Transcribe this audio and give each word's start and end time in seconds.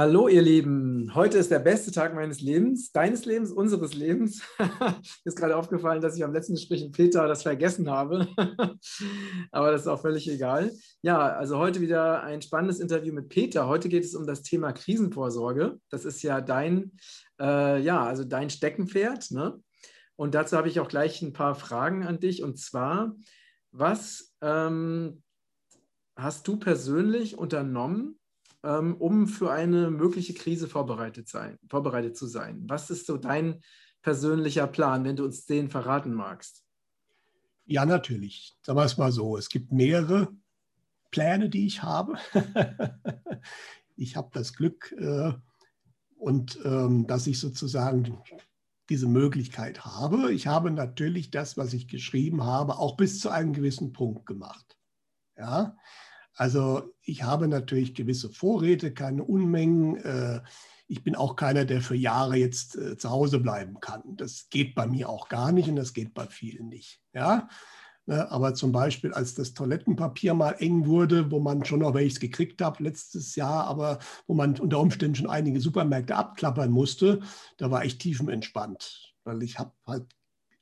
Hallo 0.00 0.28
ihr 0.28 0.40
Lieben, 0.40 1.14
heute 1.14 1.36
ist 1.36 1.50
der 1.50 1.58
beste 1.58 1.92
Tag 1.92 2.14
meines 2.14 2.40
Lebens, 2.40 2.90
deines 2.90 3.26
Lebens, 3.26 3.52
unseres 3.52 3.92
Lebens. 3.92 4.40
Ist 5.26 5.36
gerade 5.36 5.54
aufgefallen, 5.54 6.00
dass 6.00 6.16
ich 6.16 6.24
am 6.24 6.32
letzten 6.32 6.54
Gespräch 6.54 6.84
mit 6.84 6.92
Peter 6.92 7.28
das 7.28 7.42
vergessen 7.42 7.90
habe, 7.90 8.26
aber 9.52 9.72
das 9.72 9.82
ist 9.82 9.88
auch 9.88 10.00
völlig 10.00 10.26
egal. 10.26 10.72
Ja, 11.02 11.18
also 11.18 11.58
heute 11.58 11.82
wieder 11.82 12.22
ein 12.22 12.40
spannendes 12.40 12.80
Interview 12.80 13.12
mit 13.12 13.28
Peter. 13.28 13.68
Heute 13.68 13.90
geht 13.90 14.04
es 14.04 14.14
um 14.14 14.26
das 14.26 14.40
Thema 14.40 14.72
Krisenvorsorge. 14.72 15.78
Das 15.90 16.06
ist 16.06 16.22
ja 16.22 16.40
dein, 16.40 16.92
äh, 17.38 17.78
ja, 17.82 18.02
also 18.02 18.24
dein 18.24 18.48
Steckenpferd. 18.48 19.32
Ne? 19.32 19.60
Und 20.16 20.34
dazu 20.34 20.56
habe 20.56 20.68
ich 20.68 20.80
auch 20.80 20.88
gleich 20.88 21.20
ein 21.20 21.34
paar 21.34 21.54
Fragen 21.54 22.06
an 22.06 22.20
dich. 22.20 22.42
Und 22.42 22.58
zwar, 22.58 23.14
was 23.70 24.34
ähm, 24.40 25.22
hast 26.16 26.48
du 26.48 26.56
persönlich 26.56 27.36
unternommen, 27.36 28.18
ähm, 28.62 28.96
um 28.96 29.26
für 29.26 29.50
eine 29.50 29.90
mögliche 29.90 30.34
Krise 30.34 30.68
vorbereitet, 30.68 31.28
sein, 31.28 31.58
vorbereitet 31.68 32.16
zu 32.16 32.26
sein? 32.26 32.64
Was 32.68 32.90
ist 32.90 33.06
so 33.06 33.16
dein 33.16 33.60
persönlicher 34.02 34.66
Plan, 34.66 35.04
wenn 35.04 35.16
du 35.16 35.24
uns 35.24 35.46
den 35.46 35.70
verraten 35.70 36.12
magst? 36.12 36.64
Ja, 37.64 37.86
natürlich. 37.86 38.56
Sagen 38.62 38.78
wir 38.78 38.84
es 38.84 38.98
mal 38.98 39.12
so. 39.12 39.36
Es 39.36 39.48
gibt 39.48 39.72
mehrere 39.72 40.28
Pläne, 41.10 41.48
die 41.48 41.66
ich 41.66 41.82
habe. 41.82 42.16
ich 43.96 44.16
habe 44.16 44.30
das 44.32 44.54
Glück 44.54 44.92
äh, 44.98 45.32
und 46.16 46.58
ähm, 46.64 47.06
dass 47.06 47.26
ich 47.26 47.38
sozusagen 47.38 48.18
diese 48.88 49.06
Möglichkeit 49.06 49.84
habe. 49.84 50.32
Ich 50.32 50.48
habe 50.48 50.70
natürlich 50.70 51.30
das, 51.30 51.56
was 51.56 51.72
ich 51.72 51.86
geschrieben 51.86 52.44
habe, 52.44 52.76
auch 52.78 52.96
bis 52.96 53.20
zu 53.20 53.30
einem 53.30 53.52
gewissen 53.52 53.92
Punkt 53.92 54.26
gemacht. 54.26 54.76
Ja, 55.36 55.76
also 56.34 56.94
ich 57.02 57.22
habe 57.22 57.48
natürlich 57.48 57.94
gewisse 57.94 58.30
Vorräte, 58.30 58.92
keine 58.92 59.24
Unmengen. 59.24 59.96
Äh, 59.96 60.40
ich 60.88 61.04
bin 61.04 61.14
auch 61.14 61.36
keiner, 61.36 61.64
der 61.64 61.82
für 61.82 61.94
Jahre 61.94 62.36
jetzt 62.36 62.76
äh, 62.76 62.96
zu 62.96 63.10
Hause 63.10 63.38
bleiben 63.38 63.80
kann. 63.80 64.02
Das 64.16 64.48
geht 64.50 64.74
bei 64.74 64.86
mir 64.86 65.08
auch 65.08 65.28
gar 65.28 65.52
nicht 65.52 65.68
und 65.68 65.76
das 65.76 65.92
geht 65.92 66.14
bei 66.14 66.26
vielen 66.26 66.68
nicht. 66.68 67.00
Ja? 67.12 67.48
Ne, 68.06 68.28
aber 68.30 68.54
zum 68.54 68.72
Beispiel, 68.72 69.12
als 69.12 69.34
das 69.34 69.54
Toilettenpapier 69.54 70.34
mal 70.34 70.56
eng 70.58 70.86
wurde, 70.86 71.30
wo 71.30 71.38
man 71.38 71.64
schon 71.64 71.80
noch 71.80 71.94
welches 71.94 72.18
gekriegt 72.18 72.60
hat 72.60 72.80
letztes 72.80 73.36
Jahr, 73.36 73.66
aber 73.66 73.98
wo 74.26 74.34
man 74.34 74.58
unter 74.58 74.80
Umständen 74.80 75.14
schon 75.14 75.30
einige 75.30 75.60
Supermärkte 75.60 76.16
abklappern 76.16 76.72
musste, 76.72 77.20
da 77.58 77.70
war 77.70 77.84
ich 77.84 77.98
tiefenentspannt, 77.98 79.14
weil 79.22 79.42
ich 79.42 79.58
habe 79.58 79.72
halt 79.86 80.06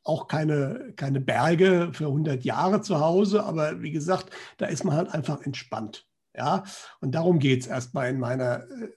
auch 0.09 0.27
keine, 0.27 0.92
keine 0.97 1.20
Berge 1.20 1.91
für 1.92 2.06
100 2.06 2.45
Jahre 2.45 2.81
zu 2.81 3.01
Hause, 3.01 3.45
aber 3.45 3.83
wie 3.83 3.91
gesagt, 3.91 4.31
da 4.56 4.67
ist 4.67 4.84
man 4.84 4.97
halt 4.97 5.11
einfach 5.11 5.42
entspannt. 5.42 6.06
Ja? 6.34 6.65
Und 7.00 7.15
darum 7.15 7.39
geht 7.39 7.61
es 7.61 7.67
erstmal 7.67 8.09
in 8.09 8.19
meiner 8.19 8.62
äh, 8.70 8.89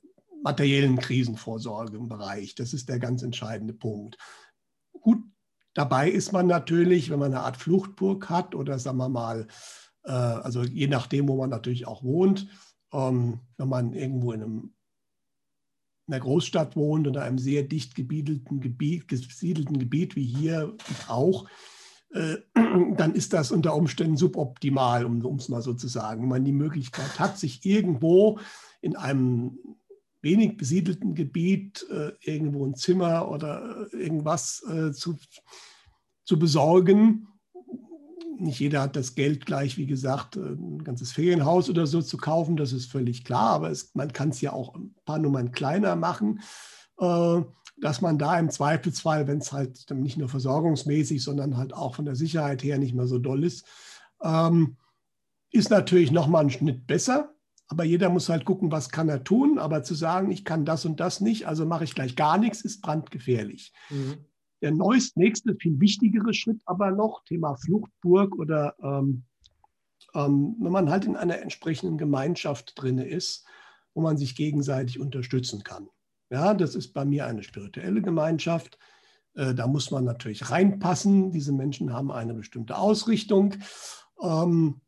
materiellen 0.42 0.98
Krisenvorsorge 0.98 1.98
im 1.98 2.08
Bereich. 2.08 2.56
Das 2.56 2.73
ist 2.73 2.88
der 2.90 3.00
ganz 3.00 3.23
entscheidende 3.23 3.73
Punkt. 3.73 4.18
Gut, 5.02 5.20
dabei 5.73 6.09
ist 6.09 6.31
man 6.31 6.48
natürlich, 6.48 7.09
wenn 7.09 7.20
man 7.20 7.34
eine 7.34 7.44
Art 7.44 7.58
Fluchtburg 7.58 8.30
hat 8.30 8.56
oder 8.56 8.80
sagen 8.80 8.98
wir 8.98 9.09
mal, 9.09 9.48
äh, 10.03 10.12
also 10.12 10.64
je 10.64 10.88
nachdem, 10.88 11.28
wo 11.28 11.36
man 11.36 11.50
natürlich 11.50 11.88
auch 11.88 12.03
wohnt, 12.03 12.48
ähm, 12.94 13.42
wenn 13.58 13.70
man 13.70 13.94
irgendwo 13.94 14.31
in 14.31 14.44
einem 14.44 14.53
in 14.53 14.81
einer 16.12 16.22
Großstadt 16.22 16.76
wohnt 16.76 17.08
oder 17.08 17.23
einem 17.23 17.38
sehr 17.38 17.64
dicht 17.64 17.95
gebiedelten 17.95 18.59
Gebiet, 18.59 19.08
gesiedelten 19.08 19.80
Gebiet 19.80 20.16
wie 20.16 20.26
hier 20.26 20.76
auch, 21.08 21.48
äh, 22.14 22.38
dann 22.98 23.16
ist 23.16 23.34
das 23.34 23.52
unter 23.52 23.76
Umständen 23.76 24.18
suboptimal, 24.18 25.06
um 25.06 25.36
es 25.36 25.50
mal 25.50 25.62
so 25.62 25.74
zu 25.74 25.88
sagen. 25.88 26.24
Wenn 26.24 26.30
man 26.30 26.46
die 26.46 26.52
Möglichkeit 26.52 27.19
hat, 27.19 27.38
sich 27.38 27.66
irgendwo 27.66 28.40
in 28.81 28.96
einem 28.96 29.58
wenig 30.22 30.58
besiedelten 30.58 31.16
Gebiet 31.16 31.86
äh, 31.90 32.12
irgendwo 32.22 32.66
ein 32.66 32.75
Zimmer 32.75 33.30
oder 33.30 33.88
äh, 33.94 33.97
irgendwas 33.97 34.63
zu, 34.94 35.18
zu 36.24 36.38
besorgen, 36.38 37.28
nicht 38.41 38.59
jeder 38.59 38.81
hat 38.81 38.96
das 38.96 39.16
Geld 39.16 39.46
gleich, 39.46 39.78
wie 39.78 39.85
gesagt, 39.85 40.35
ein 40.35 40.84
ganzes 40.84 41.12
Ferienhaus 41.12 41.69
oder 41.69 41.88
so 41.88 42.02
zu 42.02 42.18
kaufen, 42.18 42.57
das 42.57 42.74
ist 42.74 42.91
völlig 42.91 43.24
klar, 43.24 43.52
aber 43.52 43.69
es, 43.69 43.94
man 43.94 44.12
kann 44.13 44.29
es 44.29 44.41
ja 44.41 44.53
auch 44.53 44.75
ein 44.75 44.96
paar 45.06 45.19
Nummern 45.19 45.52
kleiner 45.52 45.96
machen, 45.96 46.41
äh, 47.00 47.41
dass 47.78 48.01
man 48.01 48.18
da 48.18 48.38
im 48.38 48.50
Zweifelsfall, 48.50 49.28
wenn 49.28 49.40
es 49.40 49.51
halt 49.51 49.90
nicht 49.91 50.18
nur 50.18 50.30
versorgungsmäßig, 50.30 51.24
sondern 51.24 51.57
halt 51.57 51.74
auch 51.74 51.96
von 51.96 52.06
der 52.06 52.16
Sicherheit 52.16 52.63
her 52.63 52.78
nicht 52.78 52.94
mehr 52.94 53.07
so 53.07 53.18
doll 53.18 53.44
ist, 53.44 53.66
ähm, 54.24 54.78
ist 55.51 55.69
natürlich 55.69 56.12
nochmal 56.12 56.46
ein 56.46 56.50
Schnitt 56.50 56.88
besser. 56.88 57.34
Aber 57.68 57.85
jeder 57.85 58.09
muss 58.09 58.28
halt 58.28 58.44
gucken, 58.44 58.72
was 58.72 58.90
kann 58.90 59.07
er 59.07 59.24
tun. 59.24 59.57
Aber 59.57 59.81
zu 59.84 59.96
sagen, 59.96 60.30
ich 60.30 60.44
kann 60.44 60.66
das 60.66 60.85
und 60.85 61.00
das 61.00 61.22
nicht, 61.22 61.47
also 61.47 61.66
mache 61.66 61.85
ich 61.85 61.96
gleich 61.96 62.16
gar 62.16 62.38
nichts, 62.38 62.62
ist 62.62 62.81
brandgefährlich. 62.81 63.72
Mhm. 63.90 64.25
Der 64.62 64.72
neuest, 64.72 65.18
nächste, 65.18 65.56
viel 65.56 65.80
wichtigere 65.80 66.34
Schritt 66.34 66.62
aber 66.66 66.92
noch, 66.92 67.24
Thema 67.26 67.56
Fluchtburg 67.56 68.36
oder 68.38 68.76
ähm, 68.82 69.24
ähm, 70.14 70.56
wenn 70.60 70.72
man 70.72 70.90
halt 70.90 71.06
in 71.06 71.16
einer 71.16 71.40
entsprechenden 71.40 71.98
Gemeinschaft 71.98 72.74
drin 72.76 72.98
ist, 72.98 73.46
wo 73.94 74.02
man 74.02 74.18
sich 74.18 74.36
gegenseitig 74.36 75.00
unterstützen 75.00 75.64
kann. 75.64 75.88
Ja, 76.30 76.54
das 76.54 76.76
ist 76.76 76.94
bei 76.94 77.06
mir 77.06 77.26
eine 77.26 77.44
spirituelle 77.44 78.02
Gemeinschaft. 78.02 78.78
Äh, 79.36 79.54
da 79.54 79.68
muss 79.68 79.92
man 79.92 80.06
natürlich 80.06 80.50
reinpassen. 80.50 81.32
Diese 81.32 81.54
Menschen 81.54 81.94
haben 81.94 82.12
eine 82.12 82.34
bestimmte 82.34 82.78
Ausrichtung. 82.78 83.56
Ähm, 84.22 84.82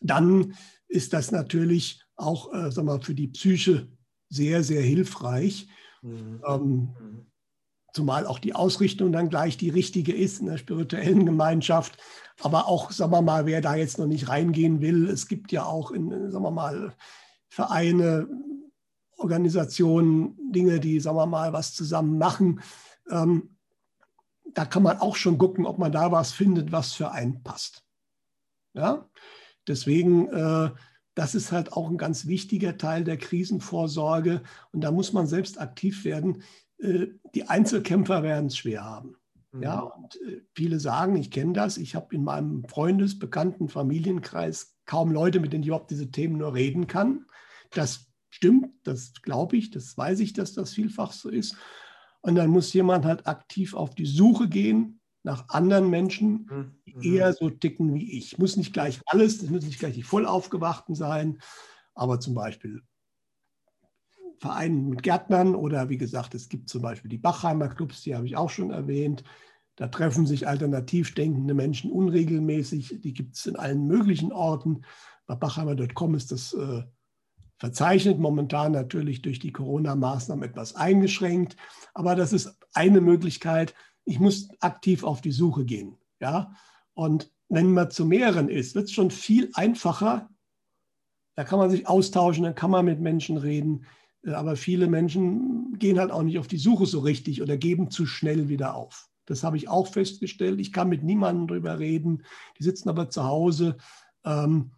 dann 0.00 0.54
ist 0.88 1.12
das 1.12 1.30
natürlich 1.30 2.02
auch 2.16 2.52
äh, 2.52 2.70
sag 2.70 2.84
mal, 2.84 3.00
für 3.00 3.14
die 3.14 3.28
Psyche 3.28 3.88
sehr, 4.28 4.62
sehr 4.62 4.82
hilfreich. 4.82 5.68
Mhm. 6.02 6.42
Ähm, 6.46 6.94
mhm. 6.98 7.26
Zumal 7.92 8.26
auch 8.26 8.38
die 8.38 8.54
Ausrichtung 8.54 9.12
dann 9.12 9.28
gleich 9.30 9.56
die 9.56 9.70
richtige 9.70 10.12
ist 10.12 10.40
in 10.40 10.46
der 10.46 10.58
spirituellen 10.58 11.26
Gemeinschaft. 11.26 11.98
Aber 12.40 12.68
auch, 12.68 12.90
sagen 12.90 13.12
wir 13.12 13.22
mal, 13.22 13.46
wer 13.46 13.60
da 13.60 13.74
jetzt 13.74 13.98
noch 13.98 14.06
nicht 14.06 14.28
reingehen 14.28 14.80
will, 14.80 15.08
es 15.08 15.28
gibt 15.28 15.52
ja 15.52 15.64
auch 15.64 15.90
in, 15.90 16.30
sagen 16.30 16.44
wir 16.44 16.50
mal, 16.50 16.94
Vereine, 17.48 18.28
Organisationen, 19.16 20.36
Dinge, 20.52 20.80
die, 20.80 21.00
sagen 21.00 21.16
wir 21.16 21.26
mal, 21.26 21.52
was 21.52 21.74
zusammen 21.74 22.16
machen. 22.18 22.62
Ähm, 23.10 23.56
da 24.54 24.64
kann 24.64 24.82
man 24.82 24.98
auch 24.98 25.16
schon 25.16 25.38
gucken, 25.38 25.66
ob 25.66 25.78
man 25.78 25.92
da 25.92 26.10
was 26.12 26.32
findet, 26.32 26.72
was 26.72 26.92
für 26.92 27.10
einen 27.10 27.42
passt. 27.42 27.84
Ja? 28.72 29.08
Deswegen, 29.66 30.28
äh, 30.28 30.70
das 31.14 31.34
ist 31.34 31.52
halt 31.52 31.72
auch 31.72 31.90
ein 31.90 31.98
ganz 31.98 32.26
wichtiger 32.26 32.78
Teil 32.78 33.04
der 33.04 33.18
Krisenvorsorge. 33.18 34.42
Und 34.72 34.80
da 34.82 34.90
muss 34.90 35.12
man 35.12 35.26
selbst 35.26 35.60
aktiv 35.60 36.04
werden. 36.04 36.42
Äh, 36.82 37.08
die 37.34 37.48
Einzelkämpfer 37.48 38.22
werden 38.22 38.46
es 38.46 38.56
schwer 38.56 38.84
haben. 38.84 39.16
Mhm. 39.52 39.62
Ja, 39.62 39.80
und 39.80 40.16
äh, 40.22 40.42
viele 40.54 40.80
sagen, 40.80 41.16
ich 41.16 41.30
kenne 41.30 41.52
das, 41.52 41.76
ich 41.76 41.94
habe 41.94 42.14
in 42.14 42.24
meinem 42.24 42.64
Freundes-, 42.64 43.18
Bekannten-, 43.18 43.68
Familienkreis 43.68 44.76
kaum 44.86 45.12
Leute, 45.12 45.40
mit 45.40 45.52
denen 45.52 45.62
ich 45.62 45.68
überhaupt 45.68 45.90
diese 45.90 46.10
Themen 46.10 46.38
nur 46.38 46.54
reden 46.54 46.86
kann. 46.86 47.26
Das 47.70 48.08
stimmt, 48.30 48.68
das 48.84 49.12
glaube 49.22 49.56
ich, 49.56 49.70
das 49.70 49.96
weiß 49.96 50.20
ich, 50.20 50.32
dass 50.32 50.54
das 50.54 50.72
vielfach 50.72 51.12
so 51.12 51.28
ist. 51.28 51.56
Und 52.22 52.34
dann 52.34 52.50
muss 52.50 52.72
jemand 52.72 53.04
halt 53.04 53.26
aktiv 53.26 53.74
auf 53.74 53.94
die 53.94 54.06
Suche 54.06 54.48
gehen 54.48 55.00
nach 55.22 55.48
anderen 55.48 55.90
Menschen, 55.90 56.48
mhm. 56.50 56.74
die 56.86 57.14
eher 57.14 57.32
so 57.32 57.50
ticken 57.50 57.94
wie 57.94 58.18
ich. 58.18 58.38
Muss 58.38 58.56
nicht 58.56 58.72
gleich 58.72 59.00
alles, 59.06 59.38
das 59.38 59.50
müssen 59.50 59.66
nicht 59.66 59.78
gleich 59.78 59.94
die 59.94 60.02
Vollaufgewachten 60.02 60.94
sein, 60.94 61.38
aber 61.94 62.20
zum 62.20 62.34
Beispiel 62.34 62.82
Vereinen 64.40 64.88
mit 64.88 65.02
Gärtnern 65.02 65.54
oder 65.54 65.90
wie 65.90 65.98
gesagt, 65.98 66.34
es 66.34 66.48
gibt 66.48 66.70
zum 66.70 66.80
Beispiel 66.80 67.10
die 67.10 67.18
Bachheimer 67.18 67.68
Clubs, 67.68 68.02
die 68.02 68.16
habe 68.16 68.26
ich 68.26 68.36
auch 68.36 68.48
schon 68.48 68.70
erwähnt. 68.70 69.22
Da 69.76 69.88
treffen 69.88 70.26
sich 70.26 70.48
alternativ 70.48 71.14
denkende 71.14 71.52
Menschen 71.52 71.92
unregelmäßig. 71.92 73.00
Die 73.02 73.12
gibt 73.12 73.36
es 73.36 73.44
in 73.44 73.56
allen 73.56 73.86
möglichen 73.86 74.32
Orten. 74.32 74.82
Bei 75.26 75.34
bachheimer.com 75.34 76.14
ist 76.14 76.32
das 76.32 76.54
äh, 76.54 76.82
verzeichnet, 77.58 78.18
momentan 78.18 78.72
natürlich 78.72 79.20
durch 79.20 79.40
die 79.40 79.52
Corona-Maßnahmen 79.52 80.48
etwas 80.48 80.74
eingeschränkt. 80.74 81.56
Aber 81.92 82.14
das 82.14 82.32
ist 82.32 82.58
eine 82.72 83.02
Möglichkeit. 83.02 83.74
Ich 84.06 84.20
muss 84.20 84.48
aktiv 84.60 85.04
auf 85.04 85.20
die 85.20 85.32
Suche 85.32 85.66
gehen. 85.66 85.98
Ja? 86.18 86.54
Und 86.94 87.30
wenn 87.50 87.72
man 87.74 87.90
zu 87.90 88.06
mehreren 88.06 88.48
ist, 88.48 88.74
wird 88.74 88.86
es 88.86 88.92
schon 88.92 89.10
viel 89.10 89.50
einfacher. 89.52 90.30
Da 91.36 91.44
kann 91.44 91.58
man 91.58 91.68
sich 91.68 91.86
austauschen, 91.86 92.44
dann 92.44 92.54
kann 92.54 92.70
man 92.70 92.86
mit 92.86 93.00
Menschen 93.00 93.36
reden. 93.36 93.84
Aber 94.26 94.56
viele 94.56 94.86
Menschen 94.86 95.78
gehen 95.78 95.98
halt 95.98 96.10
auch 96.10 96.22
nicht 96.22 96.38
auf 96.38 96.46
die 96.46 96.58
Suche 96.58 96.86
so 96.86 97.00
richtig 97.00 97.40
oder 97.40 97.56
geben 97.56 97.90
zu 97.90 98.06
schnell 98.06 98.48
wieder 98.48 98.74
auf. 98.74 99.08
Das 99.24 99.44
habe 99.44 99.56
ich 99.56 99.68
auch 99.68 99.86
festgestellt. 99.86 100.60
Ich 100.60 100.72
kann 100.72 100.88
mit 100.88 101.02
niemandem 101.02 101.46
darüber 101.46 101.78
reden. 101.78 102.24
Die 102.58 102.64
sitzen 102.64 102.88
aber 102.88 103.08
zu 103.08 103.24
Hause. 103.24 103.76
Ähm, 104.24 104.72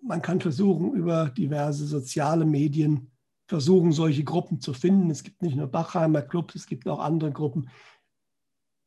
man 0.00 0.22
kann 0.22 0.40
versuchen, 0.40 0.92
über 0.94 1.30
diverse 1.30 1.86
soziale 1.86 2.44
Medien 2.44 3.10
versuchen, 3.46 3.92
solche 3.92 4.24
Gruppen 4.24 4.60
zu 4.60 4.72
finden. 4.72 5.10
Es 5.10 5.22
gibt 5.22 5.42
nicht 5.42 5.56
nur 5.56 5.66
Bachheimer 5.66 6.22
Clubs, 6.22 6.54
es 6.54 6.66
gibt 6.66 6.88
auch 6.88 7.00
andere 7.00 7.32
Gruppen. 7.32 7.68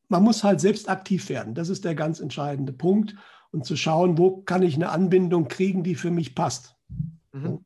Man 0.07 0.23
muss 0.23 0.43
halt 0.43 0.59
selbst 0.59 0.89
aktiv 0.89 1.29
werden. 1.29 1.55
Das 1.55 1.69
ist 1.69 1.85
der 1.85 1.95
ganz 1.95 2.19
entscheidende 2.19 2.73
Punkt. 2.73 3.15
Und 3.51 3.65
zu 3.65 3.75
schauen, 3.77 4.17
wo 4.17 4.41
kann 4.41 4.63
ich 4.63 4.75
eine 4.75 4.89
Anbindung 4.89 5.47
kriegen, 5.47 5.83
die 5.83 5.95
für 5.95 6.11
mich 6.11 6.35
passt. 6.35 6.75
Mhm. 7.31 7.63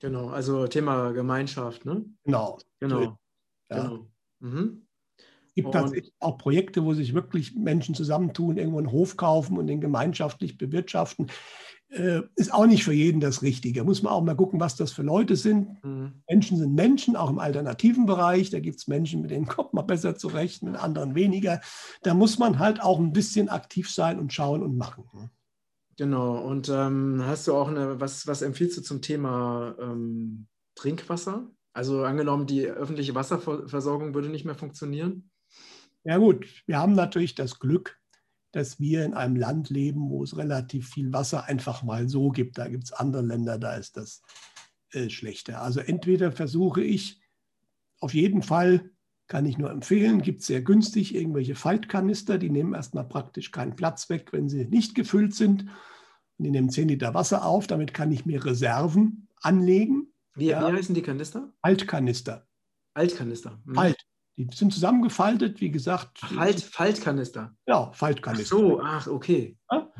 Genau, 0.00 0.28
also 0.28 0.66
Thema 0.66 1.12
Gemeinschaft, 1.12 1.84
ne? 1.84 2.04
Genau. 2.24 2.58
Genau. 2.80 3.18
Ja. 3.70 3.82
genau. 3.82 4.06
Mhm. 4.40 4.86
Es 5.46 5.54
gibt 5.54 5.72
tatsächlich 5.72 6.14
auch 6.20 6.38
Projekte, 6.38 6.84
wo 6.84 6.94
sich 6.94 7.12
wirklich 7.12 7.54
Menschen 7.56 7.94
zusammentun, 7.94 8.56
irgendwo 8.56 8.78
einen 8.78 8.92
Hof 8.92 9.16
kaufen 9.16 9.58
und 9.58 9.66
den 9.66 9.80
gemeinschaftlich 9.80 10.56
bewirtschaften. 10.56 11.26
Äh, 11.88 12.22
ist 12.36 12.54
auch 12.54 12.66
nicht 12.66 12.84
für 12.84 12.92
jeden 12.92 13.20
das 13.20 13.42
Richtige. 13.42 13.82
Muss 13.82 14.02
man 14.02 14.12
auch 14.12 14.22
mal 14.22 14.36
gucken, 14.36 14.60
was 14.60 14.76
das 14.76 14.92
für 14.92 15.02
Leute 15.02 15.34
sind. 15.34 15.82
Mhm. 15.84 16.22
Menschen 16.28 16.56
sind 16.56 16.74
Menschen, 16.74 17.16
auch 17.16 17.28
im 17.28 17.40
alternativen 17.40 18.06
Bereich. 18.06 18.50
Da 18.50 18.60
gibt 18.60 18.78
es 18.78 18.86
Menschen, 18.86 19.22
mit 19.22 19.32
denen 19.32 19.46
kommt 19.46 19.74
man 19.74 19.88
besser 19.88 20.14
zurecht, 20.14 20.62
mit 20.62 20.76
anderen 20.76 21.16
weniger. 21.16 21.60
Da 22.02 22.14
muss 22.14 22.38
man 22.38 22.60
halt 22.60 22.80
auch 22.80 23.00
ein 23.00 23.12
bisschen 23.12 23.48
aktiv 23.48 23.90
sein 23.90 24.20
und 24.20 24.32
schauen 24.32 24.62
und 24.62 24.76
machen. 24.76 25.30
Genau. 26.00 26.38
Und 26.38 26.70
ähm, 26.70 27.22
hast 27.26 27.46
du 27.46 27.54
auch 27.54 27.68
eine, 27.68 28.00
was, 28.00 28.26
was 28.26 28.40
empfiehlst 28.40 28.78
du 28.78 28.80
zum 28.80 29.02
Thema 29.02 29.76
ähm, 29.78 30.46
Trinkwasser? 30.74 31.50
Also 31.74 32.04
angenommen, 32.04 32.46
die 32.46 32.64
öffentliche 32.64 33.14
Wasserversorgung 33.14 34.14
würde 34.14 34.30
nicht 34.30 34.46
mehr 34.46 34.54
funktionieren? 34.54 35.30
Ja 36.04 36.16
gut, 36.16 36.46
wir 36.64 36.78
haben 36.78 36.94
natürlich 36.94 37.34
das 37.34 37.58
Glück, 37.58 37.98
dass 38.50 38.80
wir 38.80 39.04
in 39.04 39.12
einem 39.12 39.36
Land 39.36 39.68
leben, 39.68 40.08
wo 40.08 40.24
es 40.24 40.38
relativ 40.38 40.88
viel 40.88 41.12
Wasser 41.12 41.44
einfach 41.44 41.82
mal 41.82 42.08
so 42.08 42.30
gibt. 42.30 42.56
Da 42.56 42.68
gibt 42.68 42.84
es 42.84 42.94
andere 42.94 43.20
Länder, 43.20 43.58
da 43.58 43.74
ist 43.74 43.98
das 43.98 44.22
äh, 44.92 45.10
schlechter. 45.10 45.60
Also 45.60 45.80
entweder 45.80 46.32
versuche 46.32 46.82
ich, 46.82 47.20
auf 47.98 48.14
jeden 48.14 48.42
Fall 48.42 48.88
kann 49.30 49.46
ich 49.46 49.58
nur 49.58 49.70
empfehlen, 49.70 50.22
gibt 50.22 50.40
es 50.40 50.48
sehr 50.48 50.60
günstig 50.60 51.14
irgendwelche 51.14 51.54
Faltkanister, 51.54 52.36
die 52.36 52.50
nehmen 52.50 52.74
erstmal 52.74 53.04
praktisch 53.04 53.52
keinen 53.52 53.76
Platz 53.76 54.10
weg, 54.10 54.32
wenn 54.32 54.48
sie 54.48 54.64
nicht 54.64 54.96
gefüllt 54.96 55.36
sind. 55.36 55.62
Und 55.62 56.44
die 56.44 56.50
nehmen 56.50 56.68
10 56.68 56.88
Liter 56.88 57.14
Wasser 57.14 57.44
auf, 57.44 57.68
damit 57.68 57.94
kann 57.94 58.10
ich 58.10 58.26
mir 58.26 58.44
Reserven 58.44 59.28
anlegen. 59.40 60.12
Wie, 60.34 60.46
ja. 60.46 60.60
wie 60.66 60.76
heißen 60.76 60.96
die 60.96 61.02
Kanister? 61.02 61.52
Altkanister. 61.62 62.48
Altkanister. 62.94 63.62
Mhm. 63.64 63.78
Alt. 63.78 64.04
Die 64.36 64.48
sind 64.52 64.74
zusammengefaltet, 64.74 65.60
wie 65.60 65.70
gesagt. 65.70 66.22
Halt, 66.36 66.60
Faltkanister. 66.60 67.54
Ja, 67.66 67.92
Faltkanister. 67.92 68.56
Ach 68.56 68.60
so, 68.60 68.80
ach, 68.82 69.06
okay. 69.06 69.56
Ja? 69.70 69.92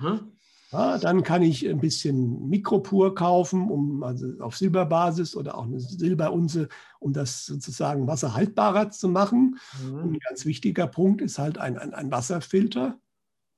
Ja, 0.73 0.99
dann 0.99 1.23
kann 1.25 1.43
ich 1.43 1.69
ein 1.69 1.81
bisschen 1.81 2.49
Mikropur 2.49 3.15
kaufen, 3.15 3.71
um 3.71 4.03
also 4.05 4.27
auf 4.41 4.57
Silberbasis 4.57 5.35
oder 5.35 5.57
auch 5.57 5.65
eine 5.65 5.81
Silberunze, 5.81 6.69
um 7.01 7.13
das 7.13 7.45
sozusagen 7.47 8.07
wasserhaltbarer 8.07 8.91
zu 8.91 9.09
machen. 9.09 9.59
Mhm. 9.83 9.95
Und 9.95 10.13
ein 10.13 10.19
ganz 10.21 10.47
wichtiger 10.47 10.87
Punkt 10.87 11.23
ist 11.23 11.39
halt 11.39 11.59
ein, 11.59 11.77
ein, 11.77 11.93
ein 11.93 12.11
Wasserfilter, 12.11 12.99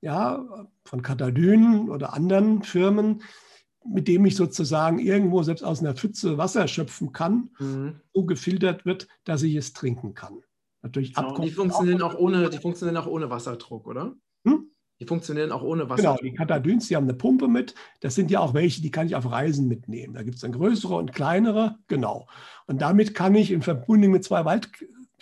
ja, 0.01 0.69
von 0.85 1.03
Katadyn 1.03 1.91
oder 1.91 2.15
anderen 2.15 2.63
Firmen, 2.63 3.23
mit 3.85 4.09
dem 4.09 4.25
ich 4.25 4.37
sozusagen 4.37 4.99
irgendwo 4.99 5.43
selbst 5.43 5.63
aus 5.63 5.81
einer 5.81 5.95
Pfütze 5.95 6.39
Wasser 6.39 6.67
schöpfen 6.67 7.13
kann, 7.13 7.51
mhm. 7.59 8.01
so 8.15 8.25
gefiltert 8.25 8.87
wird, 8.87 9.07
dass 9.25 9.43
ich 9.43 9.55
es 9.55 9.75
trinken 9.75 10.15
kann 10.15 10.43
natürlich 10.83 11.15
genau. 11.15 11.39
Die 11.39 11.51
funktionieren 11.51 12.03
auch 12.03 12.15
ohne, 12.15 12.51
die 12.51 12.59
funktionieren 12.59 12.97
auch 12.97 13.07
ohne 13.07 13.31
Wasserdruck, 13.31 13.87
oder? 13.87 14.15
Die 15.03 15.09
funktionieren 15.09 15.51
auch 15.51 15.63
ohne 15.63 15.91
Wasserdruck. 15.91 16.21
Genau, 16.21 16.31
die 16.31 16.37
Katadyns, 16.37 16.87
die 16.87 16.95
haben 16.95 17.05
eine 17.05 17.15
Pumpe 17.15 17.49
mit. 17.49 17.75
Das 17.99 18.15
sind 18.15 18.31
ja 18.31 18.39
auch 18.39 18.55
welche, 18.55 18.83
die 18.83 18.93
kann 18.93 19.09
ich 19.09 19.17
auf 19.17 19.29
Reisen 19.29 19.67
mitnehmen. 19.67 20.15
Da 20.15 20.23
gibt 20.23 20.37
es 20.37 20.43
dann 20.43 20.53
größere 20.53 20.95
und 20.95 21.13
kleinere, 21.13 21.75
genau. 21.89 22.29
Und 22.69 22.81
damit 22.81 23.13
kann 23.13 23.35
ich 23.35 23.51
in 23.51 23.63
Verbindung 23.63 24.13
mit 24.13 24.23
zwei 24.23 24.45
Wald 24.45 24.71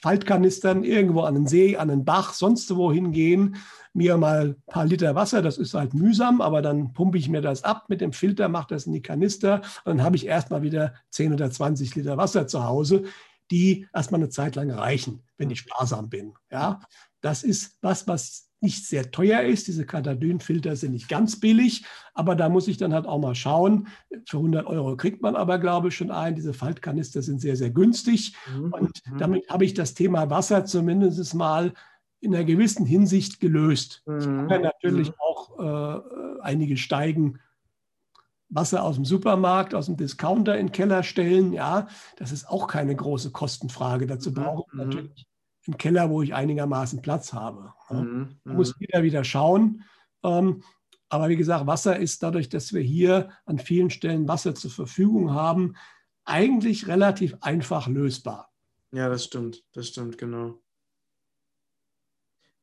Faltkanistern 0.02 0.84
irgendwo 0.84 1.22
an 1.22 1.32
den 1.32 1.46
See, 1.46 1.78
an 1.78 1.88
den 1.88 2.04
Bach, 2.04 2.34
sonst 2.34 2.74
wohin 2.76 3.12
gehen, 3.12 3.56
mir 3.94 4.18
mal 4.18 4.50
ein 4.50 4.62
paar 4.66 4.84
Liter 4.84 5.14
Wasser, 5.14 5.40
das 5.40 5.56
ist 5.56 5.72
halt 5.72 5.94
mühsam, 5.94 6.42
aber 6.42 6.60
dann 6.60 6.92
pumpe 6.92 7.16
ich 7.16 7.30
mir 7.30 7.40
das 7.40 7.64
ab 7.64 7.86
mit 7.88 8.02
dem 8.02 8.12
Filter, 8.12 8.50
mache 8.50 8.74
das 8.74 8.86
in 8.86 8.92
die 8.92 9.02
Kanister 9.02 9.62
und 9.84 9.96
dann 9.96 10.02
habe 10.02 10.16
ich 10.16 10.26
erstmal 10.26 10.62
wieder 10.62 10.92
10 11.08 11.32
oder 11.32 11.50
20 11.50 11.94
Liter 11.94 12.18
Wasser 12.18 12.46
zu 12.46 12.64
Hause, 12.64 13.04
die 13.50 13.86
erstmal 13.94 14.20
eine 14.20 14.28
Zeit 14.28 14.56
lang 14.56 14.70
reichen, 14.70 15.22
wenn 15.38 15.50
ich 15.50 15.60
sparsam 15.60 16.10
bin. 16.10 16.34
Ja, 16.50 16.80
das 17.22 17.42
ist 17.42 17.78
was, 17.80 18.06
was 18.06 18.49
nicht 18.60 18.86
sehr 18.86 19.10
teuer 19.10 19.42
ist. 19.42 19.68
Diese 19.68 19.86
Katadyn-Filter 19.86 20.76
sind 20.76 20.92
nicht 20.92 21.08
ganz 21.08 21.40
billig, 21.40 21.84
aber 22.14 22.34
da 22.34 22.48
muss 22.48 22.68
ich 22.68 22.76
dann 22.76 22.92
halt 22.92 23.06
auch 23.06 23.20
mal 23.20 23.34
schauen. 23.34 23.88
Für 24.26 24.38
100 24.38 24.66
Euro 24.66 24.96
kriegt 24.96 25.22
man 25.22 25.36
aber, 25.36 25.58
glaube 25.58 25.88
ich, 25.88 25.96
schon 25.96 26.10
ein. 26.10 26.34
Diese 26.34 26.52
Faltkanister 26.52 27.22
sind 27.22 27.40
sehr, 27.40 27.56
sehr 27.56 27.70
günstig. 27.70 28.34
Mhm. 28.54 28.72
Und 28.72 29.00
mhm. 29.06 29.18
damit 29.18 29.48
habe 29.48 29.64
ich 29.64 29.74
das 29.74 29.94
Thema 29.94 30.30
Wasser 30.30 30.64
zumindest 30.64 31.34
mal 31.34 31.72
in 32.20 32.34
einer 32.34 32.44
gewissen 32.44 32.84
Hinsicht 32.84 33.40
gelöst. 33.40 34.02
Mhm. 34.06 34.18
Ich 34.18 34.48
kann 34.48 34.62
natürlich 34.62 35.08
mhm. 35.08 35.14
auch 35.18 35.58
äh, 35.58 36.40
einige 36.42 36.76
Steigen 36.76 37.38
Wasser 38.50 38.82
aus 38.82 38.96
dem 38.96 39.04
Supermarkt, 39.04 39.74
aus 39.74 39.86
dem 39.86 39.96
Discounter 39.96 40.58
in 40.58 40.66
den 40.66 40.72
Keller 40.72 41.02
stellen, 41.04 41.52
ja, 41.52 41.86
das 42.16 42.32
ist 42.32 42.48
auch 42.48 42.66
keine 42.66 42.94
große 42.94 43.30
Kostenfrage. 43.30 44.06
Dazu 44.06 44.30
mhm, 44.30 44.34
brauche 44.34 44.64
ich 44.66 44.72
mhm. 44.72 44.78
natürlich 44.86 45.26
einen 45.70 45.78
Keller, 45.78 46.10
wo 46.10 46.22
ich 46.22 46.34
einigermaßen 46.34 47.02
Platz 47.02 47.32
habe. 47.32 47.72
Ja. 47.88 48.02
Mhm. 48.02 48.40
Man 48.44 48.56
muss 48.56 48.78
wieder 48.80 49.02
wieder 49.02 49.24
schauen. 49.24 49.84
Ähm, 50.22 50.62
aber 51.08 51.28
wie 51.28 51.36
gesagt, 51.36 51.66
Wasser 51.66 51.98
ist 51.98 52.22
dadurch, 52.22 52.48
dass 52.48 52.72
wir 52.72 52.82
hier 52.82 53.30
an 53.44 53.58
vielen 53.58 53.90
Stellen 53.90 54.28
Wasser 54.28 54.54
zur 54.54 54.70
Verfügung 54.70 55.32
haben, 55.32 55.74
eigentlich 56.24 56.86
relativ 56.86 57.36
einfach 57.40 57.88
lösbar. 57.88 58.50
Ja, 58.92 59.08
das 59.08 59.24
stimmt. 59.24 59.64
Das 59.72 59.88
stimmt, 59.88 60.18
genau. 60.18 60.60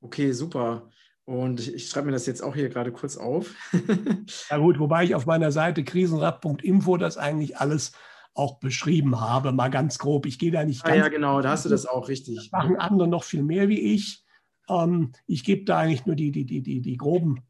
Okay, 0.02 0.32
super. 0.32 0.90
Und 1.26 1.60
ich, 1.60 1.74
ich 1.74 1.90
schreibe 1.90 2.08
mir 2.08 2.14
das 2.14 2.26
jetzt 2.26 2.42
auch 2.42 2.56
hier 2.56 2.70
gerade 2.70 2.94
kurz 2.94 3.18
auf. 3.18 3.54
ja 4.50 4.58
gut, 4.58 4.80
wobei 4.80 5.04
ich 5.04 5.16
auf 5.16 5.26
meiner 5.26 5.52
Seite 5.52 5.84
krisenrad.info 5.84 6.98
das 6.98 7.18
eigentlich 7.18 7.58
alles 7.58 7.92
auch 8.38 8.60
beschrieben 8.60 9.20
habe, 9.20 9.52
mal 9.52 9.70
ganz 9.70 9.98
grob. 9.98 10.26
Ich 10.26 10.40
gehe 10.40 10.52
da 10.52 10.64
nicht 10.64 10.86
ah, 10.86 10.90
ganz. 10.90 11.00
Ja, 11.00 11.08
genau, 11.10 11.42
da 11.42 11.52
hast 11.52 11.66
du 11.66 11.70
das 11.70 11.86
auch 11.86 12.08
richtig. 12.08 12.36
Das 12.36 12.52
machen 12.52 12.78
andere 12.78 13.08
noch 13.08 13.24
viel 13.24 13.44
mehr 13.44 13.70
wie 13.70 13.80
ich. 13.80 14.24
Ähm, 14.70 15.12
ich 15.26 15.44
gebe 15.44 15.66
da 15.66 15.80
eigentlich 15.80 16.06
nur 16.06 16.16
die, 16.16 16.32
die, 16.32 16.46
die, 16.46 16.62
die, 16.62 16.82
die 16.82 16.98
groben 16.98 17.42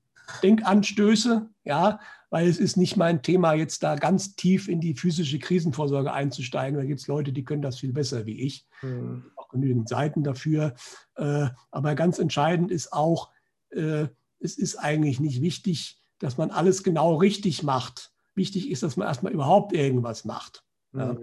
Denkanstöße, 0.44 1.50
ja, 1.64 2.00
weil 2.30 2.48
es 2.48 2.60
ist 2.60 2.76
nicht 2.76 2.98
mein 2.98 3.22
Thema, 3.22 3.54
jetzt 3.54 3.84
da 3.84 3.96
ganz 3.96 4.36
tief 4.36 4.68
in 4.68 4.82
die 4.82 4.94
physische 4.94 5.40
Krisenvorsorge 5.40 6.12
einzusteigen. 6.12 6.78
Da 6.78 6.86
gibt 6.86 7.00
es 7.00 7.08
Leute, 7.08 7.32
die 7.32 7.44
können 7.44 7.62
das 7.62 7.80
viel 7.80 7.94
besser 7.94 8.26
wie 8.26 8.42
ich. 8.42 8.66
Hm. 8.82 9.32
Auch 9.36 9.48
genügend 9.50 9.88
Seiten 9.88 10.24
dafür. 10.24 10.76
Äh, 11.16 11.48
aber 11.72 11.96
ganz 11.96 12.20
entscheidend 12.20 12.72
ist 12.72 12.92
auch, 12.92 13.32
äh, 13.70 14.08
es 14.40 14.58
ist 14.58 14.76
eigentlich 14.76 15.20
nicht 15.20 15.42
wichtig, 15.42 16.02
dass 16.20 16.38
man 16.38 16.52
alles 16.52 16.84
genau 16.84 17.16
richtig 17.16 17.64
macht. 17.64 18.12
Wichtig 18.36 18.70
ist, 18.70 18.84
dass 18.84 18.98
man 18.98 19.08
erstmal 19.08 19.34
überhaupt 19.34 19.74
irgendwas 19.74 20.26
macht. 20.26 20.64
Mhm. 20.92 21.00
Ja. 21.00 21.18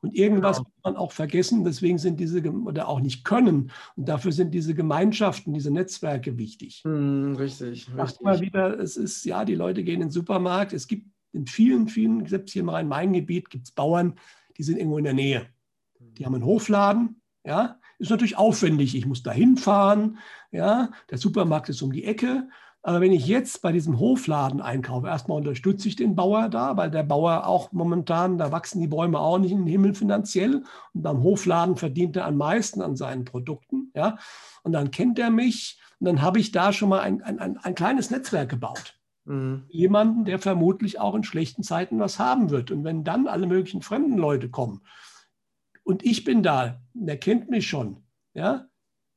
Und 0.00 0.14
irgendwas 0.14 0.58
genau. 0.58 0.68
muss 0.68 0.84
man 0.84 0.96
auch 0.96 1.12
vergessen, 1.12 1.64
deswegen 1.64 1.96
sind 1.96 2.20
diese, 2.20 2.42
oder 2.42 2.88
auch 2.88 3.00
nicht 3.00 3.24
können. 3.24 3.70
Und 3.96 4.06
dafür 4.06 4.32
sind 4.32 4.52
diese 4.52 4.74
Gemeinschaften, 4.74 5.54
diese 5.54 5.70
Netzwerke 5.70 6.36
wichtig. 6.36 6.82
Mhm, 6.84 7.36
richtig. 7.36 7.88
Macht 7.94 8.20
mal 8.20 8.40
wieder, 8.40 8.78
es 8.78 8.98
ist, 8.98 9.24
ja, 9.24 9.46
die 9.46 9.54
Leute 9.54 9.82
gehen 9.82 9.94
in 9.94 10.08
den 10.08 10.10
Supermarkt. 10.10 10.74
Es 10.74 10.88
gibt 10.88 11.08
in 11.32 11.46
vielen, 11.46 11.88
vielen, 11.88 12.26
selbst 12.26 12.52
hier 12.52 12.60
im 12.60 12.68
Rhein-Main-Gebiet, 12.68 13.48
gibt 13.48 13.64
es 13.64 13.72
Bauern, 13.72 14.14
die 14.58 14.62
sind 14.62 14.76
irgendwo 14.76 14.98
in 14.98 15.04
der 15.04 15.14
Nähe. 15.14 15.46
Die 15.98 16.26
haben 16.26 16.34
einen 16.34 16.44
Hofladen, 16.44 17.22
ja, 17.44 17.80
ist 17.98 18.10
natürlich 18.10 18.36
aufwendig. 18.36 18.94
Ich 18.94 19.06
muss 19.06 19.22
da 19.22 19.32
hinfahren. 19.32 20.18
Ja, 20.50 20.90
der 21.10 21.18
Supermarkt 21.18 21.70
ist 21.70 21.82
um 21.82 21.92
die 21.92 22.04
Ecke. 22.04 22.48
Aber 22.86 23.00
wenn 23.00 23.12
ich 23.12 23.26
jetzt 23.26 23.62
bei 23.62 23.72
diesem 23.72 23.98
Hofladen 23.98 24.60
einkaufe, 24.60 25.06
erstmal 25.06 25.38
unterstütze 25.38 25.88
ich 25.88 25.96
den 25.96 26.14
Bauer 26.14 26.50
da, 26.50 26.76
weil 26.76 26.90
der 26.90 27.02
Bauer 27.02 27.46
auch 27.46 27.72
momentan, 27.72 28.36
da 28.36 28.52
wachsen 28.52 28.78
die 28.78 28.88
Bäume 28.88 29.20
auch 29.20 29.38
nicht 29.38 29.52
in 29.52 29.60
den 29.60 29.66
Himmel 29.66 29.94
finanziell. 29.94 30.62
Und 30.92 31.02
beim 31.02 31.22
Hofladen 31.22 31.76
verdient 31.76 32.14
er 32.16 32.26
am 32.26 32.36
meisten 32.36 32.82
an 32.82 32.94
seinen 32.94 33.24
Produkten. 33.24 33.90
Ja, 33.94 34.18
und 34.64 34.72
dann 34.72 34.90
kennt 34.90 35.18
er 35.18 35.30
mich. 35.30 35.80
Und 35.98 36.08
dann 36.08 36.20
habe 36.20 36.38
ich 36.38 36.52
da 36.52 36.74
schon 36.74 36.90
mal 36.90 37.00
ein, 37.00 37.22
ein, 37.22 37.38
ein, 37.38 37.56
ein 37.56 37.74
kleines 37.74 38.10
Netzwerk 38.10 38.50
gebaut. 38.50 39.00
Mhm. 39.24 39.64
Jemanden, 39.68 40.26
der 40.26 40.38
vermutlich 40.38 41.00
auch 41.00 41.14
in 41.14 41.24
schlechten 41.24 41.62
Zeiten 41.62 41.98
was 42.00 42.18
haben 42.18 42.50
wird. 42.50 42.70
Und 42.70 42.84
wenn 42.84 43.02
dann 43.02 43.28
alle 43.28 43.46
möglichen 43.46 43.80
fremden 43.80 44.18
Leute 44.18 44.50
kommen, 44.50 44.82
und 45.84 46.04
ich 46.04 46.24
bin 46.24 46.42
da, 46.42 46.82
der 46.92 47.16
kennt 47.16 47.48
mich 47.48 47.66
schon, 47.66 48.04
ja, 48.34 48.66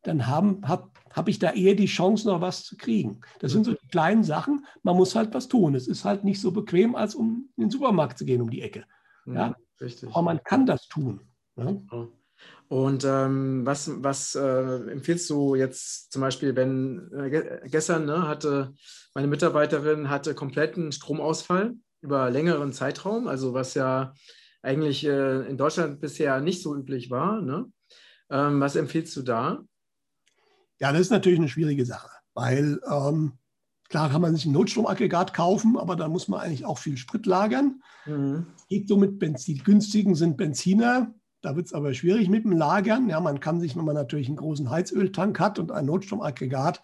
dann 0.03 0.27
habe 0.27 0.59
hab 0.65 0.96
ich 1.25 1.39
da 1.39 1.51
eher 1.51 1.75
die 1.75 1.87
Chance, 1.87 2.27
noch 2.27 2.41
was 2.41 2.63
zu 2.63 2.77
kriegen. 2.77 3.21
Das 3.39 3.51
sind 3.51 3.65
so 3.65 3.73
die 3.73 3.87
kleinen 3.87 4.23
Sachen, 4.23 4.65
man 4.83 4.95
muss 4.95 5.15
halt 5.15 5.33
was 5.33 5.47
tun. 5.47 5.73
Es 5.73 5.87
ist 5.87 6.05
halt 6.05 6.23
nicht 6.23 6.39
so 6.39 6.51
bequem, 6.51 6.95
als 6.95 7.15
um 7.15 7.49
in 7.57 7.63
den 7.63 7.71
Supermarkt 7.71 8.17
zu 8.17 8.25
gehen 8.25 8.41
um 8.41 8.49
die 8.49 8.61
Ecke. 8.61 8.85
Ja, 9.25 9.55
Richtig. 9.81 10.09
Aber 10.09 10.21
man 10.21 10.43
kann 10.43 10.65
das 10.65 10.87
tun. 10.87 11.21
Ja? 11.55 11.75
Und 12.69 13.05
ähm, 13.05 13.65
was, 13.65 13.89
was 14.03 14.35
äh, 14.35 14.91
empfiehlst 14.91 15.29
du 15.29 15.55
jetzt 15.55 16.11
zum 16.11 16.21
Beispiel, 16.21 16.55
wenn 16.55 17.11
äh, 17.13 17.69
gestern 17.69 18.05
ne, 18.05 18.27
hatte 18.27 18.73
meine 19.13 19.27
Mitarbeiterin 19.27 20.09
hatte 20.09 20.35
kompletten 20.35 20.91
Stromausfall 20.91 21.75
über 22.01 22.29
längeren 22.29 22.73
Zeitraum, 22.73 23.27
also 23.27 23.53
was 23.53 23.73
ja 23.73 24.13
eigentlich 24.61 25.05
äh, 25.05 25.47
in 25.47 25.57
Deutschland 25.57 26.01
bisher 26.01 26.41
nicht 26.41 26.61
so 26.61 26.75
üblich 26.75 27.09
war. 27.09 27.41
Ne? 27.41 27.71
Ähm, 28.29 28.59
was 28.59 28.75
empfiehlst 28.75 29.15
du 29.15 29.21
da? 29.21 29.63
Ja, 30.79 30.91
das 30.91 31.01
ist 31.01 31.11
natürlich 31.11 31.39
eine 31.39 31.49
schwierige 31.49 31.85
Sache, 31.85 32.09
weil 32.33 32.79
ähm, 32.89 33.33
Klar 33.89 34.09
kann 34.09 34.21
man 34.21 34.35
sich 34.35 34.45
ein 34.45 34.51
Notstromaggregat 34.51 35.33
kaufen, 35.33 35.77
aber 35.77 35.95
da 35.95 36.09
muss 36.09 36.27
man 36.27 36.41
eigentlich 36.41 36.65
auch 36.65 36.77
viel 36.77 36.97
Sprit 36.97 37.25
lagern. 37.25 37.81
Mhm. 38.05 38.47
Geht 38.67 38.87
so 38.87 38.97
mit 38.97 39.17
Benzin. 39.17 39.55
Die 39.55 39.63
günstigen 39.63 40.15
sind 40.15 40.35
Benziner. 40.35 41.13
Da 41.41 41.55
wird 41.55 41.67
es 41.67 41.73
aber 41.73 41.93
schwierig 41.93 42.27
mit 42.27 42.43
dem 42.43 42.51
Lagern. 42.51 43.09
Ja, 43.09 43.21
man 43.21 43.39
kann 43.39 43.61
sich, 43.61 43.77
wenn 43.77 43.85
man 43.85 43.95
natürlich 43.95 44.27
einen 44.27 44.37
großen 44.37 44.69
Heizöltank 44.69 45.39
hat 45.39 45.57
und 45.59 45.71
ein 45.71 45.85
Notstromaggregat, 45.85 46.83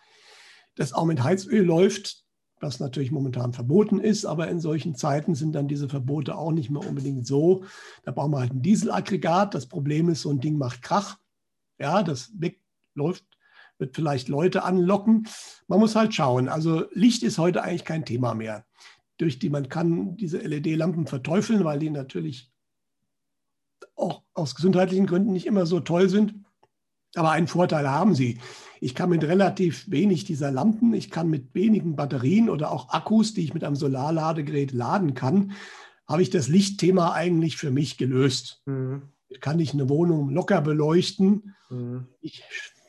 das 0.76 0.94
auch 0.94 1.06
mit 1.06 1.24
Heizöl 1.24 1.66
läuft, 1.66 2.24
was 2.62 2.80
natürlich 2.80 3.12
momentan 3.12 3.52
verboten 3.52 4.00
ist, 4.00 4.24
aber 4.24 4.48
in 4.48 4.62
solchen 4.62 4.96
Zeiten 4.96 5.36
sind 5.36 5.54
dann 5.54 5.68
diese 5.68 5.90
Verbote 5.90 6.38
auch 6.38 6.54
nicht 6.54 6.70
mehr 6.70 6.88
unbedingt 6.88 7.28
so. 7.28 7.66
Da 8.04 8.14
brauchen 8.14 8.32
wir 8.32 8.40
halt 8.40 8.54
ein 8.54 8.62
Dieselaggregat. 8.62 9.54
Das 9.54 9.66
Problem 9.66 10.08
ist, 10.08 10.22
so 10.22 10.30
ein 10.30 10.40
Ding 10.40 10.58
macht 10.58 10.82
Krach. 10.82 11.18
Ja, 11.78 12.02
das 12.04 12.32
wegläuft 12.40 13.26
wird 13.84 13.96
vielleicht 13.96 14.30
Leute 14.30 14.64
anlocken. 14.64 15.28
Man 15.68 15.80
muss 15.80 15.96
halt 15.96 16.14
schauen. 16.16 16.48
Also 16.48 16.86
Licht 16.94 17.22
ist 17.22 17.38
heute 17.38 17.64
eigentlich 17.64 17.84
kein 17.84 18.06
Thema 18.06 18.34
mehr. 18.34 18.66
Durch 19.18 19.40
die 19.40 19.50
man 19.50 19.68
kann 19.68 20.16
diese 20.16 20.38
LED-Lampen 20.38 21.06
verteufeln, 21.06 21.66
weil 21.66 21.80
die 21.80 21.90
natürlich 21.90 22.50
auch 23.96 24.24
aus 24.34 24.56
gesundheitlichen 24.56 25.06
Gründen 25.06 25.34
nicht 25.34 25.46
immer 25.46 25.66
so 25.66 25.82
toll 25.82 26.08
sind. 26.08 26.34
Aber 27.16 27.32
einen 27.32 27.48
Vorteil 27.48 27.90
haben 27.90 28.16
sie. 28.16 28.40
Ich 28.80 28.96
kann 28.96 29.10
mit 29.10 29.24
relativ 29.24 29.92
wenig 29.92 30.24
dieser 30.24 30.50
Lampen, 30.50 30.94
ich 30.94 31.12
kann 31.12 31.30
mit 31.30 31.54
wenigen 31.54 31.96
Batterien 31.96 32.50
oder 32.50 32.72
auch 32.72 32.90
Akkus, 32.90 33.34
die 33.34 33.44
ich 33.44 33.54
mit 33.54 33.64
einem 33.64 33.76
Solarladegerät 33.76 34.72
laden 34.72 35.14
kann, 35.14 35.52
habe 36.08 36.22
ich 36.22 36.30
das 36.30 36.48
Lichtthema 36.48 37.14
eigentlich 37.14 37.58
für 37.58 37.70
mich 37.70 37.98
gelöst. 37.98 38.62
Mhm. 38.66 39.04
Kann 39.42 39.60
ich 39.60 39.74
eine 39.74 39.90
Wohnung 39.90 40.30
locker 40.30 40.62
beleuchten. 40.62 41.56
Mhm. 41.70 42.08
Ich 42.22 42.44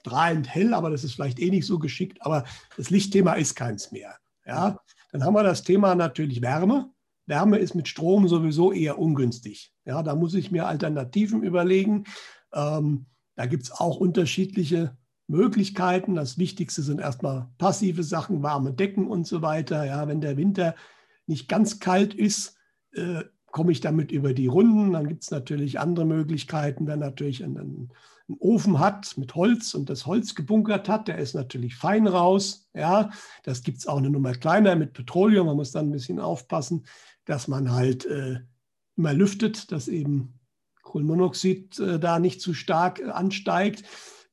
strahlend 0.04 0.54
hell, 0.54 0.74
aber 0.74 0.90
das 0.90 1.02
ist 1.02 1.14
vielleicht 1.14 1.40
eh 1.40 1.50
nicht 1.50 1.66
so 1.66 1.78
geschickt. 1.78 2.18
Aber 2.20 2.44
das 2.76 2.90
Lichtthema 2.90 3.34
ist 3.34 3.54
keins 3.54 3.90
mehr. 3.90 4.16
Ja, 4.46 4.78
dann 5.12 5.24
haben 5.24 5.34
wir 5.34 5.42
das 5.42 5.62
Thema 5.62 5.94
natürlich 5.94 6.42
Wärme. 6.42 6.90
Wärme 7.26 7.56
ist 7.56 7.74
mit 7.74 7.88
Strom 7.88 8.28
sowieso 8.28 8.72
eher 8.72 8.98
ungünstig. 8.98 9.72
Ja, 9.86 10.02
da 10.02 10.14
muss 10.14 10.34
ich 10.34 10.50
mir 10.50 10.66
Alternativen 10.66 11.42
überlegen. 11.42 12.04
Ähm, 12.52 13.06
da 13.34 13.46
gibt 13.46 13.62
es 13.62 13.72
auch 13.72 13.96
unterschiedliche 13.96 14.94
Möglichkeiten. 15.26 16.14
Das 16.14 16.36
Wichtigste 16.36 16.82
sind 16.82 17.00
erstmal 17.00 17.48
passive 17.56 18.02
Sachen, 18.02 18.42
warme 18.42 18.74
Decken 18.74 19.06
und 19.08 19.26
so 19.26 19.40
weiter. 19.40 19.86
Ja, 19.86 20.06
wenn 20.06 20.20
der 20.20 20.36
Winter 20.36 20.74
nicht 21.26 21.48
ganz 21.48 21.80
kalt 21.80 22.12
ist, 22.12 22.58
äh, 22.92 23.24
komme 23.46 23.72
ich 23.72 23.80
damit 23.80 24.12
über 24.12 24.34
die 24.34 24.48
Runden. 24.48 24.92
Dann 24.92 25.08
gibt 25.08 25.22
es 25.22 25.30
natürlich 25.30 25.80
andere 25.80 26.04
Möglichkeiten, 26.04 26.86
wenn 26.86 26.98
natürlich 26.98 27.42
ein, 27.42 27.56
ein 27.56 27.88
einen 28.28 28.38
Ofen 28.38 28.78
hat 28.78 29.16
mit 29.18 29.34
Holz 29.34 29.74
und 29.74 29.90
das 29.90 30.06
Holz 30.06 30.34
gebunkert 30.34 30.88
hat, 30.88 31.08
der 31.08 31.18
ist 31.18 31.34
natürlich 31.34 31.76
fein 31.76 32.06
raus. 32.06 32.68
Ja, 32.74 33.10
das 33.42 33.62
gibt 33.62 33.78
es 33.78 33.86
auch 33.86 33.98
eine 33.98 34.10
Nummer 34.10 34.32
kleiner 34.32 34.76
mit 34.76 34.94
Petroleum. 34.94 35.46
Man 35.46 35.56
muss 35.56 35.72
dann 35.72 35.88
ein 35.88 35.92
bisschen 35.92 36.20
aufpassen, 36.20 36.86
dass 37.26 37.48
man 37.48 37.72
halt 37.72 38.06
äh, 38.06 38.40
immer 38.96 39.12
lüftet, 39.12 39.72
dass 39.72 39.88
eben 39.88 40.38
Kohlenmonoxid 40.82 41.78
äh, 41.80 41.98
da 41.98 42.18
nicht 42.18 42.40
zu 42.40 42.54
stark 42.54 43.00
äh, 43.00 43.10
ansteigt. 43.10 43.84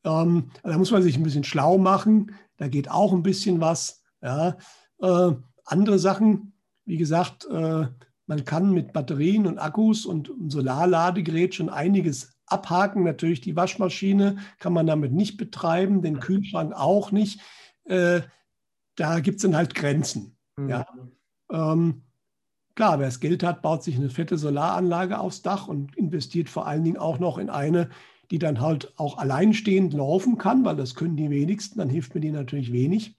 Ähm, 0.03 0.51
da 0.63 0.77
muss 0.77 0.91
man 0.91 1.03
sich 1.03 1.17
ein 1.17 1.23
bisschen 1.23 1.43
schlau 1.43 1.77
machen. 1.77 2.35
Da 2.57 2.67
geht 2.67 2.89
auch 2.89 3.13
ein 3.13 3.23
bisschen 3.23 3.59
was. 3.59 4.03
Ja. 4.21 4.57
Äh, 4.99 5.33
andere 5.65 5.99
Sachen, 5.99 6.53
wie 6.85 6.97
gesagt, 6.97 7.45
äh, 7.45 7.87
man 8.25 8.45
kann 8.45 8.71
mit 8.71 8.93
Batterien 8.93 9.47
und 9.47 9.57
Akkus 9.57 10.05
und 10.05 10.31
Solarladegerät 10.47 11.55
schon 11.55 11.69
einiges 11.69 12.30
abhaken. 12.45 13.03
Natürlich 13.03 13.41
die 13.41 13.55
Waschmaschine 13.55 14.37
kann 14.59 14.73
man 14.73 14.87
damit 14.87 15.11
nicht 15.11 15.37
betreiben, 15.37 16.01
den 16.01 16.19
Kühlschrank 16.19 16.73
auch 16.73 17.11
nicht. 17.11 17.41
Äh, 17.85 18.21
da 18.95 19.19
gibt 19.19 19.37
es 19.37 19.43
dann 19.43 19.55
halt 19.55 19.75
Grenzen. 19.75 20.37
Mhm. 20.57 20.69
Ja. 20.69 20.85
Ähm, 21.51 22.03
klar, 22.75 22.99
wer 22.99 23.07
das 23.07 23.19
Geld 23.19 23.43
hat, 23.43 23.61
baut 23.61 23.83
sich 23.83 23.95
eine 23.95 24.09
fette 24.09 24.37
Solaranlage 24.37 25.19
aufs 25.19 25.41
Dach 25.41 25.67
und 25.67 25.95
investiert 25.97 26.49
vor 26.49 26.67
allen 26.67 26.83
Dingen 26.83 26.97
auch 26.97 27.19
noch 27.19 27.37
in 27.37 27.49
eine, 27.49 27.89
die 28.31 28.39
dann 28.39 28.61
halt 28.61 28.93
auch 28.97 29.17
alleinstehend 29.17 29.93
laufen 29.93 30.37
kann, 30.37 30.63
weil 30.63 30.77
das 30.77 30.95
können 30.95 31.17
die 31.17 31.29
wenigsten, 31.29 31.79
dann 31.79 31.89
hilft 31.89 32.15
mir 32.15 32.21
die 32.21 32.31
natürlich 32.31 32.71
wenig. 32.71 33.17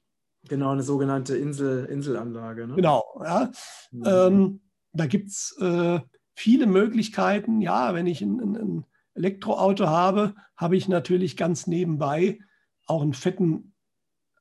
Genau, 0.49 0.71
eine 0.71 0.83
sogenannte 0.83 1.37
Insel, 1.37 1.85
Inselanlage. 1.85 2.67
Ne? 2.67 2.75
Genau, 2.75 3.05
ja. 3.23 3.50
Mhm. 3.93 4.02
Ähm, 4.07 4.61
da 4.93 5.07
gibt 5.07 5.29
es 5.29 5.57
äh, 5.61 6.00
viele 6.35 6.67
Möglichkeiten. 6.67 7.61
Ja, 7.61 7.95
wenn 7.95 8.07
ich 8.07 8.23
ein, 8.23 8.41
ein, 8.41 8.85
Elektroauto 9.14 9.87
habe, 9.87 10.35
habe 10.57 10.76
ich 10.76 10.88
natürlich 10.88 11.37
ganz 11.37 11.66
nebenbei 11.66 12.38
auch 12.87 13.02
einen 13.02 13.14
fetten 13.14 13.75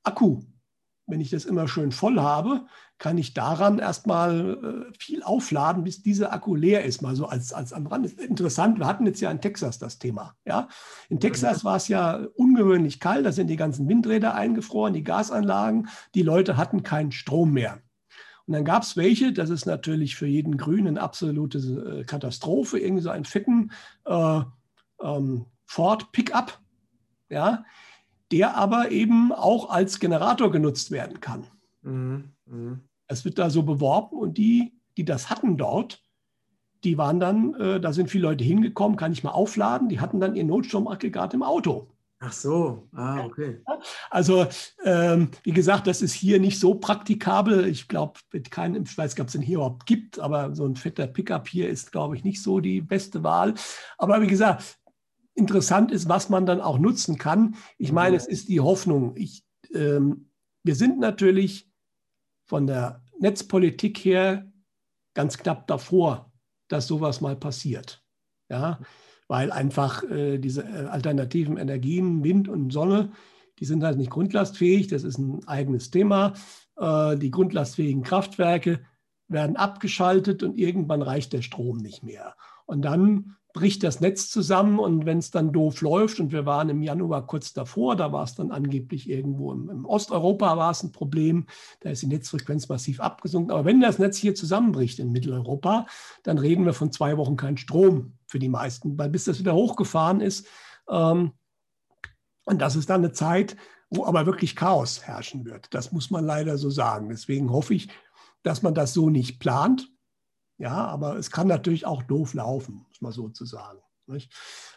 Akku. 0.04 0.42
Wenn 1.08 1.20
ich 1.20 1.30
das 1.30 1.46
immer 1.46 1.68
schön 1.68 1.92
voll 1.92 2.20
habe, 2.20 2.66
kann 2.98 3.18
ich 3.18 3.34
daran 3.34 3.80
erstmal 3.80 4.88
äh, 4.92 4.98
viel 4.98 5.24
aufladen, 5.24 5.84
bis 5.84 6.04
dieser 6.04 6.32
Akku 6.32 6.56
leer 6.56 6.86
ist. 6.86 7.02
Mal 7.02 7.16
so 7.16 7.26
als, 7.26 7.52
als 7.52 7.74
am 7.74 7.88
Rand. 7.88 8.14
Interessant, 8.20 8.80
wir 8.80 8.86
hatten 8.86 9.06
jetzt 9.06 9.20
ja 9.20 9.32
in 9.32 9.42
Texas 9.42 9.80
das 9.80 9.98
Thema. 10.00 10.36
Ja? 10.46 10.70
In 11.10 11.20
Texas 11.20 11.66
war 11.66 11.76
es 11.78 11.88
ja 11.88 12.28
ungewöhnlich 12.36 13.00
kalt, 13.00 13.26
da 13.26 13.32
sind 13.32 13.48
die 13.48 13.56
ganzen 13.58 13.90
Windräder 13.90 14.36
eingefroren, 14.36 14.94
die 14.94 15.04
Gasanlagen, 15.04 15.90
die 16.14 16.22
Leute 16.22 16.58
hatten 16.58 16.84
keinen 16.84 17.12
Strom 17.12 17.52
mehr. 17.52 17.82
Und 18.46 18.54
dann 18.54 18.66
gab 18.66 18.84
es 18.84 18.98
welche, 18.98 19.34
das 19.34 19.50
ist 19.50 19.66
natürlich 19.66 20.16
für 20.16 20.28
jeden 20.28 20.58
Grünen 20.58 20.90
eine 20.90 21.02
absolute 21.02 21.58
äh, 21.58 22.04
Katastrophe, 22.04 22.80
irgendwie 22.80 23.04
so 23.04 23.10
einen 23.10 23.26
fetten 23.26 23.72
äh, 24.06 24.42
ähm, 25.04 25.46
Ford 25.66 26.12
Pickup, 26.12 26.60
ja, 27.30 27.66
der 28.32 28.56
aber 28.56 28.92
eben 28.92 29.32
auch 29.32 29.70
als 29.70 30.00
Generator 30.00 30.52
genutzt 30.52 30.92
werden 30.92 31.20
kann. 31.20 31.48
Mhm. 31.82 32.32
Mhm. 32.46 32.82
Es 33.08 33.26
wird 33.26 33.38
da 33.40 33.50
so 33.50 33.64
beworben 33.64 34.18
und 34.18 34.38
die, 34.38 34.74
die 34.98 35.06
das 35.06 35.30
hatten 35.30 35.58
dort, 35.58 36.02
die 36.84 36.98
waren 36.98 37.20
dann, 37.20 37.54
äh, 37.56 37.80
da 37.80 37.94
sind 37.94 38.10
viele 38.10 38.28
Leute 38.30 38.44
hingekommen, 38.44 38.98
kann 38.98 39.12
ich 39.12 39.24
mal 39.24 39.32
aufladen, 39.32 39.90
die 39.90 40.00
hatten 40.00 40.20
dann 40.20 40.36
ihr 40.36 40.44
Notstromaggregat 40.44 41.34
im 41.34 41.44
Auto. 41.44 41.88
Ach 42.24 42.32
so, 42.32 42.88
ah, 42.94 43.26
okay. 43.26 43.64
Also, 44.12 44.46
ähm, 44.84 45.32
wie 45.42 45.54
gesagt, 45.54 45.88
das 45.88 46.04
ist 46.04 46.14
hier 46.14 46.40
nicht 46.40 46.60
so 46.60 46.76
praktikabel. 46.76 47.66
Ich 47.66 47.88
glaube, 47.88 48.20
mit 48.32 48.52
keinem, 48.52 48.84
ich 48.84 48.96
weiß 48.96 49.14
nicht, 49.14 49.22
ob 49.22 49.28
es 49.28 49.34
den 49.34 49.42
hier 49.42 49.56
überhaupt 49.56 49.88
gibt, 49.88 50.20
aber 50.20 50.54
so 50.54 50.68
ein 50.68 50.76
fetter 50.76 51.08
Pickup 51.08 51.48
hier 51.48 51.68
ist, 51.68 51.92
glaube 51.92 52.16
ich, 52.16 52.24
nicht 52.24 52.44
so 52.44 52.60
die 52.60 52.80
beste 52.80 53.24
Wahl. 53.24 53.56
Aber 53.98 54.22
wie 54.22 54.28
gesagt, 54.28 54.78
interessant 55.34 55.92
ist, 55.92 56.10
was 56.10 56.30
man 56.30 56.46
dann 56.46 56.62
auch 56.62 56.78
nutzen 56.78 57.18
kann. 57.18 57.56
Ich 57.78 57.92
meine, 57.92 58.16
es 58.16 58.28
ist 58.28 58.50
die 58.50 58.60
Hoffnung. 58.60 59.16
Ich, 59.16 59.46
ähm, 59.74 60.30
wir 60.64 60.76
sind 60.76 61.00
natürlich 61.00 61.70
von 62.46 62.68
der 62.68 63.04
Netzpolitik 63.20 64.00
her 64.00 64.52
ganz 65.14 65.38
knapp 65.38 65.68
davor, 65.68 66.32
dass 66.68 66.88
sowas 66.88 67.22
mal 67.22 67.36
passiert. 67.36 68.04
Ja, 68.50 68.80
weil 69.28 69.52
einfach 69.52 70.04
äh, 70.04 70.38
diese 70.38 70.64
äh, 70.64 70.88
alternativen 70.88 71.56
Energien, 71.56 72.24
Wind 72.24 72.50
und 72.50 72.72
Sonne, 72.74 73.14
die 73.60 73.66
sind 73.66 73.84
halt 73.84 73.98
nicht 73.98 74.10
grundlastfähig. 74.10 74.88
Das 74.88 75.04
ist 75.04 75.20
ein 75.20 75.48
eigenes 75.48 75.90
Thema. 75.90 76.34
Äh, 76.76 77.16
die 77.16 77.32
grundlastfähigen 77.32 78.04
Kraftwerke 78.04 78.82
werden 79.30 79.56
abgeschaltet 79.56 80.44
und 80.44 80.58
irgendwann 80.58 81.02
reicht 81.02 81.32
der 81.32 81.42
Strom 81.42 81.78
nicht 81.78 82.04
mehr. 82.04 82.36
Und 82.66 82.82
dann 82.82 83.38
bricht 83.54 83.84
das 83.84 84.00
Netz 84.00 84.30
zusammen 84.30 84.80
und 84.80 85.06
wenn 85.06 85.18
es 85.18 85.32
dann 85.32 85.52
doof 85.52 85.82
läuft, 85.82 86.20
und 86.20 86.32
wir 86.32 86.46
waren 86.46 86.70
im 86.70 86.82
Januar 86.82 87.26
kurz 87.28 87.54
davor, 87.54 87.96
da 87.96 88.12
war 88.12 88.24
es 88.24 88.36
dann 88.36 88.52
angeblich 88.52 89.10
irgendwo 89.10 89.52
im, 89.52 89.70
im, 89.70 89.86
Osteuropa 89.86 90.58
war 90.58 90.72
es 90.72 90.84
ein 90.84 90.92
Problem, 90.92 91.46
da 91.82 91.90
ist 91.90 92.02
die 92.02 92.08
Netzfrequenz 92.08 92.70
massiv 92.70 93.00
abgesunken. 93.00 93.52
Aber 93.52 93.66
wenn 93.66 93.82
das 93.82 94.00
Netz 94.00 94.18
hier 94.18 94.36
zusammenbricht 94.36 95.00
in 95.00 95.12
Mitteleuropa, 95.12 95.86
dann 96.24 96.38
reden 96.38 96.66
wir 96.66 96.74
von 96.74 96.92
zwei 96.92 97.18
Wochen 97.18 97.36
kein 97.36 97.58
Strom 97.58 98.14
für 98.28 98.40
die 98.40 98.50
meisten, 98.50 98.98
weil 98.98 99.10
bis 99.10 99.26
das 99.26 99.40
wieder 99.40 99.54
hochgefahren 99.54 100.22
ist. 100.22 100.48
Ähm, 100.90 101.32
und 102.46 102.62
das 102.62 102.76
ist 102.76 102.90
dann 102.90 103.04
eine 103.04 103.14
Zeit, 103.14 103.56
wo 103.90 104.06
aber 104.06 104.26
wirklich 104.26 104.56
Chaos 104.56 105.04
herrschen 105.04 105.46
wird. 105.46 105.74
Das 105.74 105.92
muss 105.92 106.10
man 106.10 106.26
leider 106.26 106.58
so 106.58 106.70
sagen. 106.70 107.10
Deswegen 107.10 107.52
hoffe 107.52 107.74
ich, 107.74 107.90
dass 108.44 108.62
man 108.62 108.74
das 108.74 108.94
so 108.94 109.10
nicht 109.10 109.40
plant, 109.40 109.92
ja, 110.62 110.86
aber 110.86 111.18
es 111.18 111.32
kann 111.32 111.48
natürlich 111.48 111.88
auch 111.88 112.04
doof 112.04 112.36
laufen, 112.36 112.86
muss 112.88 113.02
man 113.02 113.12
so 113.12 113.30
zu 113.30 113.46
sagen. 113.46 113.80
Nicht? 114.06 114.32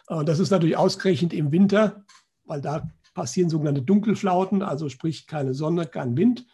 Äh, 0.08 0.24
das 0.24 0.38
ist 0.38 0.50
natürlich 0.50 0.78
ausgerechnet 0.78 1.34
im 1.34 1.52
Winter, 1.52 2.04
weil 2.44 2.62
da 2.62 2.88
passieren 3.12 3.50
sogenannte 3.50 3.82
Dunkelflauten, 3.82 4.62
also 4.62 4.88
sprich 4.88 5.26
keine 5.26 5.52
Sonne, 5.52 5.86
kein 5.86 6.16
Wind, 6.16 6.46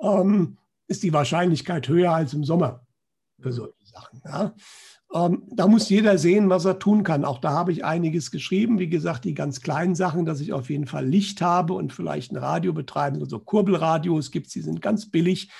ähm, 0.00 0.58
ist 0.88 1.04
die 1.04 1.12
Wahrscheinlichkeit 1.12 1.88
höher 1.88 2.12
als 2.12 2.34
im 2.34 2.42
Sommer 2.42 2.84
für 3.40 3.52
solche 3.52 3.86
Sachen. 3.86 4.20
Ja. 4.24 4.54
Ähm, 5.14 5.44
da 5.52 5.68
muss 5.68 5.88
jeder 5.88 6.18
sehen, 6.18 6.50
was 6.50 6.64
er 6.64 6.80
tun 6.80 7.04
kann. 7.04 7.24
Auch 7.24 7.38
da 7.38 7.52
habe 7.52 7.70
ich 7.70 7.84
einiges 7.84 8.32
geschrieben. 8.32 8.80
Wie 8.80 8.88
gesagt, 8.88 9.24
die 9.24 9.34
ganz 9.34 9.60
kleinen 9.60 9.94
Sachen, 9.94 10.24
dass 10.24 10.40
ich 10.40 10.52
auf 10.52 10.68
jeden 10.68 10.86
Fall 10.86 11.06
Licht 11.06 11.40
habe 11.40 11.74
und 11.74 11.92
vielleicht 11.92 12.32
ein 12.32 12.36
Radio 12.36 12.72
betreiben. 12.72 13.16
So 13.16 13.22
also 13.22 13.38
Kurbelradios 13.38 14.32
gibt 14.32 14.48
es, 14.48 14.52
die 14.52 14.62
sind 14.62 14.82
ganz 14.82 15.08
billig. 15.10 15.50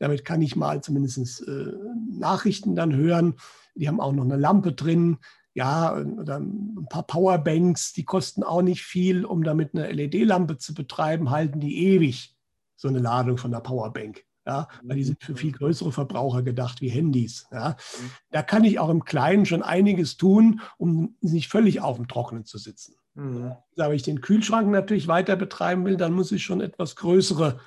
Damit 0.00 0.24
kann 0.24 0.42
ich 0.42 0.56
mal 0.56 0.82
zumindest 0.82 1.46
äh, 1.46 1.72
Nachrichten 2.10 2.74
dann 2.74 2.96
hören. 2.96 3.34
Die 3.74 3.86
haben 3.86 4.00
auch 4.00 4.12
noch 4.12 4.24
eine 4.24 4.36
Lampe 4.36 4.72
drin. 4.72 5.18
Ja, 5.52 5.94
oder 5.94 6.38
ein 6.38 6.86
paar 6.88 7.06
Powerbanks, 7.06 7.92
die 7.92 8.04
kosten 8.04 8.42
auch 8.42 8.62
nicht 8.62 8.82
viel, 8.82 9.24
um 9.24 9.44
damit 9.44 9.74
eine 9.74 9.90
LED-Lampe 9.92 10.58
zu 10.58 10.74
betreiben, 10.74 11.30
halten 11.30 11.60
die 11.60 11.86
ewig. 11.86 12.36
so 12.76 12.88
eine 12.88 12.98
Ladung 12.98 13.36
von 13.36 13.50
der 13.50 13.60
Powerbank. 13.60 14.24
Ja, 14.46 14.68
weil 14.82 14.96
die 14.96 15.04
sind 15.04 15.22
für 15.22 15.36
viel 15.36 15.52
größere 15.52 15.92
Verbraucher 15.92 16.42
gedacht, 16.42 16.80
wie 16.80 16.88
Handys. 16.88 17.46
Ja. 17.52 17.70
Mhm. 17.70 18.10
Da 18.30 18.42
kann 18.42 18.64
ich 18.64 18.78
auch 18.78 18.88
im 18.88 19.04
Kleinen 19.04 19.44
schon 19.44 19.62
einiges 19.62 20.16
tun, 20.16 20.62
um 20.78 21.14
nicht 21.20 21.48
völlig 21.48 21.82
auf 21.82 21.96
dem 21.96 22.08
Trockenen 22.08 22.46
zu 22.46 22.56
sitzen. 22.56 22.94
Mhm. 23.14 23.52
Wenn 23.76 23.92
ich 23.92 24.02
den 24.02 24.22
Kühlschrank 24.22 24.70
natürlich 24.70 25.08
weiter 25.08 25.36
betreiben 25.36 25.84
will, 25.84 25.98
dann 25.98 26.14
muss 26.14 26.32
ich 26.32 26.42
schon 26.42 26.62
etwas 26.62 26.96
größere 26.96 27.60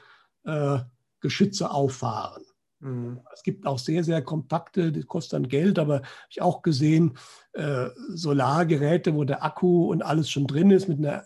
äh, 0.45 0.79
Geschütze 1.23 1.71
auffahren. 1.71 2.43
Mhm. 2.81 3.21
Es 3.33 3.41
gibt 3.43 3.65
auch 3.65 3.79
sehr, 3.79 4.03
sehr 4.03 4.21
kompakte, 4.21 4.91
die 4.91 5.03
kosten 5.03 5.37
dann 5.37 5.47
Geld, 5.47 5.79
aber 5.79 5.95
habe 5.95 6.05
ich 6.29 6.41
auch 6.41 6.61
gesehen, 6.61 7.17
äh, 7.53 7.87
Solargeräte, 8.09 9.15
wo 9.15 9.23
der 9.23 9.43
Akku 9.43 9.89
und 9.89 10.03
alles 10.03 10.29
schon 10.29 10.45
drin 10.45 10.69
ist, 10.69 10.87
mit 10.89 10.99
einer 10.99 11.23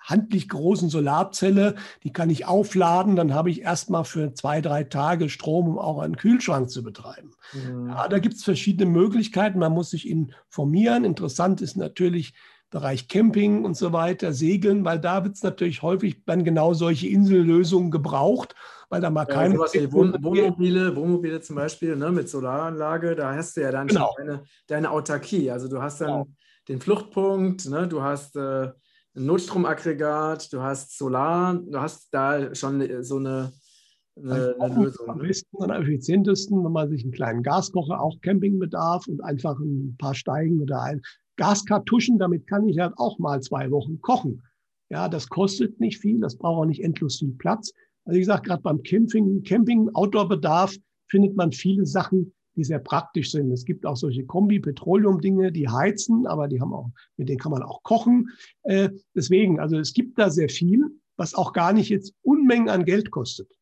handlich 0.00 0.48
großen 0.48 0.88
Solarzelle, 0.88 1.74
die 2.02 2.12
kann 2.12 2.30
ich 2.30 2.46
aufladen, 2.46 3.16
dann 3.16 3.34
habe 3.34 3.50
ich 3.50 3.60
erstmal 3.60 4.04
für 4.04 4.32
zwei, 4.32 4.62
drei 4.62 4.84
Tage 4.84 5.28
Strom, 5.28 5.68
um 5.68 5.78
auch 5.78 5.98
einen 5.98 6.16
Kühlschrank 6.16 6.70
zu 6.70 6.82
betreiben. 6.82 7.32
Mhm. 7.52 7.88
Ja, 7.88 8.08
da 8.08 8.18
gibt 8.18 8.36
es 8.36 8.44
verschiedene 8.44 8.90
Möglichkeiten, 8.90 9.58
man 9.58 9.72
muss 9.72 9.90
sich 9.90 10.08
informieren. 10.08 11.04
Interessant 11.04 11.60
ist 11.60 11.76
natürlich 11.76 12.32
Bereich 12.70 13.08
Camping 13.08 13.64
und 13.64 13.76
so 13.76 13.92
weiter, 13.92 14.32
Segeln, 14.32 14.84
weil 14.84 14.98
da 14.98 15.24
wird 15.24 15.36
es 15.36 15.42
natürlich 15.42 15.82
häufig 15.82 16.24
dann 16.24 16.44
genau 16.44 16.74
solche 16.74 17.08
Insellösungen 17.08 17.90
gebraucht, 17.90 18.54
weil 18.88 19.00
da 19.00 19.10
mal 19.10 19.26
ja, 19.28 19.34
keine. 19.34 19.54
Sowas 19.56 19.74
wie 19.74 19.92
Wohn 19.92 20.14
Wohnmobile, 20.22 20.96
Wohnmobile 20.96 21.40
zum 21.40 21.56
Beispiel 21.56 21.96
ne, 21.96 22.10
mit 22.10 22.28
Solaranlage, 22.28 23.14
da 23.14 23.34
hast 23.34 23.56
du 23.56 23.62
ja 23.62 23.70
dann 23.70 23.86
genau. 23.86 24.12
schon 24.16 24.26
deine, 24.26 24.42
deine 24.66 24.90
Autarkie. 24.90 25.50
Also 25.50 25.68
du 25.68 25.80
hast 25.80 26.00
dann 26.00 26.08
genau. 26.08 26.28
den 26.68 26.80
Fluchtpunkt, 26.80 27.68
ne, 27.68 27.86
du 27.86 28.02
hast 28.02 28.36
äh, 28.36 28.72
ein 29.18 29.26
Notstromaggregat, 29.26 30.52
du 30.52 30.62
hast 30.62 30.96
Solar, 30.96 31.54
du 31.54 31.80
hast 31.80 32.08
da 32.12 32.54
schon 32.54 33.02
so 33.02 33.16
eine, 33.16 33.52
eine, 34.16 34.56
eine 34.58 34.84
Lösung. 34.84 35.08
Am 35.08 35.18
besten 35.18 35.56
und 35.56 35.70
am 35.70 35.82
effizientesten, 35.82 36.64
wenn 36.64 36.72
man 36.72 36.88
sich 36.88 37.02
einen 37.02 37.12
kleinen 37.12 37.42
Gaskocher, 37.42 38.00
auch 38.00 38.20
Campingbedarf 38.20 39.06
und 39.08 39.22
einfach 39.22 39.58
ein 39.58 39.96
paar 39.98 40.14
Steigen 40.14 40.60
oder 40.60 40.82
ein 40.82 41.02
Gaskartuschen, 41.36 42.18
damit 42.18 42.46
kann 42.46 42.68
ich 42.68 42.78
halt 42.78 42.94
auch 42.96 43.18
mal 43.18 43.40
zwei 43.40 43.70
Wochen 43.70 44.00
kochen. 44.00 44.42
Ja, 44.90 45.08
das 45.08 45.28
kostet 45.28 45.78
nicht 45.80 45.98
viel, 45.98 46.18
das 46.20 46.36
braucht 46.36 46.62
auch 46.62 46.64
nicht 46.64 46.82
endlos 46.82 47.18
viel 47.18 47.34
Platz. 47.38 47.72
Also 48.08 48.16
wie 48.16 48.20
gesagt, 48.20 48.46
gerade 48.46 48.62
beim 48.62 48.82
Camping, 48.82 49.42
Camping, 49.42 49.90
Outdoor-Bedarf 49.92 50.74
findet 51.08 51.36
man 51.36 51.52
viele 51.52 51.84
Sachen, 51.84 52.32
die 52.56 52.64
sehr 52.64 52.78
praktisch 52.78 53.32
sind. 53.32 53.52
Es 53.52 53.66
gibt 53.66 53.84
auch 53.84 53.96
solche 53.96 54.24
Kombi-Petroleum-Dinge, 54.24 55.52
die 55.52 55.68
heizen, 55.68 56.26
aber 56.26 56.48
die 56.48 56.58
haben 56.58 56.72
auch, 56.72 56.90
mit 57.18 57.28
denen 57.28 57.38
kann 57.38 57.52
man 57.52 57.62
auch 57.62 57.82
kochen. 57.82 58.30
Äh, 58.62 58.88
deswegen, 59.14 59.60
also 59.60 59.78
es 59.78 59.92
gibt 59.92 60.18
da 60.18 60.30
sehr 60.30 60.48
viel, 60.48 60.86
was 61.18 61.34
auch 61.34 61.52
gar 61.52 61.74
nicht 61.74 61.90
jetzt 61.90 62.14
Unmengen 62.22 62.70
an 62.70 62.86
Geld 62.86 63.10
kostet. 63.10 63.52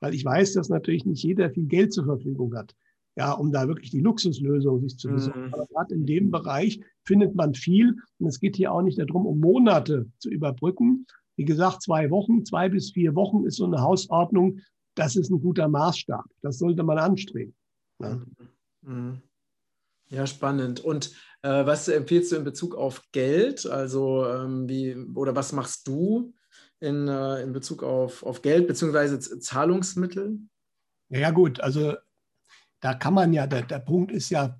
Weil 0.00 0.14
ich 0.14 0.24
weiß, 0.24 0.54
dass 0.54 0.68
natürlich 0.68 1.06
nicht 1.06 1.22
jeder 1.22 1.50
viel 1.50 1.66
Geld 1.66 1.92
zur 1.92 2.04
Verfügung 2.04 2.56
hat, 2.56 2.74
ja, 3.16 3.30
um 3.30 3.52
da 3.52 3.68
wirklich 3.68 3.92
die 3.92 4.00
Luxuslösung 4.00 4.80
sich 4.80 4.98
zu 4.98 5.10
besorgen. 5.10 5.46
Mhm. 5.46 5.54
Aber 5.54 5.66
gerade 5.66 5.94
in 5.94 6.06
dem 6.06 6.32
Bereich 6.32 6.80
findet 7.04 7.36
man 7.36 7.54
viel. 7.54 7.94
Und 8.18 8.26
es 8.26 8.40
geht 8.40 8.56
hier 8.56 8.72
auch 8.72 8.82
nicht 8.82 8.98
darum, 8.98 9.26
um 9.26 9.38
Monate 9.38 10.10
zu 10.18 10.28
überbrücken. 10.28 11.06
Wie 11.36 11.44
gesagt, 11.44 11.82
zwei 11.82 12.10
Wochen, 12.10 12.44
zwei 12.44 12.68
bis 12.68 12.92
vier 12.92 13.14
Wochen 13.14 13.46
ist 13.46 13.56
so 13.56 13.64
eine 13.64 13.80
Hausordnung. 13.80 14.60
Das 14.94 15.16
ist 15.16 15.30
ein 15.30 15.40
guter 15.40 15.68
Maßstab. 15.68 16.24
Das 16.42 16.58
sollte 16.58 16.82
man 16.82 16.98
anstreben. 16.98 17.54
Ja, 18.00 18.20
mhm. 18.82 19.22
ja 20.08 20.26
spannend. 20.26 20.80
Und 20.80 21.12
äh, 21.42 21.64
was 21.66 21.88
empfiehlst 21.88 22.32
du 22.32 22.36
in 22.36 22.44
Bezug 22.44 22.74
auf 22.74 23.02
Geld? 23.12 23.66
Also 23.66 24.26
ähm, 24.26 24.68
wie 24.68 24.94
oder 25.14 25.34
was 25.34 25.52
machst 25.52 25.88
du 25.88 26.34
in, 26.80 27.08
äh, 27.08 27.42
in 27.42 27.52
Bezug 27.52 27.82
auf, 27.82 28.22
auf 28.22 28.42
Geld 28.42 28.66
bzw. 28.66 29.18
Zahlungsmittel? 29.18 30.38
Ja, 31.08 31.30
gut, 31.30 31.60
also 31.60 31.94
da 32.80 32.94
kann 32.94 33.14
man 33.14 33.32
ja, 33.32 33.46
der, 33.46 33.62
der 33.62 33.78
Punkt 33.78 34.10
ist 34.10 34.30
ja, 34.30 34.58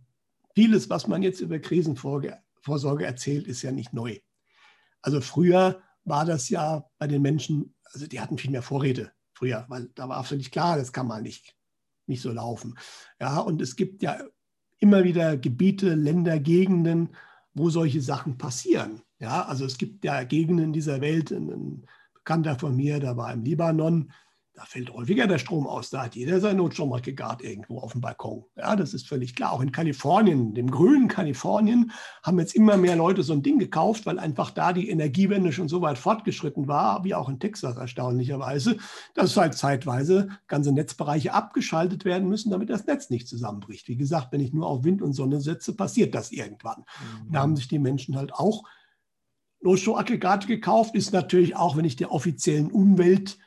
vieles, 0.54 0.88
was 0.88 1.08
man 1.08 1.22
jetzt 1.22 1.40
über 1.40 1.58
Krisenvorsorge 1.58 3.04
erzählt, 3.04 3.46
ist 3.46 3.62
ja 3.62 3.72
nicht 3.72 3.92
neu. 3.92 4.18
Also 5.00 5.20
früher 5.20 5.82
war 6.04 6.24
das 6.24 6.48
ja 6.48 6.84
bei 6.98 7.06
den 7.06 7.22
Menschen, 7.22 7.74
also 7.92 8.06
die 8.06 8.20
hatten 8.20 8.38
viel 8.38 8.50
mehr 8.50 8.62
Vorräte 8.62 9.12
früher, 9.34 9.64
weil 9.68 9.88
da 9.94 10.08
war 10.08 10.24
völlig 10.24 10.50
klar, 10.50 10.76
das 10.76 10.92
kann 10.92 11.06
man 11.06 11.22
nicht 11.22 11.56
nicht 12.06 12.22
so 12.22 12.32
laufen. 12.32 12.76
Ja, 13.20 13.40
und 13.40 13.60
es 13.60 13.76
gibt 13.76 14.02
ja 14.02 14.18
immer 14.78 15.04
wieder 15.04 15.36
Gebiete, 15.36 15.94
Länder, 15.94 16.38
Gegenden, 16.38 17.10
wo 17.54 17.70
solche 17.70 18.00
Sachen 18.00 18.38
passieren. 18.38 19.02
Ja, 19.18 19.44
also 19.44 19.64
es 19.64 19.78
gibt 19.78 20.04
ja 20.04 20.24
Gegenden 20.24 20.72
dieser 20.72 21.00
Welt, 21.00 21.30
ein 21.30 21.86
Bekannter 22.14 22.58
von 22.58 22.76
mir, 22.76 22.98
der 22.98 23.16
war 23.16 23.32
im 23.32 23.44
Libanon, 23.44 24.12
da 24.62 24.66
fällt 24.66 24.94
häufiger 24.94 25.26
der 25.26 25.38
Strom 25.38 25.66
aus. 25.66 25.90
Da 25.90 26.04
hat 26.04 26.14
jeder 26.14 26.38
sein 26.38 26.56
Notstromaggregat 26.56 27.42
irgendwo 27.42 27.80
auf 27.80 27.92
dem 27.92 28.00
Balkon. 28.00 28.44
Ja, 28.56 28.76
das 28.76 28.94
ist 28.94 29.08
völlig 29.08 29.34
klar. 29.34 29.50
Auch 29.52 29.60
in 29.60 29.72
Kalifornien, 29.72 30.54
dem 30.54 30.70
grünen 30.70 31.08
Kalifornien, 31.08 31.90
haben 32.22 32.38
jetzt 32.38 32.54
immer 32.54 32.76
mehr 32.76 32.94
Leute 32.94 33.24
so 33.24 33.32
ein 33.32 33.42
Ding 33.42 33.58
gekauft, 33.58 34.06
weil 34.06 34.20
einfach 34.20 34.52
da 34.52 34.72
die 34.72 34.88
Energiewende 34.88 35.52
schon 35.52 35.68
so 35.68 35.82
weit 35.82 35.98
fortgeschritten 35.98 36.68
war, 36.68 37.02
wie 37.02 37.12
auch 37.12 37.28
in 37.28 37.40
Texas 37.40 37.76
erstaunlicherweise, 37.76 38.76
dass 39.14 39.36
halt 39.36 39.54
zeitweise 39.54 40.28
ganze 40.46 40.70
Netzbereiche 40.70 41.34
abgeschaltet 41.34 42.04
werden 42.04 42.28
müssen, 42.28 42.50
damit 42.50 42.70
das 42.70 42.86
Netz 42.86 43.10
nicht 43.10 43.26
zusammenbricht. 43.26 43.88
Wie 43.88 43.96
gesagt, 43.96 44.28
wenn 44.30 44.40
ich 44.40 44.52
nur 44.52 44.68
auf 44.68 44.84
Wind 44.84 45.02
und 45.02 45.12
Sonne 45.12 45.40
setze, 45.40 45.74
passiert 45.74 46.14
das 46.14 46.30
irgendwann. 46.30 46.84
Mhm. 47.26 47.32
Da 47.32 47.40
haben 47.40 47.56
sich 47.56 47.66
die 47.66 47.80
Menschen 47.80 48.16
halt 48.16 48.32
auch 48.32 48.62
Notstromaggregate 49.60 50.46
gekauft. 50.46 50.94
Ist 50.94 51.12
natürlich 51.12 51.56
auch, 51.56 51.76
wenn 51.76 51.84
ich 51.84 51.96
der 51.96 52.12
offiziellen 52.12 52.70
Umwelt 52.70 53.38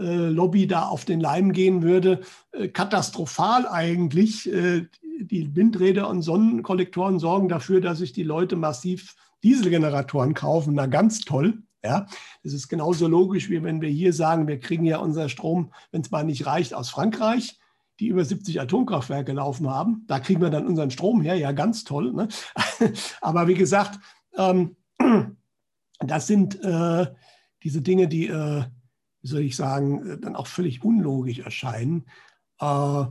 Lobby 0.00 0.66
da 0.66 0.86
auf 0.86 1.04
den 1.04 1.20
Leim 1.20 1.52
gehen 1.52 1.82
würde. 1.82 2.20
Äh, 2.52 2.68
katastrophal 2.68 3.66
eigentlich. 3.66 4.50
Äh, 4.52 4.86
die 5.20 5.54
Windräder 5.56 6.08
und 6.08 6.22
Sonnenkollektoren 6.22 7.18
sorgen 7.18 7.48
dafür, 7.48 7.80
dass 7.80 7.98
sich 7.98 8.12
die 8.12 8.22
Leute 8.22 8.56
massiv 8.56 9.16
Dieselgeneratoren 9.42 10.34
kaufen. 10.34 10.74
Na, 10.74 10.86
ganz 10.86 11.20
toll. 11.20 11.62
Ja, 11.84 12.06
das 12.42 12.52
ist 12.52 12.68
genauso 12.68 13.06
logisch, 13.06 13.50
wie 13.50 13.62
wenn 13.62 13.80
wir 13.80 13.88
hier 13.88 14.12
sagen, 14.12 14.48
wir 14.48 14.58
kriegen 14.58 14.84
ja 14.84 14.98
unser 14.98 15.28
Strom, 15.28 15.72
wenn 15.92 16.00
es 16.00 16.10
mal 16.10 16.24
nicht 16.24 16.44
reicht, 16.44 16.74
aus 16.74 16.90
Frankreich, 16.90 17.56
die 18.00 18.08
über 18.08 18.24
70 18.24 18.60
Atomkraftwerke 18.60 19.32
laufen 19.32 19.70
haben. 19.70 20.04
Da 20.08 20.18
kriegen 20.18 20.40
wir 20.40 20.50
dann 20.50 20.66
unseren 20.66 20.90
Strom 20.90 21.22
her. 21.22 21.36
Ja, 21.36 21.52
ganz 21.52 21.84
toll. 21.84 22.12
Ne? 22.12 22.28
Aber 23.20 23.46
wie 23.46 23.54
gesagt, 23.54 24.00
ähm, 24.36 24.76
das 26.00 26.26
sind 26.26 26.62
äh, 26.64 27.06
diese 27.62 27.80
Dinge, 27.80 28.08
die 28.08 28.26
äh, 28.26 28.64
wie 29.22 29.28
soll 29.28 29.40
ich 29.40 29.56
sagen, 29.56 30.06
äh, 30.06 30.18
dann 30.18 30.36
auch 30.36 30.46
völlig 30.46 30.82
unlogisch 30.82 31.40
erscheinen. 31.40 32.06
Äh, 32.60 33.04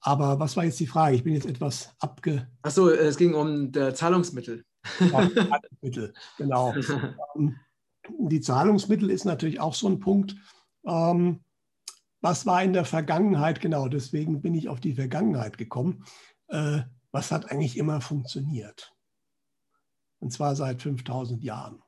aber 0.00 0.38
was 0.38 0.56
war 0.56 0.64
jetzt 0.64 0.80
die 0.80 0.86
Frage? 0.86 1.16
Ich 1.16 1.24
bin 1.24 1.34
jetzt 1.34 1.46
etwas 1.46 1.94
abge. 1.98 2.48
Achso, 2.62 2.88
es 2.88 3.16
ging 3.16 3.34
um 3.34 3.72
Zahlungsmittel. 3.72 4.64
Zahlungsmittel, 4.98 6.14
genau. 6.38 6.74
Ähm, 7.36 7.56
die 8.20 8.40
Zahlungsmittel 8.40 9.10
ist 9.10 9.24
natürlich 9.24 9.58
auch 9.58 9.74
so 9.74 9.88
ein 9.88 9.98
Punkt. 9.98 10.36
Ähm, 10.86 11.40
was 12.20 12.46
war 12.46 12.62
in 12.62 12.72
der 12.72 12.84
Vergangenheit 12.84 13.60
genau? 13.60 13.88
Deswegen 13.88 14.42
bin 14.42 14.54
ich 14.54 14.68
auf 14.68 14.80
die 14.80 14.94
Vergangenheit 14.94 15.58
gekommen. 15.58 16.04
Äh, 16.48 16.82
was 17.10 17.32
hat 17.32 17.50
eigentlich 17.50 17.76
immer 17.76 18.00
funktioniert? 18.00 18.94
Und 20.20 20.32
zwar 20.32 20.54
seit 20.54 20.82
5000 20.82 21.42
Jahren. 21.42 21.82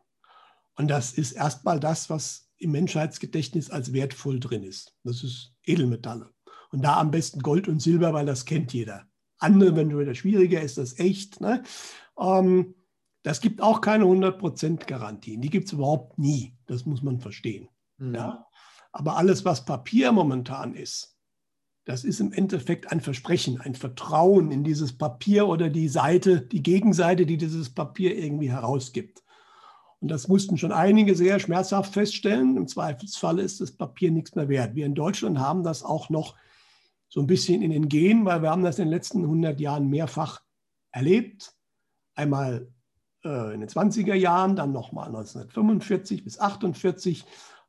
Und 0.74 0.88
das 0.88 1.12
ist 1.12 1.33
erstmal 1.33 1.81
das, 1.81 2.11
was 2.11 2.47
im 2.58 2.72
Menschheitsgedächtnis 2.72 3.70
als 3.70 3.92
wertvoll 3.92 4.40
drin 4.40 4.64
ist. 4.64 4.96
Das 5.04 5.22
ist 5.22 5.54
Edelmetalle. 5.64 6.30
Und 6.70 6.82
da 6.82 6.98
am 6.98 7.10
besten 7.10 7.40
Gold 7.40 7.68
und 7.68 7.80
Silber, 7.80 8.12
weil 8.12 8.26
das 8.26 8.44
kennt 8.44 8.72
jeder. 8.72 9.06
Andere, 9.38 9.76
wenn 9.76 9.88
du 9.88 9.98
wieder 9.98 10.14
schwieriger 10.14 10.60
ist, 10.60 10.78
das 10.78 10.98
echt. 10.98 11.40
Ne? 11.40 11.62
Ähm, 12.18 12.74
das 13.22 13.40
gibt 13.40 13.62
auch 13.62 13.80
keine 13.80 14.04
100% 14.04 14.86
Garantien. 14.86 15.40
Die 15.40 15.50
gibt 15.50 15.66
es 15.66 15.72
überhaupt 15.72 16.18
nie. 16.18 16.56
Das 16.66 16.84
muss 16.84 17.02
man 17.02 17.20
verstehen. 17.20 17.68
Mhm. 17.98 18.14
Ja? 18.14 18.46
Aber 18.92 19.16
alles, 19.16 19.44
was 19.44 19.64
Papier 19.64 20.12
momentan 20.12 20.74
ist, 20.74 21.16
das 21.84 22.04
ist 22.04 22.20
im 22.20 22.32
Endeffekt 22.32 22.92
ein 22.92 23.00
Versprechen, 23.00 23.60
ein 23.60 23.74
Vertrauen 23.74 24.50
in 24.50 24.62
dieses 24.62 24.98
Papier 24.98 25.48
oder 25.48 25.70
die 25.70 25.88
Seite, 25.88 26.42
die 26.42 26.62
Gegenseite, 26.62 27.24
die 27.24 27.38
dieses 27.38 27.70
Papier 27.70 28.14
irgendwie 28.18 28.50
herausgibt. 28.50 29.22
Und 30.00 30.08
das 30.08 30.28
mussten 30.28 30.56
schon 30.56 30.72
einige 30.72 31.16
sehr 31.16 31.40
schmerzhaft 31.40 31.92
feststellen. 31.92 32.56
Im 32.56 32.68
Zweifelsfall 32.68 33.40
ist 33.40 33.61
das 33.61 33.72
Papier 33.72 34.11
nichts 34.11 34.34
mehr 34.34 34.48
wert. 34.48 34.74
Wir 34.74 34.87
in 34.87 34.94
Deutschland 34.94 35.38
haben 35.38 35.64
das 35.64 35.82
auch 35.82 36.08
noch 36.08 36.37
so 37.08 37.20
ein 37.20 37.26
bisschen 37.26 37.62
in 37.62 37.70
den 37.70 37.88
Genen, 37.88 38.24
weil 38.24 38.42
wir 38.42 38.50
haben 38.50 38.62
das 38.62 38.78
in 38.78 38.87
den 38.87 38.92
letzten 38.92 39.22
100 39.22 39.58
Jahren 39.58 39.88
mehrfach 39.88 40.40
erlebt. 40.92 41.54
Einmal 42.14 42.68
äh, 43.24 43.54
in 43.54 43.61
den 43.61 43.68
20er 43.68 44.14
Jahren, 44.14 44.54
dann 44.54 44.72
nochmal 44.72 45.06
1945 45.06 46.22
bis 46.22 46.38
1948 46.38 47.24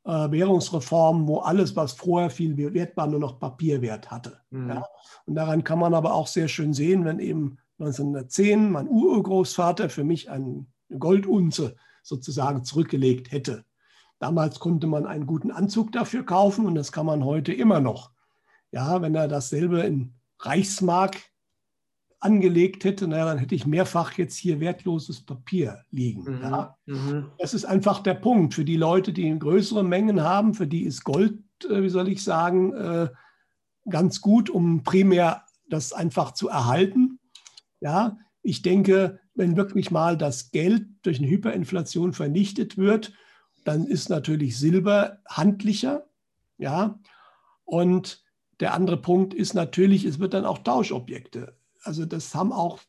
äh, 0.05 0.31
Währungsreformen, 0.31 1.27
wo 1.27 1.39
alles, 1.39 1.75
was 1.75 1.93
vorher 1.93 2.29
viel 2.29 2.57
wert 2.57 2.95
war, 2.95 3.07
nur 3.07 3.19
noch 3.19 3.39
Papierwert 3.39 4.11
hatte. 4.11 4.39
Mhm. 4.51 4.69
Ja? 4.69 4.85
Und 5.25 5.35
daran 5.35 5.63
kann 5.63 5.79
man 5.79 5.93
aber 5.93 6.13
auch 6.13 6.27
sehr 6.27 6.47
schön 6.47 6.73
sehen, 6.73 7.05
wenn 7.05 7.19
eben 7.19 7.57
1910 7.79 8.71
mein 8.71 8.87
Urgroßvater 8.87 9.89
für 9.89 10.03
mich 10.03 10.29
eine 10.29 10.65
Goldunze 10.97 11.75
sozusagen 12.09 12.63
zurückgelegt 12.65 13.31
hätte. 13.31 13.63
Damals 14.19 14.59
konnte 14.59 14.87
man 14.87 15.05
einen 15.05 15.25
guten 15.25 15.51
Anzug 15.51 15.93
dafür 15.93 16.25
kaufen 16.25 16.65
und 16.65 16.75
das 16.75 16.91
kann 16.91 17.05
man 17.05 17.23
heute 17.23 17.53
immer 17.53 17.79
noch. 17.79 18.11
Ja, 18.71 19.01
wenn 19.01 19.15
er 19.15 19.29
dasselbe 19.29 19.79
in 19.81 20.13
Reichsmark 20.39 21.17
angelegt 22.19 22.83
hätte, 22.83 23.07
naja, 23.07 23.25
dann 23.25 23.37
hätte 23.37 23.55
ich 23.55 23.65
mehrfach 23.65 24.13
jetzt 24.17 24.35
hier 24.35 24.59
wertloses 24.59 25.21
Papier 25.21 25.85
liegen. 25.89 26.23
Mhm. 26.23 26.41
Ja. 26.41 26.77
Mhm. 26.85 27.31
Das 27.37 27.53
ist 27.53 27.63
einfach 27.63 28.01
der 28.01 28.15
Punkt. 28.15 28.53
Für 28.53 28.65
die 28.65 28.75
Leute, 28.75 29.13
die 29.13 29.37
größere 29.39 29.83
Mengen 29.83 30.21
haben, 30.21 30.53
für 30.53 30.67
die 30.67 30.83
ist 30.83 31.05
Gold, 31.05 31.39
äh, 31.69 31.81
wie 31.81 31.89
soll 31.89 32.09
ich 32.09 32.23
sagen, 32.23 32.73
äh, 32.73 33.09
ganz 33.89 34.19
gut, 34.19 34.49
um 34.49 34.83
primär 34.83 35.45
das 35.69 35.93
einfach 35.93 36.33
zu 36.33 36.49
erhalten. 36.49 37.19
Ja, 37.79 38.17
ich 38.41 38.61
denke, 38.61 39.19
wenn 39.39 39.55
wirklich 39.55 39.89
mal 39.89 40.17
das 40.17 40.51
Geld 40.51 40.85
durch 41.01 41.17
eine 41.17 41.29
Hyperinflation 41.29 42.13
vernichtet 42.13 42.77
wird, 42.77 43.13
dann 43.63 43.87
ist 43.87 44.09
natürlich 44.09 44.59
Silber 44.59 45.19
handlicher. 45.27 46.05
Ja, 46.57 46.99
und 47.63 48.23
der 48.59 48.73
andere 48.73 48.97
Punkt 48.97 49.33
ist 49.33 49.53
natürlich, 49.53 50.03
es 50.03 50.19
wird 50.19 50.33
dann 50.33 50.45
auch 50.45 50.59
Tauschobjekte. 50.59 51.55
Also 51.83 52.05
das 52.05 52.35
haben 52.35 52.51
auch 52.51 52.79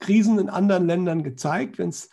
Krisen 0.00 0.40
in 0.40 0.48
anderen 0.48 0.86
Ländern 0.86 1.22
gezeigt. 1.22 1.78
Wenn 1.78 1.90
es 1.90 2.10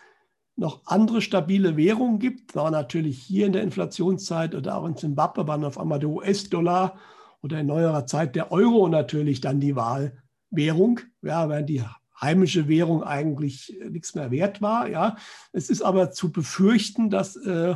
noch 0.56 0.86
andere 0.86 1.22
stabile 1.22 1.76
Währungen 1.76 2.20
gibt, 2.20 2.56
war 2.56 2.70
natürlich 2.70 3.18
hier 3.18 3.48
in 3.48 3.54
der 3.54 3.64
Inflationszeit 3.64 4.54
oder 4.54 4.78
auch 4.78 4.86
in 4.86 4.96
Zimbabwe, 4.96 5.48
waren 5.48 5.66
auf 5.66 5.80
einmal 5.80 6.00
der 6.00 6.10
US-Dollar 6.10 7.00
oder 7.42 7.62
in 7.62 7.68
neuerer 7.68 8.06
Zeit 8.06 8.36
der 8.36 8.52
Euro 8.52 8.88
natürlich 8.88 9.42
dann 9.42 9.60
die 9.60 9.76
Wahlwährung, 9.76 11.00
ja, 11.24 11.50
während 11.50 11.70
die 11.70 11.82
heimische 12.22 12.68
Währung 12.68 13.04
eigentlich 13.04 13.78
nichts 13.90 14.16
mehr 14.16 14.32
wert 14.32 14.62
war. 14.62 14.88
Ja. 14.88 15.18
Es 15.52 15.70
ist 15.70 15.82
aber 15.82 16.12
zu 16.12 16.32
befürchten, 16.32 17.10
dass 17.10 17.36
äh, 17.36 17.76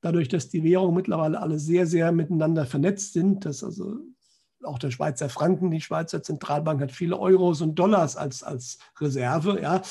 dadurch, 0.00 0.28
dass 0.28 0.48
die 0.48 0.62
Währungen 0.62 0.94
mittlerweile 0.94 1.40
alle 1.40 1.58
sehr, 1.58 1.86
sehr 1.86 2.12
miteinander 2.12 2.66
vernetzt 2.66 3.12
sind, 3.12 3.44
dass 3.44 3.64
also 3.64 3.98
auch 4.62 4.78
der 4.78 4.90
Schweizer 4.90 5.28
Franken, 5.28 5.70
die 5.70 5.80
Schweizer 5.80 6.22
Zentralbank 6.22 6.80
hat 6.80 6.92
viele 6.92 7.18
Euros 7.18 7.60
und 7.62 7.78
Dollars 7.78 8.16
als, 8.16 8.42
als 8.42 8.78
Reserve, 9.00 9.60
ja, 9.60 9.82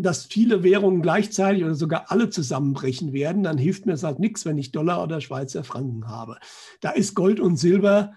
dass 0.00 0.24
viele 0.24 0.62
Währungen 0.62 1.02
gleichzeitig 1.02 1.64
oder 1.64 1.74
sogar 1.74 2.10
alle 2.10 2.30
zusammenbrechen 2.30 3.12
werden, 3.12 3.42
dann 3.42 3.58
hilft 3.58 3.86
mir 3.86 3.92
es 3.92 4.02
halt 4.02 4.18
nichts, 4.18 4.44
wenn 4.44 4.58
ich 4.58 4.72
Dollar 4.72 5.02
oder 5.02 5.20
Schweizer 5.20 5.64
Franken 5.64 6.08
habe. 6.08 6.38
Da 6.80 6.90
ist 6.90 7.14
Gold 7.14 7.38
und 7.40 7.56
Silber 7.56 8.14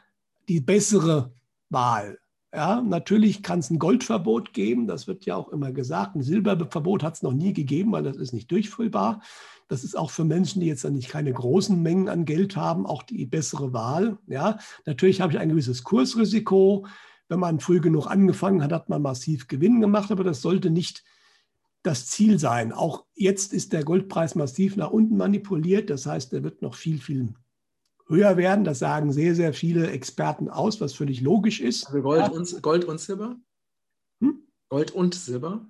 die 0.47 0.62
bessere 0.62 1.34
Wahl. 1.69 2.17
Ja, 2.53 2.81
natürlich 2.81 3.43
kann 3.43 3.59
es 3.59 3.69
ein 3.69 3.79
Goldverbot 3.79 4.51
geben, 4.53 4.85
das 4.85 5.07
wird 5.07 5.25
ja 5.25 5.37
auch 5.37 5.49
immer 5.49 5.71
gesagt. 5.71 6.15
Ein 6.15 6.21
Silberverbot 6.21 7.01
hat 7.01 7.15
es 7.15 7.23
noch 7.23 7.31
nie 7.31 7.53
gegeben, 7.53 7.93
weil 7.93 8.03
das 8.03 8.17
ist 8.17 8.33
nicht 8.33 8.51
durchführbar. 8.51 9.21
Das 9.69 9.85
ist 9.85 9.97
auch 9.97 10.11
für 10.11 10.25
Menschen, 10.25 10.59
die 10.59 10.67
jetzt 10.67 10.83
nicht 10.83 11.07
keine 11.07 11.31
großen 11.31 11.81
Mengen 11.81 12.09
an 12.09 12.25
Geld 12.25 12.57
haben, 12.57 12.85
auch 12.85 13.03
die 13.03 13.25
bessere 13.25 13.71
Wahl. 13.71 14.17
Ja, 14.27 14.59
natürlich 14.85 15.21
habe 15.21 15.31
ich 15.31 15.39
ein 15.39 15.47
gewisses 15.47 15.83
Kursrisiko. 15.83 16.85
Wenn 17.29 17.39
man 17.39 17.61
früh 17.61 17.79
genug 17.79 18.07
angefangen 18.07 18.61
hat, 18.61 18.73
hat 18.73 18.89
man 18.89 19.01
massiv 19.01 19.47
Gewinn 19.47 19.79
gemacht, 19.79 20.11
aber 20.11 20.25
das 20.25 20.41
sollte 20.41 20.71
nicht 20.71 21.05
das 21.83 22.07
Ziel 22.07 22.37
sein. 22.37 22.73
Auch 22.73 23.05
jetzt 23.15 23.53
ist 23.53 23.71
der 23.71 23.85
Goldpreis 23.85 24.35
massiv 24.35 24.75
nach 24.75 24.91
unten 24.91 25.15
manipuliert. 25.15 25.89
Das 25.89 26.05
heißt, 26.05 26.33
er 26.33 26.43
wird 26.43 26.61
noch 26.61 26.75
viel, 26.75 26.99
viel 26.99 27.33
höher 28.12 28.38
werden. 28.38 28.63
Das 28.63 28.80
sagen 28.80 29.12
sehr, 29.12 29.34
sehr 29.34 29.54
viele 29.54 29.89
Experten 29.89 30.50
aus, 30.50 30.80
was 30.80 30.93
völlig 30.93 31.21
logisch 31.21 31.60
ist. 31.60 31.88
Also 31.88 32.02
Gold, 32.02 32.21
ja. 32.21 32.30
und, 32.30 32.62
Gold 32.62 32.86
und 32.86 33.00
Silber? 33.00 33.36
Hm? 34.21 34.47
Gold 34.69 34.91
und 34.91 35.15
Silber? 35.15 35.65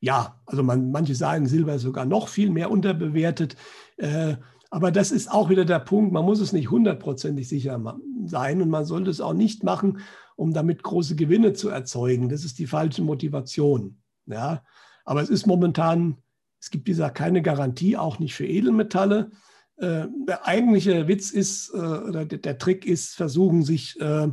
Ja, 0.00 0.40
also 0.46 0.62
man, 0.62 0.92
manche 0.92 1.14
sagen, 1.14 1.46
Silber 1.46 1.74
ist 1.74 1.82
sogar 1.82 2.04
noch 2.06 2.28
viel 2.28 2.50
mehr 2.50 2.70
unterbewertet. 2.70 3.56
Äh, 3.96 4.36
aber 4.70 4.92
das 4.92 5.10
ist 5.10 5.30
auch 5.30 5.50
wieder 5.50 5.64
der 5.64 5.80
Punkt, 5.80 6.12
man 6.12 6.24
muss 6.24 6.40
es 6.40 6.52
nicht 6.52 6.70
hundertprozentig 6.70 7.48
sicher 7.48 7.98
sein 8.24 8.62
und 8.62 8.70
man 8.70 8.84
sollte 8.84 9.10
es 9.10 9.20
auch 9.20 9.34
nicht 9.34 9.64
machen, 9.64 9.98
um 10.36 10.52
damit 10.52 10.84
große 10.84 11.16
Gewinne 11.16 11.52
zu 11.54 11.68
erzeugen. 11.68 12.28
Das 12.28 12.44
ist 12.44 12.58
die 12.58 12.68
falsche 12.68 13.02
Motivation. 13.02 14.00
Ja? 14.26 14.62
Aber 15.04 15.22
es 15.22 15.28
ist 15.28 15.46
momentan, 15.46 16.18
es 16.60 16.70
gibt 16.70 16.86
dieser 16.86 17.10
keine 17.10 17.42
Garantie, 17.42 17.96
auch 17.96 18.20
nicht 18.20 18.34
für 18.34 18.46
Edelmetalle. 18.46 19.32
Äh, 19.80 20.08
der 20.28 20.46
eigentliche 20.46 21.08
Witz 21.08 21.30
ist, 21.30 21.72
äh, 21.72 21.78
oder 21.78 22.26
der, 22.26 22.58
Trick 22.58 22.84
ist, 22.84 23.14
versuchen 23.14 23.62
sich 23.62 23.98
äh, 24.00 24.28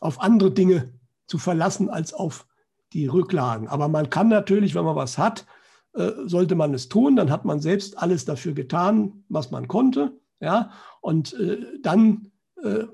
auf 0.00 0.20
andere 0.20 0.50
Dinge 0.50 0.92
zu 1.26 1.38
verlassen 1.38 1.88
als 1.88 2.12
auf 2.12 2.46
die 2.92 3.06
Rücklagen. 3.06 3.68
Aber 3.68 3.88
man 3.88 4.10
kann 4.10 4.28
natürlich, 4.28 4.74
wenn 4.74 4.84
man 4.84 4.94
was 4.94 5.16
hat, 5.16 5.46
äh, 5.94 6.12
sollte 6.26 6.54
man 6.54 6.74
es 6.74 6.88
tun. 6.88 7.16
Dann 7.16 7.30
hat 7.30 7.46
man 7.46 7.60
selbst 7.60 7.98
alles 7.98 8.26
dafür 8.26 8.52
getan, 8.52 9.24
was 9.30 9.50
man 9.50 9.68
konnte. 9.68 10.20
Ja? 10.40 10.70
Und 11.00 11.32
äh, 11.34 11.64
dann 11.80 12.30
äh, 12.62 12.84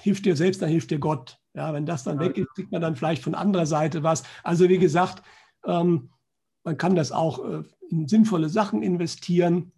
hilft 0.00 0.24
dir 0.24 0.36
selbst, 0.36 0.60
dann 0.60 0.68
hilft 0.68 0.90
dir 0.90 0.98
Gott. 0.98 1.38
Ja, 1.54 1.72
wenn 1.72 1.86
das 1.86 2.02
dann 2.02 2.18
weg 2.18 2.36
ist, 2.38 2.48
kriegt 2.54 2.72
man 2.72 2.80
dann 2.80 2.96
vielleicht 2.96 3.22
von 3.22 3.34
anderer 3.34 3.66
Seite 3.66 4.02
was. 4.02 4.24
Also 4.42 4.68
wie 4.68 4.78
gesagt, 4.78 5.22
ähm, 5.66 6.10
man 6.64 6.78
kann 6.78 6.96
das 6.96 7.12
auch 7.12 7.44
äh, 7.44 7.62
in 7.90 8.08
sinnvolle 8.08 8.48
Sachen 8.48 8.82
investieren, 8.82 9.72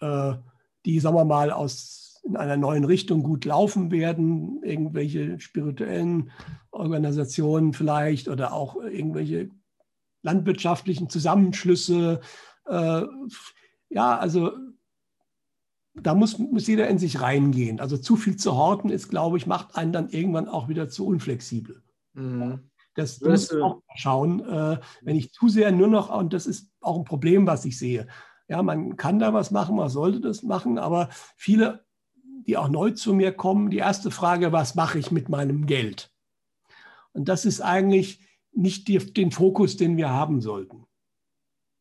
die, 0.00 1.00
sagen 1.00 1.16
wir 1.16 1.24
mal, 1.24 1.50
aus 1.50 2.08
in 2.28 2.36
einer 2.36 2.56
neuen 2.56 2.84
Richtung 2.84 3.22
gut 3.22 3.44
laufen 3.44 3.90
werden, 3.90 4.62
irgendwelche 4.62 5.40
spirituellen 5.40 6.30
Organisationen 6.70 7.72
vielleicht 7.72 8.28
oder 8.28 8.52
auch 8.52 8.76
irgendwelche 8.76 9.50
landwirtschaftlichen 10.22 11.08
Zusammenschlüsse. 11.08 12.20
Äh, 12.66 13.02
ja, 13.88 14.18
also 14.18 14.52
da 15.94 16.14
muss, 16.14 16.38
muss 16.38 16.66
jeder 16.66 16.88
in 16.88 16.98
sich 16.98 17.20
reingehen. 17.20 17.80
Also 17.80 17.96
zu 17.96 18.16
viel 18.16 18.36
zu 18.36 18.56
horten 18.56 18.90
ist, 18.90 19.08
glaube 19.08 19.38
ich, 19.38 19.46
macht 19.46 19.76
einen 19.76 19.92
dann 19.92 20.10
irgendwann 20.10 20.48
auch 20.48 20.68
wieder 20.68 20.88
zu 20.88 21.06
unflexibel. 21.06 21.82
Mhm. 22.12 22.70
Das 22.94 23.20
muss 23.20 23.52
man 23.52 23.62
auch 23.62 23.82
schauen, 23.94 24.40
äh, 24.40 24.80
wenn 25.02 25.16
ich 25.16 25.32
zu 25.32 25.48
sehr 25.48 25.70
nur 25.70 25.86
noch, 25.86 26.14
und 26.14 26.32
das 26.32 26.46
ist 26.46 26.72
auch 26.80 26.98
ein 26.98 27.04
Problem, 27.04 27.46
was 27.46 27.64
ich 27.64 27.78
sehe. 27.78 28.08
Ja, 28.48 28.62
man 28.62 28.96
kann 28.96 29.18
da 29.18 29.34
was 29.34 29.50
machen, 29.50 29.76
man 29.76 29.90
sollte 29.90 30.20
das 30.20 30.42
machen, 30.42 30.78
aber 30.78 31.10
viele 31.36 31.84
die 32.48 32.56
auch 32.56 32.68
neu 32.68 32.92
zu 32.92 33.12
mir 33.12 33.32
kommen, 33.32 33.68
die 33.68 33.76
erste 33.76 34.10
Frage, 34.10 34.52
was 34.52 34.74
mache 34.74 34.98
ich 34.98 35.10
mit 35.10 35.28
meinem 35.28 35.66
Geld? 35.66 36.10
Und 37.12 37.28
das 37.28 37.44
ist 37.44 37.60
eigentlich 37.60 38.20
nicht 38.52 38.88
die, 38.88 38.98
den 38.98 39.30
Fokus, 39.30 39.76
den 39.76 39.98
wir 39.98 40.08
haben 40.08 40.40
sollten. 40.40 40.86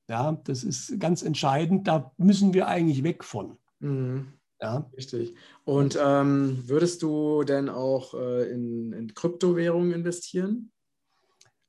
Ja, 0.10 0.34
das 0.44 0.66
ist 0.66 1.00
ganz 1.00 1.22
entscheidend. 1.22 1.88
Da 1.88 2.12
müssen 2.18 2.54
wir 2.54 2.68
eigentlich 2.68 3.04
weg 3.04 3.24
von. 3.24 3.58
Mhm. 3.80 4.34
Ja. 4.60 4.90
Richtig. 4.98 5.36
Und 5.64 5.98
ähm, 6.02 6.64
würdest 6.68 7.02
du 7.02 7.44
denn 7.44 7.70
auch 7.70 8.14
äh, 8.14 8.52
in, 8.52 8.92
in 8.92 9.14
Kryptowährungen 9.14 9.94
investieren? 9.94 10.72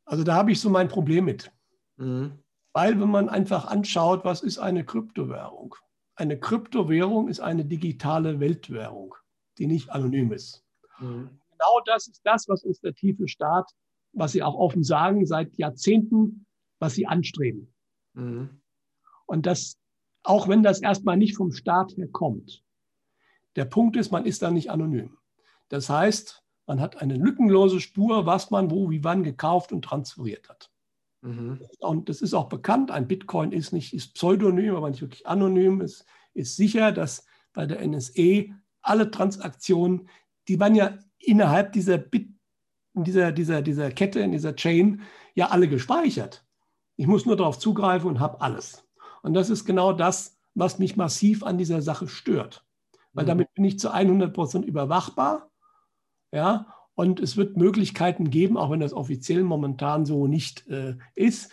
Also 0.07 0.25
da 0.25 0.35
habe 0.35 0.51
ich 0.51 0.61
so 0.61 0.71
mein 0.71 0.89
Problem 0.89 1.27
mit. 1.27 1.53
Mhm. 1.99 2.33
Weil 2.79 3.01
wenn 3.01 3.11
man 3.11 3.29
einfach 3.29 3.67
anschaut, 3.67 4.25
was 4.25 4.43
ist 4.43 4.59
eine 4.59 4.85
Kryptowährung? 4.85 5.75
eine 6.19 6.39
Kryptowährung 6.39 7.29
ist 7.29 7.41
eine 7.41 7.65
digitale 7.65 8.41
Weltwährung, 8.41 9.15
die 9.57 9.67
nicht 9.67 9.91
anonym 9.91 10.33
ist. 10.33 10.65
Mhm. 10.99 11.31
Genau 11.51 11.81
das 11.87 12.09
ist 12.09 12.21
das, 12.25 12.49
was 12.49 12.65
uns 12.65 12.81
der 12.81 12.95
tiefe 12.95 13.29
Staat, 13.29 13.71
was 14.13 14.33
sie 14.33 14.43
auch 14.43 14.57
offen 14.57 14.83
sagen, 14.83 15.27
seit 15.27 15.57
Jahrzehnten, 15.57 16.47
was 16.81 16.95
sie 16.95 17.07
anstreben. 17.07 17.73
Mhm. 18.15 18.61
Und 19.27 19.47
das, 19.47 19.79
auch 20.25 20.49
wenn 20.49 20.65
das 20.65 20.81
erstmal 20.81 21.17
nicht 21.17 21.37
vom 21.37 21.53
Staat 21.53 21.97
her 21.97 22.09
kommt, 22.09 22.65
der 23.55 23.65
Punkt 23.65 23.97
ist, 23.97 24.11
man 24.11 24.27
ist 24.27 24.43
da 24.43 24.51
nicht 24.51 24.71
anonym. 24.71 25.19
Das 25.69 25.89
heißt, 25.89 26.43
man 26.67 26.81
hat 26.81 27.01
eine 27.01 27.15
lückenlose 27.15 27.81
Spur, 27.81 28.27
was 28.27 28.51
man 28.51 28.71
wo, 28.73 28.91
wie 28.91 29.05
wann 29.05 29.23
gekauft 29.23 29.73
und 29.73 29.85
transferiert 29.85 30.49
hat. 30.49 30.71
Mhm. 31.21 31.61
Und 31.81 32.09
das 32.09 32.21
ist 32.21 32.35
auch 32.35 32.49
bekannt. 32.49 32.91
Ein 32.91 33.09
Bitcoin 33.09 33.53
ist 33.53 33.73
nicht 33.73 33.93
ist 33.93 34.15
pseudonym, 34.15 34.77
aber 34.77 34.91
nicht 34.91 35.01
wirklich 35.01 35.27
anonym. 35.27 35.81
Es 35.81 36.05
ist 36.35 36.57
sicher, 36.57 36.93
dass 36.93 37.25
bei 37.53 37.67
der 37.67 37.81
NSE 37.87 38.51
alle 38.83 39.11
Transaktionen, 39.11 40.09
die 40.47 40.61
waren 40.61 40.75
ja 40.75 40.97
innerhalb 41.19 41.73
dieser, 41.73 41.99
Bit, 41.99 42.31
dieser, 42.95 43.33
dieser, 43.33 43.63
dieser 43.63 43.91
Kette, 43.91 44.21
in 44.21 44.33
dieser 44.33 44.55
Chain, 44.55 45.03
ja 45.35 45.49
alle 45.49 45.69
gespeichert. 45.69 46.47
Ich 46.97 47.07
muss 47.07 47.27
nur 47.27 47.37
darauf 47.37 47.59
zugreifen 47.59 48.09
und 48.09 48.21
habe 48.21 48.41
alles. 48.41 48.85
Und 49.23 49.35
das 49.35 49.51
ist 49.51 49.65
genau 49.65 49.93
das, 49.93 50.39
was 50.55 50.79
mich 50.79 50.97
massiv 50.97 51.43
an 51.43 51.59
dieser 51.59 51.83
Sache 51.83 52.09
stört. 52.09 52.65
Weil 53.13 53.25
mhm. 53.25 53.29
damit 53.29 53.55
bin 53.55 53.65
ich 53.65 53.79
zu 53.79 53.91
100 53.93 54.33
Prozent 54.33 54.65
überwachbar. 54.65 55.51
Ja, 56.33 56.75
und 56.99 57.21
es 57.21 57.37
wird 57.37 57.57
Möglichkeiten 57.57 58.29
geben, 58.29 58.57
auch 58.57 58.73
wenn 58.73 58.81
das 58.81 58.93
offiziell 58.93 59.45
momentan 59.45 60.05
so 60.05 60.27
nicht 60.27 60.67
äh, 60.67 60.97
ist. 61.15 61.53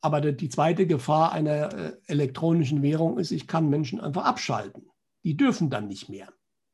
Aber 0.00 0.20
die 0.20 0.48
zweite 0.48 0.88
Gefahr 0.88 1.30
einer 1.30 1.72
äh, 1.72 1.96
elektronischen 2.06 2.82
Währung 2.82 3.16
ist, 3.16 3.30
ich 3.30 3.46
kann 3.46 3.70
Menschen 3.70 4.00
einfach 4.00 4.24
abschalten. 4.24 4.90
Die 5.22 5.36
dürfen 5.36 5.70
dann 5.70 5.86
nicht 5.86 6.08
mehr. 6.08 6.32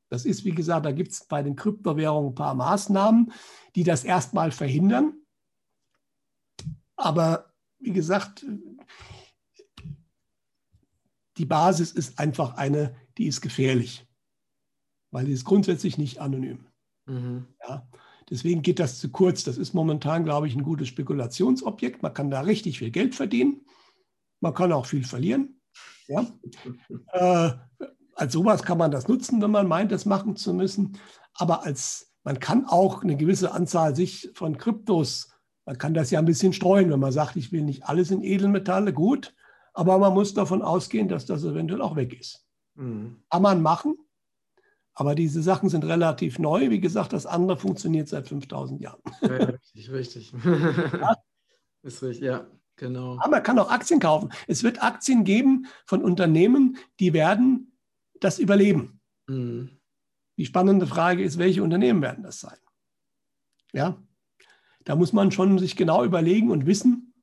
Das 0.09 0.25
ist, 0.25 0.47
wie 0.47 0.53
gesagt, 0.53 0.87
da 0.87 0.93
gibt 0.93 1.13
es 1.13 1.27
bei 1.27 1.43
den 1.43 1.55
Kryptowährungen 1.55 2.31
ein 2.31 2.35
paar 2.35 2.55
Maßnahmen, 2.55 3.31
die 3.75 3.85
das 3.85 4.05
erstmal 4.05 4.53
verhindern. 4.53 5.13
Aber 6.97 7.53
wie 7.79 7.93
gesagt, 7.93 8.47
die 11.37 11.45
Basis 11.45 11.93
ist 11.93 12.19
einfach 12.19 12.57
eine, 12.57 12.97
die 13.19 13.27
ist 13.27 13.43
gefährlich, 13.43 14.09
weil 15.11 15.27
die 15.27 15.33
ist 15.33 15.45
grundsätzlich 15.45 15.99
nicht 15.99 16.21
anonym. 16.21 16.65
Mhm. 17.05 17.47
Ja, 17.67 17.87
deswegen 18.31 18.63
geht 18.63 18.79
das 18.79 18.99
zu 18.99 19.11
kurz. 19.11 19.45
Das 19.45 19.59
ist 19.59 19.75
momentan, 19.75 20.25
glaube 20.25 20.49
ich, 20.49 20.55
ein 20.55 20.63
gutes 20.63 20.89
Spekulationsobjekt. 20.89 22.03
Man 22.03 22.15
kann 22.15 22.31
da 22.31 22.41
richtig 22.41 22.79
viel 22.79 22.91
Geld 22.91 23.15
verdienen. 23.15 23.67
Man 24.41 24.55
kann 24.55 24.73
auch 24.73 24.87
viel 24.87 25.05
verlieren. 25.05 25.61
Ja. 26.07 26.27
äh, 27.13 27.51
als 28.15 28.33
sowas 28.33 28.63
kann 28.63 28.79
man 28.79 28.91
das 28.91 29.09
nutzen, 29.09 29.41
wenn 29.41 29.51
man 29.51 29.69
meint, 29.69 29.93
das 29.93 30.07
machen 30.07 30.37
zu 30.37 30.53
müssen. 30.55 30.99
Aber 31.35 31.65
als 31.65 32.13
man 32.25 32.41
kann 32.41 32.67
auch 32.67 33.03
eine 33.03 33.17
gewisse 33.17 33.53
Anzahl 33.53 33.95
sich 33.95 34.31
von 34.35 34.59
Kryptos, 34.59 35.33
man 35.65 35.79
kann 35.79 35.95
das 35.95 36.11
ja 36.11 36.19
ein 36.19 36.25
bisschen 36.25 36.53
streuen, 36.53 36.91
wenn 36.91 37.01
man 37.01 37.13
sagt, 37.13 37.37
ich 37.37 37.53
will 37.53 37.63
nicht 37.63 37.85
alles 37.85 38.11
in 38.11 38.23
Edelmetalle, 38.23 38.93
gut, 38.93 39.35
aber 39.75 39.99
man 39.99 40.15
muss 40.15 40.35
davon 40.35 40.63
ausgehen, 40.63 41.09
dass 41.09 41.27
das 41.27 41.45
eventuell 41.45 41.83
auch 41.83 41.95
weg 41.95 42.19
ist. 42.19 42.47
Mhm. 42.75 43.23
Kann 43.31 43.43
man 43.43 43.63
machen, 43.63 43.97
aber 44.99 45.15
diese 45.15 45.43
Sachen 45.43 45.69
sind 45.69 45.85
relativ 45.85 46.41
neu. 46.41 46.71
Wie 46.71 46.81
gesagt, 46.81 47.13
das 47.13 47.25
andere 47.25 47.57
funktioniert 47.57 48.09
seit 48.09 48.27
5000 48.27 48.81
Jahren. 48.81 49.01
Ja, 49.23 49.29
richtig, 49.29 49.93
richtig. 49.93 50.33
Ja? 50.45 51.15
Ist 51.85 52.03
richtig, 52.03 52.27
ja, 52.27 52.49
genau. 52.75 53.17
Aber 53.21 53.31
man 53.31 53.43
kann 53.45 53.61
auch 53.61 53.71
Aktien 53.71 54.01
kaufen. 54.01 54.31
Es 54.49 54.65
wird 54.65 54.83
Aktien 54.83 55.23
geben 55.23 55.67
von 55.87 56.03
Unternehmen, 56.03 56.79
die 56.99 57.13
werden 57.13 57.79
das 58.19 58.41
überleben. 58.41 59.01
Mhm. 59.29 59.79
Die 60.37 60.47
spannende 60.47 60.89
Frage 60.89 61.23
ist, 61.23 61.39
welche 61.39 61.63
Unternehmen 61.63 62.03
werden 62.03 62.25
das 62.25 62.41
sein? 62.41 62.59
Ja, 63.73 64.03
da 64.85 64.97
muss 64.97 65.13
man 65.13 65.31
schon 65.31 65.61
sich 65.61 65.77
genau 65.77 66.05
überlegen 66.05 66.51
und 66.51 66.67
wissen. 66.67 67.15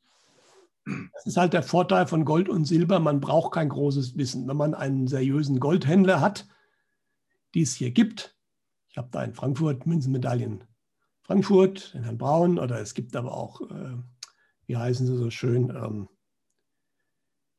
Das 0.85 1.25
ist 1.25 1.35
halt 1.35 1.51
der 1.51 1.63
Vorteil 1.63 2.07
von 2.07 2.23
Gold 2.23 2.47
und 2.47 2.63
Silber. 2.63 3.01
Man 3.01 3.19
braucht 3.19 3.53
kein 3.53 3.67
großes 3.67 4.17
Wissen. 4.17 4.47
Wenn 4.47 4.55
man 4.55 4.73
einen 4.73 5.07
seriösen 5.07 5.59
Goldhändler 5.59 6.21
hat, 6.21 6.47
die 7.55 7.63
es 7.63 7.73
hier 7.73 7.91
gibt, 7.91 8.37
ich 8.89 8.97
habe 8.97 9.09
da 9.11 9.23
in 9.23 9.33
Frankfurt 9.33 9.85
Münzenmedaillen 9.85 10.63
Frankfurt, 11.23 11.93
den 11.95 12.03
Herrn 12.03 12.17
Braun, 12.19 12.59
oder 12.59 12.79
es 12.79 12.93
gibt 12.93 13.15
aber 13.15 13.35
auch, 13.35 13.61
äh, 13.61 13.97
wie 14.67 14.77
heißen 14.77 15.07
sie 15.07 15.17
so 15.17 15.31
schön, 15.31 15.71
ähm, 15.71 16.07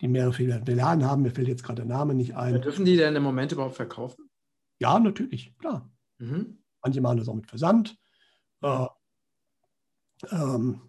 die 0.00 0.08
mehrere 0.08 0.32
Filialen 0.32 1.04
haben. 1.04 1.22
Mir 1.22 1.30
fällt 1.30 1.48
jetzt 1.48 1.64
gerade 1.64 1.82
der 1.82 1.86
Name 1.86 2.14
nicht 2.14 2.36
ein. 2.36 2.60
Dürfen 2.62 2.84
die 2.84 2.96
denn 2.96 3.16
im 3.16 3.22
Moment 3.22 3.50
überhaupt 3.52 3.74
verkaufen? 3.74 4.30
Ja, 4.78 4.98
natürlich, 5.00 5.56
klar. 5.58 5.90
Mhm. 6.18 6.58
Manche 6.82 7.00
machen 7.00 7.18
das 7.18 7.28
auch 7.28 7.34
mit 7.34 7.48
Versand. 7.48 7.98
Äh, 8.62 8.86
ähm, 10.30 10.80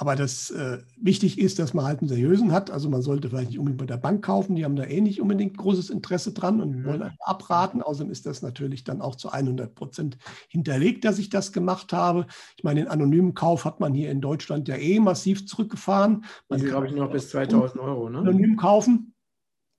aber 0.00 0.16
das 0.16 0.50
äh, 0.50 0.78
wichtig 0.96 1.38
ist, 1.38 1.58
dass 1.58 1.74
man 1.74 1.84
halt 1.84 2.00
einen 2.00 2.08
seriösen 2.08 2.52
hat. 2.52 2.70
Also 2.70 2.88
man 2.88 3.02
sollte 3.02 3.28
vielleicht 3.28 3.50
nicht 3.50 3.58
unbedingt 3.58 3.80
bei 3.80 3.84
der 3.84 3.98
Bank 3.98 4.24
kaufen, 4.24 4.56
die 4.56 4.64
haben 4.64 4.74
da 4.74 4.84
eh 4.84 5.02
nicht 5.02 5.20
unbedingt 5.20 5.58
großes 5.58 5.90
Interesse 5.90 6.32
dran 6.32 6.62
und 6.62 6.70
mhm. 6.70 6.84
wollen 6.86 7.02
einfach 7.02 7.26
abraten. 7.26 7.82
Außerdem 7.82 8.10
ist 8.10 8.24
das 8.24 8.40
natürlich 8.40 8.82
dann 8.82 9.02
auch 9.02 9.14
zu 9.14 9.28
100 9.30 9.74
Prozent 9.74 10.16
hinterlegt, 10.48 11.04
dass 11.04 11.18
ich 11.18 11.28
das 11.28 11.52
gemacht 11.52 11.92
habe. 11.92 12.24
Ich 12.56 12.64
meine, 12.64 12.80
den 12.80 12.88
anonymen 12.88 13.34
Kauf 13.34 13.66
hat 13.66 13.80
man 13.80 13.92
hier 13.92 14.10
in 14.10 14.22
Deutschland 14.22 14.68
ja 14.68 14.76
eh 14.76 14.98
massiv 15.00 15.46
zurückgefahren. 15.46 16.24
Man 16.48 16.64
glaube 16.64 16.86
ich, 16.86 16.94
noch 16.94 17.12
bis 17.12 17.28
2000 17.28 17.78
Euro. 17.82 18.08
Ne? 18.08 18.20
Anonym 18.20 18.56
kaufen. 18.56 19.12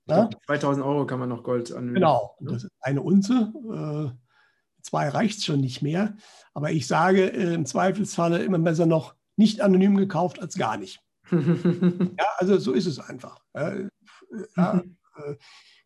Ja? 0.06 0.30
2000 0.46 0.86
Euro 0.86 1.08
kann 1.08 1.18
man 1.18 1.30
noch 1.30 1.42
Gold 1.42 1.72
anonym 1.72 1.96
Genau, 1.96 2.36
ne? 2.40 2.52
das 2.52 2.66
ist 2.66 2.72
eine 2.82 3.02
Unze. 3.02 3.52
Äh, 3.74 4.84
zwei 4.84 5.10
reicht 5.10 5.40
es 5.40 5.46
schon 5.46 5.62
nicht 5.62 5.82
mehr. 5.82 6.14
Aber 6.54 6.70
ich 6.70 6.86
sage 6.86 7.26
äh, 7.34 7.56
im 7.56 7.66
Zweifelsfalle 7.66 8.44
immer 8.44 8.60
besser 8.60 8.86
noch 8.86 9.16
nicht 9.42 9.62
anonym 9.62 9.98
gekauft 9.98 10.40
als 10.40 10.56
gar 10.56 10.78
nicht. 10.78 11.02
ja, 11.32 12.26
also 12.38 12.58
so 12.60 12.74
ist 12.74 12.86
es 12.86 13.00
einfach. 13.00 13.40
Äh, 13.54 13.88
ja, 14.56 14.84
äh, 15.18 15.36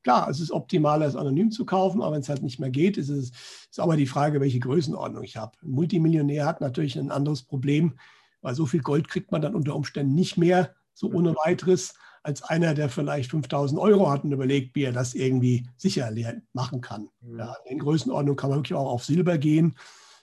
klar, 0.04 0.30
es 0.30 0.40
ist 0.40 0.52
optimaler, 0.52 1.06
es 1.06 1.16
anonym 1.16 1.52
zu 1.52 1.66
kaufen, 1.66 2.02
aber 2.02 2.14
wenn 2.14 2.22
es 2.22 2.30
halt 2.30 2.44
nicht 2.44 2.60
mehr 2.60 2.70
geht, 2.70 2.98
ist 2.98 3.10
es 3.10 3.32
ist 3.72 3.80
aber 3.80 3.96
die 3.96 4.08
Frage, 4.08 4.42
welche 4.42 4.60
Größenordnung 4.60 5.24
ich 5.24 5.38
habe. 5.38 5.54
Ein 5.64 5.72
Multimillionär 5.72 6.46
hat 6.46 6.60
natürlich 6.60 6.98
ein 6.98 7.12
anderes 7.12 7.44
Problem, 7.44 7.98
weil 8.42 8.56
so 8.56 8.66
viel 8.66 8.82
Gold 8.82 9.08
kriegt 9.08 9.32
man 9.32 9.42
dann 9.42 9.56
unter 9.56 9.74
Umständen 9.74 10.14
nicht 10.16 10.38
mehr, 10.38 10.76
so 10.94 11.12
ohne 11.12 11.34
weiteres, 11.36 11.94
als 12.24 12.42
einer, 12.42 12.74
der 12.74 12.90
vielleicht 12.90 13.32
5000 13.32 13.80
Euro 13.80 14.10
hat 14.10 14.24
und 14.24 14.32
überlegt, 14.32 14.76
wie 14.76 14.84
er 14.84 14.92
das 14.92 15.14
irgendwie 15.14 15.68
sicher 15.78 16.12
machen 16.54 16.82
kann. 16.82 17.08
Ja, 17.22 17.56
in 17.66 17.80
Größenordnung 17.80 18.36
kann 18.36 18.50
man 18.50 18.60
wirklich 18.60 18.78
auch 18.78 18.90
auf 18.90 19.06
Silber 19.06 19.38
gehen. 19.38 19.78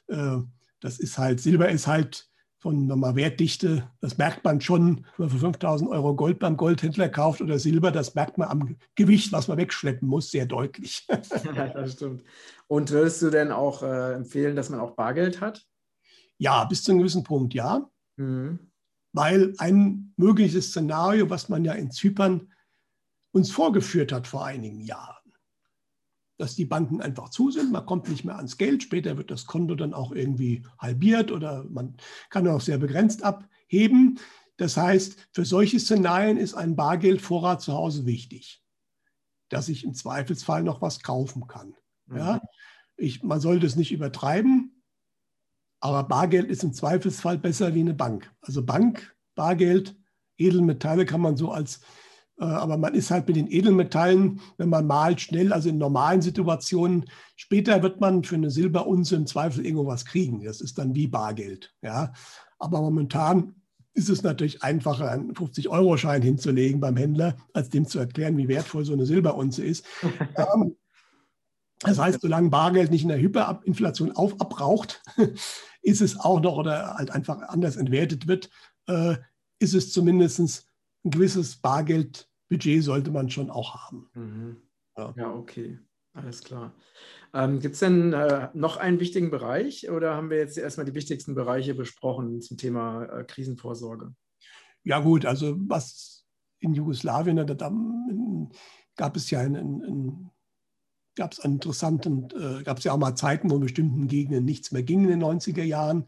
Äh, 0.08 0.38
das 0.80 0.98
ist 0.98 1.16
halt, 1.16 1.40
Silber 1.40 1.68
ist 1.68 1.86
halt 1.86 2.28
von 2.62 2.86
nochmal 2.86 3.16
Wertdichte, 3.16 3.90
das 4.00 4.18
merkt 4.18 4.44
man 4.44 4.60
schon, 4.60 5.04
wenn 5.16 5.26
man 5.26 5.30
für 5.30 5.38
5000 5.38 5.90
Euro 5.90 6.14
Gold 6.14 6.38
beim 6.38 6.56
Goldhändler 6.56 7.08
kauft 7.08 7.40
oder 7.40 7.58
Silber, 7.58 7.90
das 7.90 8.14
merkt 8.14 8.38
man 8.38 8.48
am 8.48 8.76
Gewicht, 8.94 9.32
was 9.32 9.48
man 9.48 9.58
wegschleppen 9.58 10.06
muss, 10.06 10.30
sehr 10.30 10.46
deutlich. 10.46 11.04
ja, 11.56 11.66
das 11.66 11.94
stimmt. 11.94 12.22
Und 12.68 12.92
würdest 12.92 13.20
du 13.20 13.30
denn 13.30 13.50
auch 13.50 13.82
äh, 13.82 14.14
empfehlen, 14.14 14.54
dass 14.54 14.70
man 14.70 14.78
auch 14.78 14.92
Bargeld 14.92 15.40
hat? 15.40 15.66
Ja, 16.38 16.64
bis 16.64 16.84
zu 16.84 16.92
einem 16.92 17.00
gewissen 17.00 17.24
Punkt, 17.24 17.52
ja. 17.52 17.90
Mhm. 18.16 18.70
Weil 19.12 19.54
ein 19.58 20.14
mögliches 20.16 20.68
Szenario, 20.68 21.28
was 21.30 21.48
man 21.48 21.64
ja 21.64 21.72
in 21.72 21.90
Zypern 21.90 22.52
uns 23.32 23.50
vorgeführt 23.50 24.12
hat 24.12 24.28
vor 24.28 24.44
einigen 24.44 24.82
Jahren, 24.82 25.21
dass 26.42 26.56
die 26.56 26.64
Banken 26.64 27.00
einfach 27.00 27.28
zu 27.28 27.52
sind, 27.52 27.70
man 27.70 27.86
kommt 27.86 28.08
nicht 28.08 28.24
mehr 28.24 28.34
ans 28.34 28.58
Geld, 28.58 28.82
später 28.82 29.16
wird 29.16 29.30
das 29.30 29.46
Konto 29.46 29.76
dann 29.76 29.94
auch 29.94 30.10
irgendwie 30.10 30.64
halbiert 30.76 31.30
oder 31.30 31.62
man 31.70 31.96
kann 32.30 32.48
auch 32.48 32.60
sehr 32.60 32.78
begrenzt 32.78 33.22
abheben. 33.22 34.18
Das 34.56 34.76
heißt, 34.76 35.28
für 35.30 35.44
solche 35.44 35.78
Szenarien 35.78 36.38
ist 36.38 36.54
ein 36.54 36.74
Bargeldvorrat 36.74 37.62
zu 37.62 37.74
Hause 37.74 38.06
wichtig, 38.06 38.60
dass 39.50 39.68
ich 39.68 39.84
im 39.84 39.94
Zweifelsfall 39.94 40.64
noch 40.64 40.82
was 40.82 41.04
kaufen 41.04 41.46
kann. 41.46 41.76
Mhm. 42.06 42.16
Ja? 42.16 42.40
Ich, 42.96 43.22
man 43.22 43.38
sollte 43.38 43.66
es 43.66 43.76
nicht 43.76 43.92
übertreiben, 43.92 44.82
aber 45.78 46.02
Bargeld 46.02 46.50
ist 46.50 46.64
im 46.64 46.72
Zweifelsfall 46.72 47.38
besser 47.38 47.72
wie 47.72 47.80
eine 47.80 47.94
Bank. 47.94 48.34
Also 48.40 48.64
Bank, 48.64 49.14
Bargeld, 49.36 49.96
Edelmetalle 50.38 51.06
kann 51.06 51.20
man 51.20 51.36
so 51.36 51.52
als 51.52 51.82
aber 52.44 52.76
man 52.76 52.94
ist 52.94 53.10
halt 53.10 53.26
mit 53.28 53.36
den 53.36 53.50
Edelmetallen, 53.50 54.40
wenn 54.56 54.68
man 54.68 54.86
malt, 54.86 55.20
schnell, 55.20 55.52
also 55.52 55.68
in 55.68 55.78
normalen 55.78 56.22
Situationen. 56.22 57.06
Später 57.36 57.82
wird 57.82 58.00
man 58.00 58.24
für 58.24 58.34
eine 58.34 58.50
Silberunze 58.50 59.16
im 59.16 59.26
Zweifel 59.26 59.64
irgendwas 59.64 60.04
kriegen. 60.04 60.42
Das 60.44 60.60
ist 60.60 60.78
dann 60.78 60.94
wie 60.94 61.06
Bargeld. 61.06 61.74
Ja. 61.82 62.12
Aber 62.58 62.80
momentan 62.80 63.54
ist 63.94 64.08
es 64.08 64.22
natürlich 64.22 64.62
einfacher, 64.62 65.10
einen 65.10 65.34
50-Euro-Schein 65.34 66.22
hinzulegen 66.22 66.80
beim 66.80 66.96
Händler, 66.96 67.36
als 67.52 67.68
dem 67.68 67.86
zu 67.86 67.98
erklären, 67.98 68.36
wie 68.38 68.48
wertvoll 68.48 68.84
so 68.84 68.92
eine 68.92 69.06
Silberunze 69.06 69.64
ist. 69.64 69.84
Ähm, 70.36 70.76
das 71.80 71.98
heißt, 71.98 72.20
solange 72.20 72.48
Bargeld 72.48 72.92
nicht 72.92 73.02
in 73.02 73.08
der 73.08 73.18
Hyperinflation 73.18 74.12
auf, 74.12 74.40
abraucht, 74.40 75.02
ist 75.82 76.00
es 76.00 76.18
auch 76.18 76.40
noch 76.40 76.56
oder 76.56 76.94
halt 76.94 77.10
einfach 77.10 77.42
anders 77.42 77.76
entwertet 77.76 78.28
wird, 78.28 78.50
äh, 78.86 79.16
ist 79.58 79.74
es 79.74 79.92
zumindest 79.92 80.38
ein 80.38 81.10
gewisses 81.10 81.56
Bargeld 81.56 82.28
Budget 82.52 82.84
sollte 82.84 83.10
man 83.10 83.30
schon 83.30 83.50
auch 83.50 83.74
haben. 83.74 84.10
Mhm. 84.12 84.56
Ja. 84.96 85.14
ja. 85.16 85.34
okay, 85.34 85.78
alles 86.12 86.42
klar. 86.42 86.74
Ähm, 87.32 87.60
Gibt 87.60 87.74
es 87.74 87.80
denn 87.80 88.12
äh, 88.12 88.50
noch 88.52 88.76
einen 88.76 89.00
wichtigen 89.00 89.30
Bereich 89.30 89.90
oder 89.90 90.14
haben 90.14 90.28
wir 90.28 90.36
jetzt 90.36 90.58
erstmal 90.58 90.84
die 90.84 90.94
wichtigsten 90.94 91.34
Bereiche 91.34 91.74
besprochen 91.74 92.42
zum 92.42 92.58
Thema 92.58 93.04
äh, 93.06 93.24
Krisenvorsorge? 93.24 94.14
Ja 94.84 95.00
gut, 95.00 95.24
also 95.24 95.56
was 95.66 96.26
in 96.58 96.74
Jugoslawien, 96.74 97.36
da, 97.36 97.44
da 97.44 97.72
gab 98.96 99.16
es 99.16 99.30
ja 99.30 99.40
einen, 99.40 99.82
einen 99.82 100.30
gab 101.14 101.32
es 101.32 101.40
einen 101.40 101.54
interessanten, 101.54 102.28
äh, 102.32 102.62
gab 102.64 102.78
es 102.78 102.84
ja 102.84 102.92
auch 102.92 102.98
mal 102.98 103.14
Zeiten, 103.14 103.50
wo 103.50 103.54
in 103.54 103.62
bestimmten 103.62 104.08
Gegenden 104.08 104.44
nichts 104.44 104.72
mehr 104.72 104.82
ging 104.82 105.04
in 105.04 105.08
den 105.08 105.22
90er 105.22 105.64
Jahren. 105.64 106.06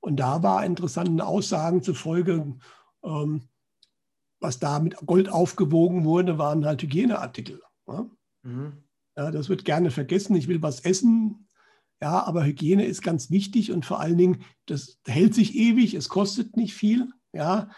Und 0.00 0.16
da 0.16 0.42
war 0.42 0.64
interessanten 0.64 1.20
Aussagen 1.20 1.82
zufolge, 1.82 2.56
ähm, 3.04 3.48
was 4.40 4.58
da 4.58 4.78
mit 4.78 4.96
Gold 5.06 5.28
aufgewogen 5.28 6.04
wurde, 6.04 6.38
waren 6.38 6.64
halt 6.64 6.82
Hygieneartikel. 6.82 7.60
Ja? 7.86 8.06
Mhm. 8.42 8.84
Ja, 9.16 9.30
das 9.30 9.48
wird 9.48 9.64
gerne 9.64 9.90
vergessen. 9.90 10.36
Ich 10.36 10.48
will 10.48 10.62
was 10.62 10.80
essen. 10.80 11.48
Ja, 12.00 12.24
aber 12.24 12.44
Hygiene 12.44 12.84
ist 12.84 13.02
ganz 13.02 13.30
wichtig 13.30 13.72
und 13.72 13.84
vor 13.84 13.98
allen 13.98 14.16
Dingen, 14.16 14.44
das 14.66 15.00
hält 15.06 15.34
sich 15.34 15.56
ewig, 15.56 15.94
es 15.94 16.08
kostet 16.08 16.56
nicht 16.56 16.74
viel. 16.74 17.08
Ja, 17.32 17.70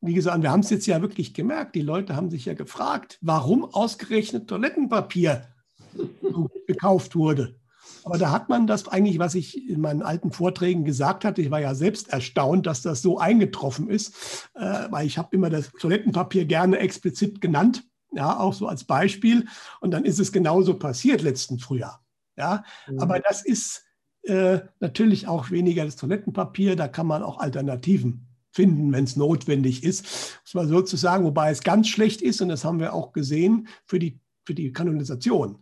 wie 0.00 0.14
gesagt, 0.14 0.42
wir 0.42 0.50
haben 0.50 0.60
es 0.60 0.70
jetzt 0.70 0.86
ja 0.86 1.00
wirklich 1.00 1.34
gemerkt. 1.34 1.76
Die 1.76 1.82
Leute 1.82 2.16
haben 2.16 2.30
sich 2.30 2.44
ja 2.44 2.54
gefragt, 2.54 3.18
warum 3.20 3.64
ausgerechnet 3.64 4.48
Toilettenpapier 4.48 5.46
gekauft 6.66 7.14
wurde. 7.14 7.60
Aber 8.08 8.18
da 8.18 8.30
hat 8.30 8.48
man 8.48 8.66
das 8.66 8.88
eigentlich, 8.88 9.18
was 9.18 9.34
ich 9.34 9.68
in 9.68 9.82
meinen 9.82 10.00
alten 10.00 10.32
Vorträgen 10.32 10.84
gesagt 10.84 11.26
hatte, 11.26 11.42
ich 11.42 11.50
war 11.50 11.60
ja 11.60 11.74
selbst 11.74 12.08
erstaunt, 12.08 12.66
dass 12.66 12.80
das 12.80 13.02
so 13.02 13.18
eingetroffen 13.18 13.90
ist, 13.90 14.48
äh, 14.54 14.86
weil 14.90 15.06
ich 15.06 15.18
habe 15.18 15.28
immer 15.36 15.50
das 15.50 15.70
Toilettenpapier 15.72 16.46
gerne 16.46 16.78
explizit 16.78 17.42
genannt, 17.42 17.84
ja, 18.12 18.38
auch 18.38 18.54
so 18.54 18.66
als 18.66 18.84
Beispiel. 18.84 19.46
Und 19.80 19.90
dann 19.90 20.06
ist 20.06 20.18
es 20.18 20.32
genauso 20.32 20.78
passiert 20.78 21.20
letzten 21.20 21.58
Frühjahr. 21.58 22.02
Ja, 22.36 22.64
mhm. 22.88 22.98
aber 23.00 23.20
das 23.20 23.44
ist 23.44 23.84
äh, 24.22 24.60
natürlich 24.80 25.28
auch 25.28 25.50
weniger 25.50 25.84
das 25.84 25.96
Toilettenpapier, 25.96 26.76
da 26.76 26.88
kann 26.88 27.06
man 27.06 27.22
auch 27.22 27.38
Alternativen 27.38 28.26
finden, 28.52 28.90
wenn 28.90 29.04
es 29.04 29.16
notwendig 29.16 29.84
ist, 29.84 30.40
muss 30.44 30.54
man 30.54 30.68
sozusagen, 30.68 31.24
wobei 31.24 31.50
es 31.50 31.62
ganz 31.62 31.88
schlecht 31.88 32.22
ist, 32.22 32.40
und 32.40 32.48
das 32.48 32.64
haben 32.64 32.80
wir 32.80 32.94
auch 32.94 33.12
gesehen, 33.12 33.68
für 33.84 33.98
die, 33.98 34.18
für 34.46 34.54
die 34.54 34.72
Kanonisation. 34.72 35.58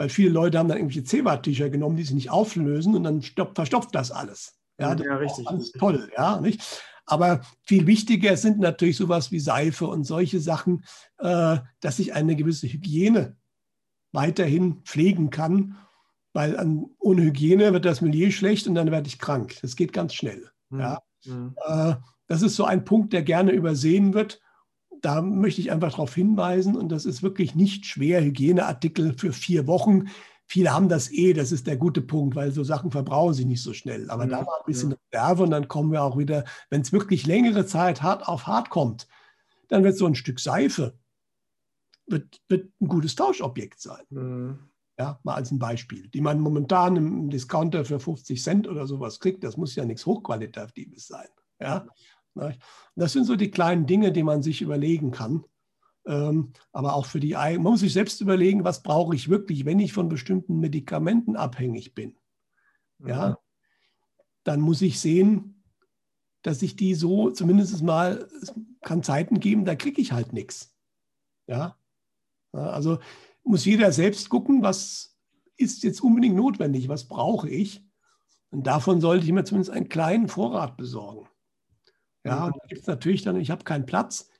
Weil 0.00 0.08
viele 0.08 0.30
Leute 0.30 0.56
haben 0.56 0.68
dann 0.70 0.78
irgendwelche 0.78 1.04
Zewa-Tücher 1.04 1.68
genommen, 1.68 1.96
die 1.96 2.04
sich 2.04 2.14
nicht 2.14 2.30
auflösen 2.30 2.94
und 2.94 3.04
dann 3.04 3.20
stoppt, 3.20 3.56
verstopft 3.56 3.94
das 3.94 4.10
alles. 4.10 4.58
Ja, 4.78 4.94
das 4.94 5.04
ja 5.06 5.16
richtig. 5.16 5.46
Alles 5.46 5.72
toll, 5.72 6.10
ja, 6.16 6.40
nicht? 6.40 6.82
Aber 7.04 7.42
viel 7.64 7.86
wichtiger 7.86 8.38
sind 8.38 8.60
natürlich 8.60 8.96
sowas 8.96 9.30
wie 9.30 9.40
Seife 9.40 9.86
und 9.86 10.04
solche 10.04 10.40
Sachen, 10.40 10.86
äh, 11.18 11.58
dass 11.80 11.98
ich 11.98 12.14
eine 12.14 12.34
gewisse 12.34 12.66
Hygiene 12.66 13.36
weiterhin 14.12 14.80
pflegen 14.84 15.28
kann, 15.28 15.76
weil 16.32 16.56
an, 16.56 16.86
ohne 16.98 17.20
Hygiene 17.20 17.74
wird 17.74 17.84
das 17.84 18.00
Milieu 18.00 18.30
schlecht 18.30 18.66
und 18.66 18.76
dann 18.76 18.90
werde 18.90 19.06
ich 19.06 19.18
krank. 19.18 19.58
Das 19.60 19.76
geht 19.76 19.92
ganz 19.92 20.14
schnell. 20.14 20.48
Mhm. 20.70 20.80
Ja. 20.80 21.02
Mhm. 21.26 21.54
Äh, 21.66 21.96
das 22.26 22.40
ist 22.40 22.56
so 22.56 22.64
ein 22.64 22.86
Punkt, 22.86 23.12
der 23.12 23.22
gerne 23.22 23.52
übersehen 23.52 24.14
wird. 24.14 24.40
Da 25.02 25.22
möchte 25.22 25.60
ich 25.60 25.70
einfach 25.70 25.90
darauf 25.90 26.14
hinweisen 26.14 26.76
und 26.76 26.90
das 26.90 27.06
ist 27.06 27.22
wirklich 27.22 27.54
nicht 27.54 27.86
schwer. 27.86 28.22
Hygieneartikel 28.22 29.14
für 29.16 29.32
vier 29.32 29.66
Wochen. 29.66 30.08
Viele 30.46 30.72
haben 30.72 30.88
das 30.88 31.10
eh, 31.10 31.32
das 31.32 31.52
ist 31.52 31.66
der 31.66 31.76
gute 31.76 32.02
Punkt, 32.02 32.34
weil 32.36 32.52
so 32.52 32.64
Sachen 32.64 32.90
verbrauchen 32.90 33.34
sie 33.34 33.44
nicht 33.44 33.62
so 33.62 33.72
schnell. 33.72 34.10
Aber 34.10 34.26
mhm. 34.26 34.30
da 34.30 34.42
mal 34.42 34.58
ein 34.58 34.66
bisschen 34.66 34.94
Reserve 35.12 35.42
und 35.44 35.50
dann 35.50 35.68
kommen 35.68 35.92
wir 35.92 36.02
auch 36.02 36.18
wieder, 36.18 36.44
wenn 36.68 36.82
es 36.82 36.92
wirklich 36.92 37.26
längere 37.26 37.66
Zeit 37.66 38.02
hart 38.02 38.26
auf 38.28 38.46
hart 38.46 38.68
kommt, 38.68 39.06
dann 39.68 39.84
wird 39.84 39.96
so 39.96 40.06
ein 40.06 40.14
Stück 40.14 40.40
Seife 40.40 40.98
wird, 42.10 42.40
wird 42.48 42.70
ein 42.80 42.88
gutes 42.88 43.14
Tauschobjekt 43.14 43.80
sein. 43.80 44.04
Mhm. 44.10 44.58
Ja, 44.98 45.18
mal 45.22 45.34
als 45.34 45.50
ein 45.50 45.58
Beispiel, 45.58 46.08
die 46.08 46.20
man 46.20 46.40
momentan 46.40 46.96
im 46.96 47.30
Discounter 47.30 47.86
für 47.86 47.98
50 47.98 48.42
Cent 48.42 48.68
oder 48.68 48.86
sowas 48.86 49.18
kriegt. 49.18 49.42
Das 49.44 49.56
muss 49.56 49.74
ja 49.74 49.86
nichts 49.86 50.04
Hochqualitatives 50.04 51.06
sein. 51.06 51.28
Ja? 51.58 51.86
Das 52.94 53.12
sind 53.12 53.24
so 53.24 53.36
die 53.36 53.50
kleinen 53.50 53.86
Dinge, 53.86 54.12
die 54.12 54.22
man 54.22 54.42
sich 54.42 54.62
überlegen 54.62 55.10
kann. 55.10 55.44
Ähm, 56.06 56.52
aber 56.72 56.94
auch 56.94 57.06
für 57.06 57.20
die, 57.20 57.32
man 57.34 57.62
muss 57.62 57.80
sich 57.80 57.92
selbst 57.92 58.20
überlegen, 58.20 58.64
was 58.64 58.82
brauche 58.82 59.14
ich 59.14 59.28
wirklich, 59.28 59.64
wenn 59.64 59.78
ich 59.78 59.92
von 59.92 60.08
bestimmten 60.08 60.58
Medikamenten 60.58 61.36
abhängig 61.36 61.94
bin. 61.94 62.16
Ja, 63.04 63.30
mhm. 63.30 63.36
dann 64.44 64.60
muss 64.60 64.82
ich 64.82 65.00
sehen, 65.00 65.62
dass 66.42 66.62
ich 66.62 66.76
die 66.76 66.94
so 66.94 67.30
zumindest 67.30 67.82
mal, 67.82 68.28
es 68.40 68.54
kann 68.80 69.02
Zeiten 69.02 69.40
geben, 69.40 69.64
da 69.64 69.74
kriege 69.74 70.00
ich 70.00 70.12
halt 70.12 70.32
nichts. 70.32 70.74
Ja, 71.46 71.76
also 72.52 72.98
muss 73.42 73.64
jeder 73.64 73.92
selbst 73.92 74.28
gucken, 74.28 74.62
was 74.62 75.18
ist 75.56 75.82
jetzt 75.82 76.02
unbedingt 76.02 76.36
notwendig, 76.36 76.88
was 76.88 77.08
brauche 77.08 77.48
ich. 77.48 77.84
Und 78.50 78.66
davon 78.66 79.00
sollte 79.00 79.24
ich 79.26 79.32
mir 79.32 79.44
zumindest 79.44 79.70
einen 79.70 79.88
kleinen 79.88 80.28
Vorrat 80.28 80.76
besorgen. 80.76 81.28
Ja, 82.24 82.46
und 82.46 82.56
da 82.56 82.66
gibt 82.68 82.82
es 82.82 82.86
natürlich 82.86 83.22
dann, 83.22 83.36
ich 83.36 83.50
habe 83.50 83.64
keinen 83.64 83.86
Platz. 83.86 84.30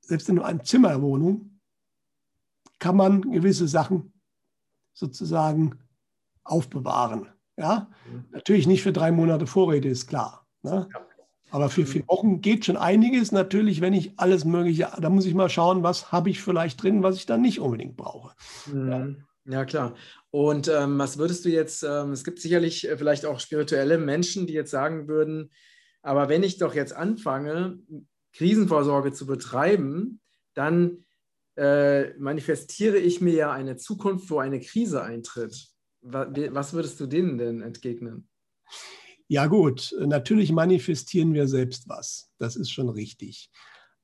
Selbst 0.00 0.28
in 0.28 0.38
einer 0.38 0.62
Zimmerwohnung 0.62 1.60
kann 2.78 2.96
man 2.96 3.22
gewisse 3.22 3.66
Sachen 3.66 4.12
sozusagen 4.92 5.78
aufbewahren. 6.44 7.28
Ja, 7.56 7.88
mhm. 8.10 8.24
natürlich 8.32 8.66
nicht 8.66 8.82
für 8.82 8.92
drei 8.92 9.12
Monate 9.12 9.46
Vorräte, 9.46 9.88
ist 9.88 10.06
klar. 10.06 10.46
Ne? 10.62 10.88
Ja. 10.92 11.06
Aber 11.50 11.70
für 11.70 11.86
vier 11.86 12.06
Wochen 12.08 12.40
geht 12.40 12.64
schon 12.64 12.76
einiges. 12.76 13.30
Natürlich, 13.30 13.80
wenn 13.80 13.92
ich 13.92 14.18
alles 14.18 14.44
Mögliche, 14.44 14.90
da 15.00 15.08
muss 15.08 15.24
ich 15.24 15.34
mal 15.34 15.48
schauen, 15.48 15.84
was 15.84 16.10
habe 16.10 16.28
ich 16.28 16.42
vielleicht 16.42 16.82
drin, 16.82 17.04
was 17.04 17.14
ich 17.14 17.26
dann 17.26 17.42
nicht 17.42 17.60
unbedingt 17.60 17.96
brauche. 17.96 18.34
Mhm. 18.72 19.24
Ja, 19.46 19.64
klar. 19.64 19.94
Und 20.30 20.68
ähm, 20.68 20.98
was 20.98 21.16
würdest 21.18 21.44
du 21.44 21.50
jetzt, 21.50 21.84
ähm, 21.84 22.10
es 22.12 22.24
gibt 22.24 22.40
sicherlich 22.40 22.88
äh, 22.88 22.96
vielleicht 22.96 23.24
auch 23.24 23.38
spirituelle 23.38 23.98
Menschen, 23.98 24.46
die 24.46 24.52
jetzt 24.52 24.70
sagen 24.70 25.06
würden, 25.06 25.50
aber 26.04 26.28
wenn 26.28 26.42
ich 26.42 26.58
doch 26.58 26.74
jetzt 26.74 26.92
anfange, 26.92 27.78
Krisenvorsorge 28.34 29.12
zu 29.12 29.26
betreiben, 29.26 30.20
dann 30.52 31.04
äh, 31.56 32.10
manifestiere 32.18 32.98
ich 32.98 33.20
mir 33.20 33.32
ja 33.32 33.52
eine 33.52 33.76
Zukunft, 33.76 34.28
wo 34.30 34.38
eine 34.38 34.60
Krise 34.60 35.02
eintritt. 35.02 35.70
Was 36.02 36.74
würdest 36.74 37.00
du 37.00 37.06
denen 37.06 37.38
denn 37.38 37.62
entgegnen? 37.62 38.28
Ja 39.28 39.46
gut, 39.46 39.94
natürlich 39.98 40.52
manifestieren 40.52 41.32
wir 41.32 41.48
selbst 41.48 41.88
was. 41.88 42.30
Das 42.38 42.56
ist 42.56 42.70
schon 42.70 42.90
richtig. 42.90 43.50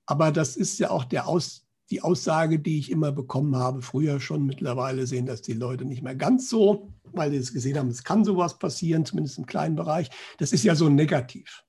Aber 0.07 0.33
das 0.33 0.57
ist 0.57 0.79
ja 0.79 0.91
auch 0.91 1.05
Aus, 1.13 1.67
die 1.91 2.01
Aussage, 2.01 2.61
die 2.61 2.79
ich 2.79 2.91
immer 2.91 3.13
bekommen 3.13 3.57
habe, 3.57 3.83
früher 3.83 4.21
schon. 4.21 4.47
Mittlerweile 4.47 5.07
sehen 5.07 5.27
das 5.27 5.43
die 5.43 5.53
Leute 5.53 5.85
nicht 5.85 6.03
mehr 6.03 6.15
ganz 6.15 6.49
so, 6.49 6.95
weil 7.13 7.31
sie 7.31 7.37
es 7.37 7.53
gesehen 7.53 7.77
haben, 7.77 7.89
es 7.89 8.05
kann 8.05 8.25
sowas 8.25 8.59
passieren, 8.59 9.05
zumindest 9.05 9.37
im 9.37 9.45
kleinen 9.45 9.77
Bereich. 9.77 10.09
Das 10.39 10.53
ist 10.53 10.65
ja 10.65 10.75
so 10.75 10.89
negativ. 10.89 11.63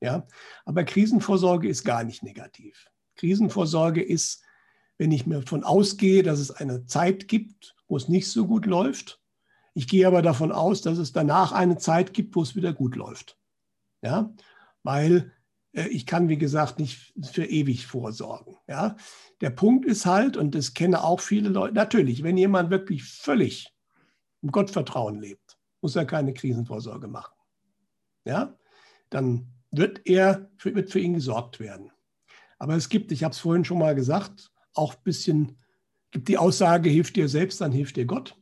Ja? 0.00 0.26
Aber 0.64 0.84
Krisenvorsorge 0.84 1.68
ist 1.68 1.84
gar 1.84 2.04
nicht 2.04 2.22
negativ. 2.22 2.88
Krisenvorsorge 3.16 4.02
ist, 4.02 4.42
wenn 4.98 5.12
ich 5.12 5.26
mir 5.26 5.40
davon 5.40 5.64
ausgehe, 5.64 6.22
dass 6.22 6.38
es 6.38 6.50
eine 6.50 6.86
Zeit 6.86 7.28
gibt, 7.28 7.74
wo 7.88 7.96
es 7.96 8.08
nicht 8.08 8.28
so 8.28 8.46
gut 8.46 8.66
läuft 8.66 9.20
ich 9.74 9.88
gehe 9.88 10.06
aber 10.06 10.22
davon 10.22 10.52
aus, 10.52 10.82
dass 10.82 10.98
es 10.98 11.12
danach 11.12 11.52
eine 11.52 11.78
Zeit 11.78 12.12
gibt, 12.12 12.34
wo 12.34 12.42
es 12.42 12.56
wieder 12.56 12.72
gut 12.72 12.96
läuft. 12.96 13.38
Ja, 14.02 14.34
weil 14.82 15.32
äh, 15.72 15.88
ich 15.88 16.06
kann, 16.06 16.28
wie 16.28 16.38
gesagt, 16.38 16.78
nicht 16.78 17.12
für 17.22 17.44
ewig 17.44 17.86
vorsorgen. 17.86 18.56
Ja, 18.66 18.96
der 19.40 19.50
Punkt 19.50 19.86
ist 19.86 20.06
halt, 20.06 20.36
und 20.36 20.54
das 20.54 20.74
kennen 20.74 20.94
auch 20.94 21.20
viele 21.20 21.48
Leute, 21.48 21.74
natürlich, 21.74 22.22
wenn 22.22 22.36
jemand 22.36 22.70
wirklich 22.70 23.04
völlig 23.04 23.74
im 24.42 24.50
Gottvertrauen 24.50 25.20
lebt, 25.20 25.58
muss 25.82 25.96
er 25.96 26.06
keine 26.06 26.32
Krisenvorsorge 26.32 27.08
machen. 27.08 27.34
Ja, 28.24 28.56
dann 29.10 29.52
wird 29.70 30.02
er, 30.04 30.50
wird 30.62 30.90
für 30.90 31.00
ihn 31.00 31.14
gesorgt 31.14 31.60
werden. 31.60 31.92
Aber 32.58 32.74
es 32.74 32.88
gibt, 32.88 33.12
ich 33.12 33.24
habe 33.24 33.32
es 33.32 33.38
vorhin 33.38 33.64
schon 33.64 33.78
mal 33.78 33.94
gesagt, 33.94 34.50
auch 34.74 34.94
ein 34.94 35.02
bisschen, 35.02 35.58
gibt 36.10 36.28
die 36.28 36.38
Aussage, 36.38 36.90
hilft 36.90 37.16
dir 37.16 37.28
selbst, 37.28 37.60
dann 37.60 37.72
hilft 37.72 37.96
dir 37.96 38.04
Gott. 38.04 38.36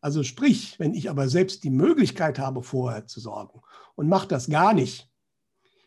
Also 0.00 0.22
sprich, 0.22 0.78
wenn 0.78 0.94
ich 0.94 1.10
aber 1.10 1.28
selbst 1.28 1.64
die 1.64 1.70
Möglichkeit 1.70 2.38
habe, 2.38 2.62
vorher 2.62 3.06
zu 3.06 3.20
sorgen 3.20 3.60
und 3.96 4.08
mache 4.08 4.28
das 4.28 4.48
gar 4.48 4.72
nicht, 4.74 5.10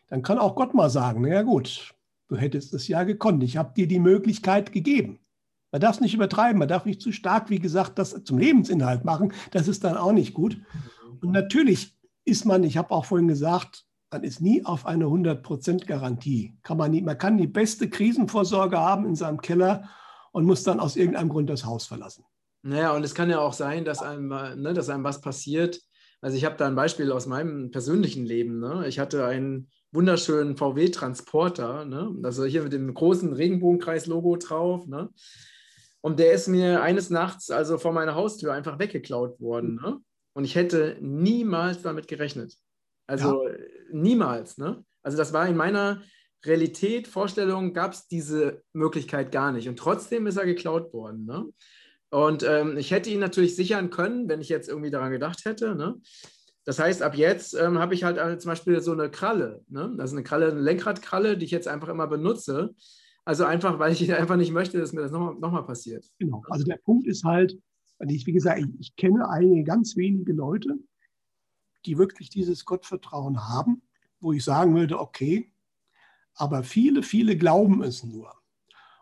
dann 0.08 0.22
kann 0.22 0.38
auch 0.38 0.54
Gott 0.54 0.74
mal 0.74 0.90
sagen, 0.90 1.22
naja 1.22 1.42
gut, 1.42 1.94
du 2.28 2.36
hättest 2.36 2.74
es 2.74 2.88
ja 2.88 3.04
gekonnt, 3.04 3.42
ich 3.42 3.56
habe 3.56 3.72
dir 3.74 3.88
die 3.88 4.00
Möglichkeit 4.00 4.72
gegeben. 4.72 5.20
Man 5.70 5.80
darf 5.80 5.96
es 5.96 6.00
nicht 6.02 6.12
übertreiben, 6.12 6.58
man 6.58 6.68
darf 6.68 6.84
nicht 6.84 7.00
zu 7.00 7.12
stark, 7.12 7.48
wie 7.48 7.58
gesagt, 7.58 7.98
das 7.98 8.22
zum 8.24 8.36
Lebensinhalt 8.36 9.04
machen, 9.04 9.32
das 9.52 9.68
ist 9.68 9.84
dann 9.84 9.96
auch 9.96 10.12
nicht 10.12 10.34
gut. 10.34 10.60
Und 11.22 11.30
natürlich 11.32 11.96
ist 12.24 12.44
man, 12.44 12.62
ich 12.64 12.76
habe 12.76 12.90
auch 12.90 13.06
vorhin 13.06 13.28
gesagt, 13.28 13.86
man 14.12 14.24
ist 14.24 14.40
nie 14.40 14.64
auf 14.64 14.84
eine 14.84 15.06
100% 15.06 15.86
Garantie. 15.86 16.54
Kann 16.62 16.76
man, 16.76 16.90
nie, 16.90 17.00
man 17.00 17.16
kann 17.16 17.38
die 17.38 17.46
beste 17.46 17.88
Krisenvorsorge 17.88 18.78
haben 18.78 19.06
in 19.06 19.16
seinem 19.16 19.40
Keller 19.40 19.88
und 20.32 20.44
muss 20.44 20.62
dann 20.62 20.80
aus 20.80 20.96
irgendeinem 20.96 21.30
Grund 21.30 21.48
das 21.48 21.64
Haus 21.64 21.86
verlassen. 21.86 22.24
Naja, 22.62 22.94
und 22.94 23.02
es 23.04 23.14
kann 23.14 23.30
ja 23.30 23.40
auch 23.40 23.54
sein, 23.54 23.84
dass 23.84 24.02
einem, 24.02 24.28
ne, 24.28 24.74
dass 24.74 24.88
einem 24.88 25.02
was 25.02 25.20
passiert. 25.20 25.80
Also 26.20 26.36
ich 26.36 26.44
habe 26.44 26.56
da 26.56 26.66
ein 26.66 26.76
Beispiel 26.76 27.10
aus 27.10 27.26
meinem 27.26 27.70
persönlichen 27.70 28.24
Leben. 28.24 28.60
Ne? 28.60 28.84
Ich 28.86 28.98
hatte 28.98 29.26
einen 29.26 29.68
wunderschönen 29.90 30.56
VW-Transporter, 30.56 31.84
ne? 31.84 32.14
also 32.22 32.44
hier 32.44 32.62
mit 32.62 32.72
dem 32.72 32.92
großen 32.94 33.32
Regenbogenkreis-Logo 33.32 34.36
drauf. 34.36 34.86
Ne? 34.86 35.10
Und 36.00 36.20
der 36.20 36.32
ist 36.32 36.48
mir 36.48 36.82
eines 36.82 37.10
Nachts 37.10 37.50
also 37.50 37.78
vor 37.78 37.92
meiner 37.92 38.14
Haustür 38.14 38.52
einfach 38.52 38.78
weggeklaut 38.78 39.40
worden. 39.40 39.80
Ne? 39.82 39.98
Und 40.34 40.44
ich 40.44 40.54
hätte 40.54 40.98
niemals 41.00 41.82
damit 41.82 42.06
gerechnet. 42.06 42.56
Also 43.12 43.46
ja. 43.46 43.54
niemals. 43.92 44.58
Ne? 44.58 44.82
Also 45.02 45.18
das 45.18 45.32
war 45.32 45.46
in 45.46 45.56
meiner 45.56 46.02
Realität, 46.44 47.06
Vorstellung, 47.06 47.72
gab 47.74 47.92
es 47.92 48.08
diese 48.08 48.62
Möglichkeit 48.72 49.30
gar 49.32 49.52
nicht. 49.52 49.68
Und 49.68 49.78
trotzdem 49.78 50.26
ist 50.26 50.36
er 50.36 50.46
geklaut 50.46 50.92
worden. 50.92 51.26
Ne? 51.26 51.46
Und 52.10 52.42
ähm, 52.42 52.76
ich 52.76 52.90
hätte 52.90 53.10
ihn 53.10 53.20
natürlich 53.20 53.54
sichern 53.54 53.90
können, 53.90 54.28
wenn 54.28 54.40
ich 54.40 54.48
jetzt 54.48 54.68
irgendwie 54.68 54.90
daran 54.90 55.12
gedacht 55.12 55.44
hätte. 55.44 55.74
Ne? 55.74 56.00
Das 56.64 56.78
heißt, 56.78 57.02
ab 57.02 57.16
jetzt 57.16 57.54
ähm, 57.54 57.78
habe 57.78 57.94
ich 57.94 58.02
halt 58.02 58.18
äh, 58.18 58.38
zum 58.38 58.48
Beispiel 58.48 58.80
so 58.80 58.92
eine 58.92 59.10
Kralle. 59.10 59.62
Ne? 59.68 59.94
Das 59.98 60.10
ist 60.10 60.16
eine 60.16 60.24
Kralle, 60.24 60.50
eine 60.50 60.60
Lenkradkralle, 60.60 61.36
die 61.36 61.44
ich 61.44 61.50
jetzt 61.50 61.68
einfach 61.68 61.88
immer 61.88 62.06
benutze. 62.06 62.74
Also 63.24 63.44
einfach, 63.44 63.78
weil 63.78 63.92
ich 63.92 64.12
einfach 64.14 64.36
nicht 64.36 64.52
möchte, 64.52 64.78
dass 64.78 64.92
mir 64.92 65.02
das 65.02 65.12
nochmal 65.12 65.34
noch 65.34 65.52
mal 65.52 65.62
passiert. 65.62 66.06
Genau. 66.18 66.42
Also 66.48 66.64
der 66.64 66.78
Punkt 66.78 67.06
ist 67.06 67.24
halt, 67.24 67.58
ich, 68.08 68.26
wie 68.26 68.32
gesagt, 68.32 68.60
ich, 68.60 68.66
ich 68.80 68.96
kenne 68.96 69.28
einige 69.28 69.64
ganz 69.64 69.96
wenige 69.96 70.32
Leute, 70.32 70.76
die 71.86 71.98
wirklich 71.98 72.30
dieses 72.30 72.64
Gottvertrauen 72.64 73.48
haben, 73.48 73.82
wo 74.20 74.32
ich 74.32 74.44
sagen 74.44 74.74
würde, 74.74 75.00
okay, 75.00 75.52
aber 76.34 76.62
viele, 76.62 77.02
viele 77.02 77.36
glauben 77.36 77.82
es 77.82 78.04
nur. 78.04 78.32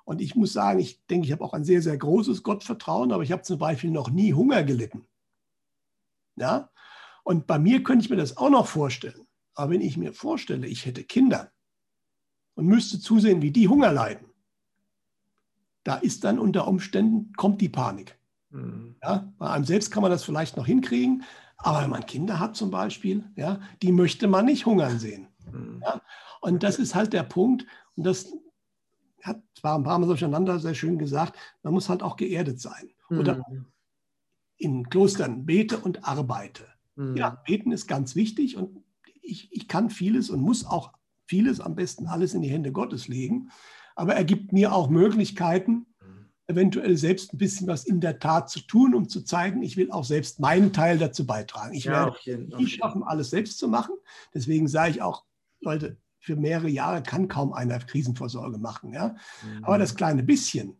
Und 0.04 0.20
ich 0.20 0.34
muss 0.34 0.52
sagen, 0.52 0.80
ich 0.80 1.06
denke, 1.06 1.26
ich 1.26 1.32
habe 1.32 1.44
auch 1.44 1.52
ein 1.52 1.64
sehr, 1.64 1.82
sehr 1.82 1.96
großes 1.96 2.42
Gottvertrauen, 2.42 3.12
aber 3.12 3.22
ich 3.22 3.32
habe 3.32 3.42
zum 3.42 3.58
Beispiel 3.58 3.90
noch 3.90 4.10
nie 4.10 4.34
Hunger 4.34 4.64
gelitten. 4.64 5.06
Ja? 6.36 6.70
Und 7.22 7.46
bei 7.46 7.58
mir 7.58 7.82
könnte 7.84 8.04
ich 8.04 8.10
mir 8.10 8.16
das 8.16 8.36
auch 8.36 8.50
noch 8.50 8.66
vorstellen. 8.66 9.26
Aber 9.54 9.70
wenn 9.70 9.80
ich 9.80 9.96
mir 9.96 10.12
vorstelle, 10.12 10.66
ich 10.66 10.86
hätte 10.86 11.04
Kinder 11.04 11.52
und 12.54 12.66
müsste 12.66 12.98
zusehen, 12.98 13.42
wie 13.42 13.52
die 13.52 13.68
Hunger 13.68 13.92
leiden, 13.92 14.26
da 15.84 15.96
ist 15.96 16.24
dann 16.24 16.38
unter 16.38 16.66
Umständen, 16.66 17.32
kommt 17.34 17.60
die 17.60 17.68
Panik. 17.68 18.18
Mhm. 18.50 18.96
Ja? 19.02 19.32
Bei 19.38 19.50
einem 19.50 19.64
selbst 19.64 19.90
kann 19.90 20.02
man 20.02 20.10
das 20.10 20.24
vielleicht 20.24 20.56
noch 20.56 20.66
hinkriegen, 20.66 21.24
aber 21.62 21.82
wenn 21.82 21.90
man 21.90 22.06
Kinder 22.06 22.38
hat 22.38 22.56
zum 22.56 22.70
Beispiel, 22.70 23.24
ja, 23.36 23.60
die 23.82 23.92
möchte 23.92 24.28
man 24.28 24.46
nicht 24.46 24.66
hungern 24.66 24.98
sehen. 24.98 25.28
Mhm. 25.52 25.82
Ja? 25.82 26.00
Und 26.40 26.62
das 26.62 26.78
ist 26.78 26.94
halt 26.94 27.12
der 27.12 27.22
Punkt. 27.22 27.66
Und 27.96 28.04
das 28.04 28.32
hat 29.22 29.42
zwar 29.54 29.76
ein 29.76 29.84
paar 29.84 29.98
Mal 29.98 30.06
durcheinander 30.06 30.58
sehr 30.58 30.74
schön 30.74 30.98
gesagt, 30.98 31.38
man 31.62 31.74
muss 31.74 31.88
halt 31.88 32.02
auch 32.02 32.16
geerdet 32.16 32.60
sein. 32.60 32.90
Oder 33.10 33.44
mhm. 33.48 33.66
in 34.56 34.88
Klostern 34.88 35.44
bete 35.44 35.78
und 35.78 36.04
arbeite. 36.04 36.64
Mhm. 36.94 37.16
Ja, 37.16 37.42
beten 37.46 37.72
ist 37.72 37.86
ganz 37.88 38.14
wichtig 38.14 38.56
und 38.56 38.84
ich, 39.20 39.52
ich 39.52 39.68
kann 39.68 39.90
vieles 39.90 40.30
und 40.30 40.40
muss 40.40 40.64
auch 40.64 40.92
vieles, 41.26 41.60
am 41.60 41.74
besten 41.74 42.06
alles 42.06 42.34
in 42.34 42.42
die 42.42 42.50
Hände 42.50 42.72
Gottes 42.72 43.08
legen. 43.08 43.50
Aber 43.96 44.14
er 44.14 44.24
gibt 44.24 44.52
mir 44.52 44.72
auch 44.72 44.88
Möglichkeiten, 44.88 45.86
eventuell 46.50 46.96
selbst 46.96 47.32
ein 47.32 47.38
bisschen 47.38 47.66
was 47.66 47.84
in 47.84 48.00
der 48.00 48.18
Tat 48.18 48.50
zu 48.50 48.60
tun, 48.60 48.94
um 48.94 49.08
zu 49.08 49.22
zeigen, 49.22 49.62
ich 49.62 49.76
will 49.76 49.90
auch 49.92 50.04
selbst 50.04 50.40
meinen 50.40 50.72
Teil 50.72 50.98
dazu 50.98 51.24
beitragen. 51.24 51.74
Ich 51.74 51.84
ja, 51.84 52.14
werde 52.24 52.56
nicht 52.56 52.76
schaffen, 52.76 53.02
alles 53.02 53.30
selbst 53.30 53.58
zu 53.58 53.68
machen. 53.68 53.94
Deswegen 54.34 54.66
sage 54.68 54.90
ich 54.90 55.02
auch, 55.02 55.24
Leute, 55.60 55.96
für 56.18 56.36
mehrere 56.36 56.68
Jahre 56.68 57.02
kann 57.02 57.28
kaum 57.28 57.52
einer 57.52 57.78
Krisenvorsorge 57.78 58.58
machen. 58.58 58.92
Ja? 58.92 59.16
Mhm. 59.42 59.64
Aber 59.64 59.78
das 59.78 59.94
kleine 59.94 60.22
bisschen, 60.22 60.76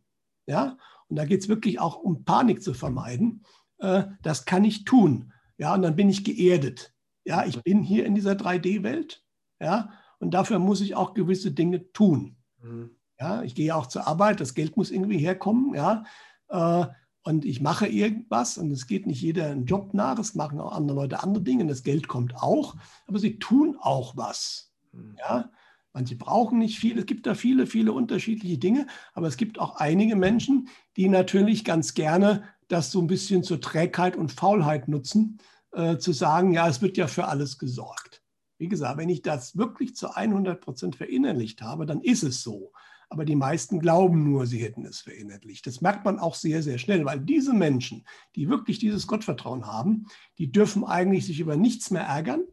ja, 0.46 0.76
und 1.08 1.16
da 1.16 1.24
geht 1.24 1.40
es 1.40 1.48
wirklich 1.48 1.80
auch 1.80 1.96
um 1.96 2.24
Panik 2.24 2.62
zu 2.62 2.74
vermeiden, 2.74 3.44
äh, 3.78 4.04
das 4.22 4.44
kann 4.44 4.64
ich 4.64 4.84
tun. 4.84 5.32
Ja, 5.56 5.74
und 5.74 5.82
dann 5.82 5.96
bin 5.96 6.08
ich 6.08 6.24
geerdet. 6.24 6.94
Ja, 7.24 7.44
ich 7.44 7.62
bin 7.62 7.82
hier 7.82 8.06
in 8.06 8.14
dieser 8.14 8.32
3D-Welt. 8.32 9.24
Ja, 9.60 9.92
und 10.18 10.32
dafür 10.32 10.58
muss 10.58 10.80
ich 10.80 10.94
auch 10.94 11.14
gewisse 11.14 11.52
Dinge 11.52 11.92
tun. 11.92 12.36
Mhm. 12.62 12.96
Ja, 13.20 13.42
ich 13.42 13.54
gehe 13.54 13.74
auch 13.76 13.86
zur 13.86 14.06
Arbeit, 14.06 14.40
das 14.40 14.54
Geld 14.54 14.76
muss 14.76 14.90
irgendwie 14.90 15.18
herkommen. 15.18 15.74
Ja, 15.74 16.04
äh, 16.48 16.86
und 17.22 17.44
ich 17.44 17.60
mache 17.60 17.86
irgendwas 17.86 18.56
und 18.56 18.70
es 18.70 18.86
geht 18.86 19.06
nicht 19.06 19.20
jeder 19.20 19.50
einen 19.50 19.66
Job 19.66 19.92
nach, 19.92 20.18
es 20.18 20.34
machen 20.34 20.58
auch 20.58 20.72
andere 20.72 20.96
Leute 20.96 21.22
andere 21.22 21.44
Dinge 21.44 21.62
und 21.62 21.68
das 21.68 21.82
Geld 21.82 22.08
kommt 22.08 22.34
auch, 22.36 22.76
aber 23.06 23.18
sie 23.18 23.38
tun 23.38 23.76
auch 23.78 24.16
was. 24.16 24.72
Mhm. 24.92 25.16
Ja, 25.18 25.50
manche 25.92 26.16
brauchen 26.16 26.58
nicht 26.58 26.78
viel, 26.78 26.98
es 26.98 27.04
gibt 27.04 27.26
da 27.26 27.34
viele, 27.34 27.66
viele 27.66 27.92
unterschiedliche 27.92 28.56
Dinge, 28.56 28.86
aber 29.12 29.26
es 29.26 29.36
gibt 29.36 29.58
auch 29.58 29.76
einige 29.76 30.16
Menschen, 30.16 30.68
die 30.96 31.08
natürlich 31.08 31.64
ganz 31.64 31.92
gerne 31.92 32.44
das 32.68 32.90
so 32.90 33.00
ein 33.00 33.06
bisschen 33.06 33.42
zur 33.42 33.60
Trägheit 33.60 34.16
und 34.16 34.32
Faulheit 34.32 34.88
nutzen, 34.88 35.38
äh, 35.72 35.98
zu 35.98 36.12
sagen, 36.12 36.52
ja, 36.52 36.68
es 36.68 36.80
wird 36.80 36.96
ja 36.96 37.06
für 37.06 37.26
alles 37.26 37.58
gesorgt. 37.58 38.22
Wie 38.56 38.68
gesagt, 38.68 38.98
wenn 38.98 39.08
ich 39.08 39.22
das 39.22 39.56
wirklich 39.56 39.94
zu 39.94 40.14
100 40.14 40.60
Prozent 40.60 40.96
verinnerlicht 40.96 41.62
habe, 41.62 41.86
dann 41.86 42.00
ist 42.00 42.22
es 42.22 42.42
so. 42.42 42.72
Aber 43.12 43.24
die 43.24 43.36
meisten 43.36 43.80
glauben 43.80 44.22
nur, 44.22 44.46
sie 44.46 44.62
hätten 44.62 44.86
es 44.86 45.00
verinnerlicht. 45.00 45.66
Das 45.66 45.80
merkt 45.80 46.04
man 46.04 46.20
auch 46.20 46.36
sehr, 46.36 46.62
sehr 46.62 46.78
schnell, 46.78 47.04
weil 47.04 47.18
diese 47.18 47.52
Menschen, 47.52 48.06
die 48.36 48.48
wirklich 48.48 48.78
dieses 48.78 49.08
Gottvertrauen 49.08 49.66
haben, 49.66 50.06
die 50.38 50.52
dürfen 50.52 50.84
eigentlich 50.84 51.26
sich 51.26 51.40
über 51.40 51.56
nichts 51.56 51.90
mehr 51.90 52.04
ärgern, 52.04 52.44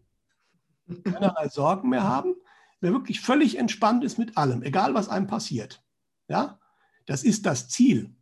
keinerlei 1.03 1.47
Sorgen 1.49 1.89
mehr 1.89 2.03
haben, 2.03 2.33
wer 2.81 2.91
wirklich 2.91 3.21
völlig 3.21 3.59
entspannt 3.59 4.03
ist 4.03 4.17
mit 4.17 4.35
allem, 4.35 4.63
egal 4.63 4.95
was 4.95 5.09
einem 5.09 5.27
passiert. 5.27 5.83
Ja, 6.27 6.59
das 7.05 7.23
ist 7.23 7.45
das 7.45 7.69
Ziel, 7.69 8.15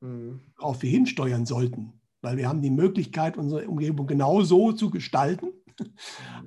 mhm. 0.00 0.40
worauf 0.56 0.82
wir 0.82 0.90
hinsteuern 0.90 1.46
sollten, 1.46 2.00
weil 2.20 2.36
wir 2.36 2.48
haben 2.48 2.62
die 2.62 2.70
Möglichkeit, 2.70 3.36
unsere 3.36 3.68
Umgebung 3.68 4.08
genau 4.08 4.42
so 4.42 4.72
zu 4.72 4.90
gestalten, 4.90 5.52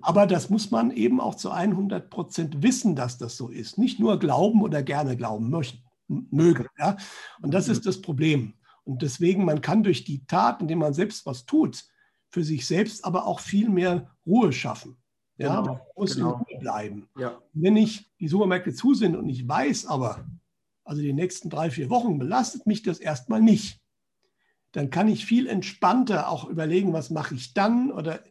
aber 0.02 0.28
das 0.28 0.50
muss 0.50 0.72
man 0.72 0.92
eben 0.92 1.20
auch 1.20 1.36
zu 1.36 1.52
100 1.52 2.10
Prozent 2.10 2.64
wissen, 2.64 2.96
dass 2.96 3.18
das 3.18 3.38
so 3.38 3.50
ist. 3.50 3.78
Nicht 3.78 4.00
nur 4.00 4.20
glauben 4.20 4.62
oder 4.62 4.84
gerne 4.84 5.16
glauben 5.16 5.50
möchten, 5.50 5.84
mögen. 6.08 6.68
Ja? 6.78 6.98
Und 7.42 7.54
das 7.54 7.68
ist 7.68 7.86
das 7.86 8.02
Problem. 8.02 8.54
Und 8.84 9.02
deswegen, 9.02 9.46
man 9.46 9.62
kann 9.62 9.84
durch 9.84 10.04
die 10.04 10.26
Tat, 10.26 10.62
indem 10.62 10.80
man 10.80 10.94
selbst 10.94 11.26
was 11.26 11.46
tut, 11.46 11.86
für 12.30 12.44
sich 12.44 12.66
selbst 12.66 13.06
aber 13.06 13.26
auch 13.26 13.40
viel 13.40 13.70
mehr 13.70 14.16
Ruhe 14.26 14.52
schaffen. 14.52 14.98
Ja, 15.38 15.62
genau, 15.62 15.74
man 15.74 15.82
muss 15.96 16.16
genau. 16.16 16.34
in 16.34 16.36
Ruhe 16.36 16.60
bleiben. 16.60 17.10
Ja. 17.18 17.42
Wenn 17.54 17.78
ich 17.78 18.12
die 18.20 18.28
Supermärkte 18.28 18.74
zu 18.74 18.94
sind 18.94 19.16
und 19.16 19.30
ich 19.30 19.48
weiß 19.48 19.86
aber, 19.86 20.26
also 20.84 21.02
die 21.02 21.14
nächsten 21.14 21.50
drei, 21.50 21.70
vier 21.70 21.90
Wochen 21.90 22.18
belastet 22.20 22.66
mich 22.66 22.84
das 22.84 23.00
erstmal 23.00 23.42
nicht, 23.42 23.80
dann 24.72 24.90
kann 24.90 25.08
ich 25.08 25.26
viel 25.26 25.48
entspannter 25.48 26.30
auch 26.30 26.46
überlegen, 26.46 26.94
was 26.94 27.10
mache 27.10 27.36
ich 27.36 27.54
dann 27.54 27.92
oder 27.92 28.24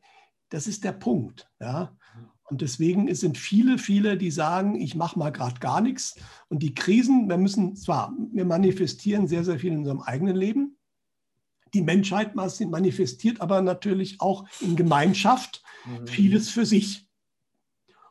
das 0.50 0.66
ist 0.66 0.84
der 0.84 0.92
Punkt. 0.92 1.48
Ja? 1.60 1.96
Und 2.44 2.62
deswegen 2.62 3.14
sind 3.14 3.36
viele, 3.36 3.78
viele, 3.78 4.16
die 4.16 4.30
sagen, 4.30 4.80
ich 4.80 4.94
mache 4.94 5.18
mal 5.18 5.30
gerade 5.30 5.60
gar 5.60 5.80
nichts. 5.80 6.16
Und 6.48 6.62
die 6.62 6.74
Krisen, 6.74 7.28
wir 7.28 7.36
müssen 7.36 7.76
zwar, 7.76 8.12
wir 8.32 8.44
manifestieren 8.44 9.28
sehr, 9.28 9.44
sehr 9.44 9.58
viel 9.58 9.72
in 9.72 9.78
unserem 9.78 10.00
eigenen 10.00 10.36
Leben. 10.36 10.78
Die 11.74 11.82
Menschheit 11.82 12.34
manifestiert 12.34 13.42
aber 13.42 13.60
natürlich 13.60 14.20
auch 14.20 14.48
in 14.60 14.76
Gemeinschaft 14.76 15.62
mhm. 15.84 16.06
vieles 16.06 16.48
für 16.48 16.64
sich. 16.64 17.06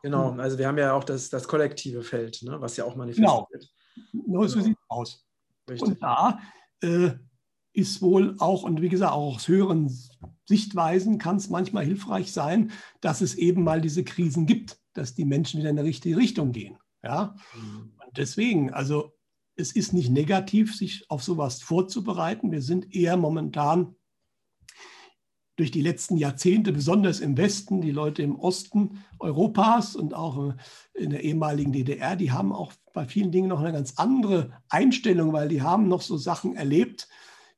Genau, 0.02 0.30
also 0.34 0.58
wir 0.58 0.68
haben 0.68 0.78
ja 0.78 0.92
auch 0.92 1.02
das, 1.02 1.28
das 1.28 1.48
kollektive 1.48 2.02
Feld, 2.02 2.42
ne, 2.42 2.60
was 2.60 2.76
ja 2.76 2.84
auch 2.84 2.94
manifestiert. 2.94 3.72
Genau, 4.12 4.46
so 4.46 4.54
genau. 4.54 4.64
sieht 4.64 4.76
es 4.76 4.84
aus. 4.88 5.26
Richtig. 5.68 5.88
Und 5.88 6.02
da 6.02 6.38
äh, 6.82 7.10
ist 7.72 8.02
wohl 8.02 8.36
auch, 8.38 8.62
und 8.62 8.80
wie 8.80 8.88
gesagt, 8.88 9.12
auch 9.12 9.36
aus 9.36 9.48
höheren 9.48 9.92
Sichtweisen 10.46 11.18
kann 11.18 11.36
es 11.36 11.50
manchmal 11.50 11.84
hilfreich 11.84 12.32
sein, 12.32 12.72
dass 13.00 13.20
es 13.20 13.34
eben 13.34 13.62
mal 13.62 13.80
diese 13.80 14.04
Krisen 14.04 14.46
gibt, 14.46 14.80
dass 14.94 15.14
die 15.14 15.24
Menschen 15.24 15.60
wieder 15.60 15.70
in 15.70 15.76
die 15.76 15.82
richtige 15.82 16.16
Richtung 16.16 16.52
gehen. 16.52 16.78
Ja? 17.02 17.36
Mhm. 17.54 17.92
Und 18.04 18.16
deswegen, 18.16 18.72
also 18.72 19.12
es 19.56 19.72
ist 19.72 19.92
nicht 19.92 20.10
negativ, 20.10 20.74
sich 20.74 21.04
auf 21.10 21.22
sowas 21.22 21.62
vorzubereiten. 21.62 22.52
Wir 22.52 22.62
sind 22.62 22.94
eher 22.94 23.16
momentan 23.16 23.94
durch 25.56 25.72
die 25.72 25.82
letzten 25.82 26.16
Jahrzehnte, 26.16 26.72
besonders 26.72 27.18
im 27.18 27.36
Westen, 27.36 27.80
die 27.80 27.90
Leute 27.90 28.22
im 28.22 28.36
Osten 28.36 29.02
Europas 29.18 29.96
und 29.96 30.14
auch 30.14 30.54
in 30.94 31.10
der 31.10 31.24
ehemaligen 31.24 31.72
DDR, 31.72 32.14
die 32.14 32.30
haben 32.30 32.52
auch 32.52 32.72
bei 32.94 33.06
vielen 33.06 33.32
Dingen 33.32 33.48
noch 33.48 33.58
eine 33.58 33.72
ganz 33.72 33.94
andere 33.96 34.52
Einstellung, 34.68 35.32
weil 35.32 35.48
die 35.48 35.60
haben 35.60 35.88
noch 35.88 36.02
so 36.02 36.16
Sachen 36.16 36.54
erlebt, 36.54 37.08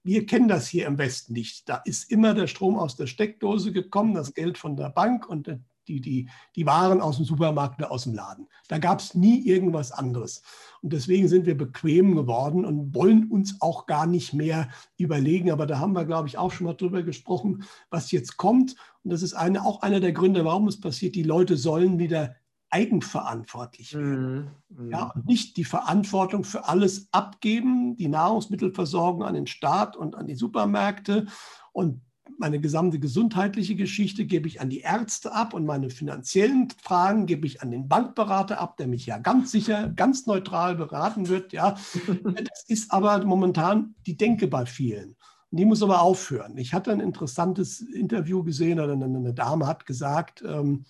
wir 0.03 0.27
kennen 0.27 0.49
das 0.49 0.69
hier 0.69 0.87
im 0.87 0.99
Westen 0.99 1.33
nicht. 1.33 1.69
Da 1.69 1.77
ist 1.85 2.11
immer 2.11 2.35
der 2.35 2.47
Strom 2.47 2.79
aus 2.79 2.97
der 2.97 3.07
Steckdose 3.07 3.73
gekommen, 3.73 4.15
das 4.15 4.35
Geld 4.35 4.59
von 4.59 4.77
der 4.77 4.91
Bank 4.91 5.29
und 5.29 5.49
die, 5.89 6.01
die, 6.01 6.29
die 6.57 6.67
Waren 6.67 7.01
aus 7.01 7.17
dem 7.17 7.25
Supermarkt 7.25 7.81
oder 7.81 7.91
aus 7.91 8.05
dem 8.05 8.15
Laden. 8.15 8.47
Da 8.69 8.79
gab 8.79 9.01
es 9.01 9.15
nie 9.15 9.45
irgendwas 9.47 9.93
anderes. 9.93 10.43
Und 10.83 10.93
deswegen 10.93 11.29
sind 11.29 11.47
wir 11.47 11.57
bequem 11.57 12.15
geworden 12.15 12.65
und 12.65 12.95
wollen 12.95 13.29
uns 13.29 13.57
auch 13.61 13.87
gar 13.87 14.07
nicht 14.07 14.33
mehr 14.33 14.69
überlegen. 14.97 15.51
Aber 15.51 15.67
da 15.67 15.79
haben 15.79 15.93
wir, 15.93 16.05
glaube 16.05 16.29
ich, 16.29 16.39
auch 16.39 16.53
schon 16.53 16.67
mal 16.67 16.75
drüber 16.75 17.03
gesprochen, 17.03 17.65
was 17.91 18.13
jetzt 18.13 18.37
kommt. 18.37 18.77
Und 19.03 19.13
das 19.13 19.23
ist 19.23 19.35
eine, 19.35 19.65
auch 19.65 19.83
einer 19.83 20.01
der 20.01 20.13
Gründe, 20.13 20.45
warum 20.45 20.69
es 20.69 20.81
passiert. 20.81 21.15
Die 21.15 21.23
Leute 21.23 21.57
sollen 21.57 21.99
wieder 21.99 22.37
eigenverantwortlich 22.71 23.95
werden. 23.95 24.51
Mhm. 24.69 24.91
Ja, 24.91 25.11
und 25.15 25.27
nicht 25.27 25.57
die 25.57 25.65
Verantwortung 25.65 26.45
für 26.45 26.67
alles 26.67 27.09
abgeben, 27.13 27.97
die 27.97 28.09
Nahrungsmittelversorgung 28.09 29.23
an 29.25 29.35
den 29.35 29.47
Staat 29.47 29.97
und 29.97 30.15
an 30.15 30.27
die 30.27 30.37
Supermärkte 30.37 31.27
und 31.73 32.01
meine 32.39 32.61
gesamte 32.61 32.99
gesundheitliche 32.99 33.77
Geschichte 33.77 34.25
gebe 34.25 34.49
ich 34.49 34.61
an 34.61 34.71
die 34.71 34.81
Ärzte 34.81 35.33
ab 35.33 35.53
und 35.53 35.67
meine 35.67 35.91
finanziellen 35.91 36.69
Fragen 36.83 37.27
gebe 37.27 37.47
ich 37.47 37.61
an 37.61 37.71
den 37.71 37.87
Bankberater 37.87 38.59
ab, 38.59 38.79
der 38.79 38.87
mich 38.87 39.05
ja 39.05 39.19
ganz 39.19 39.51
sicher, 39.51 39.89
ganz 39.89 40.27
neutral 40.27 40.75
beraten 40.75 41.29
wird. 41.29 41.53
Ja, 41.53 41.77
das 42.25 42.65
ist 42.67 42.93
aber 42.93 43.25
momentan 43.25 43.95
die 44.07 44.17
Denke 44.17 44.49
bei 44.49 44.65
vielen. 44.65 45.17
Die 45.51 45.65
muss 45.65 45.83
aber 45.83 46.01
aufhören. 46.01 46.57
Ich 46.57 46.73
hatte 46.73 46.93
ein 46.93 47.01
interessantes 47.01 47.81
Interview 47.81 48.43
gesehen, 48.45 48.81
oder 48.81 48.93
eine, 48.93 49.05
eine 49.05 49.35
Dame 49.35 49.67
hat 49.67 49.85
gesagt, 49.85 50.43
ähm, 50.47 50.85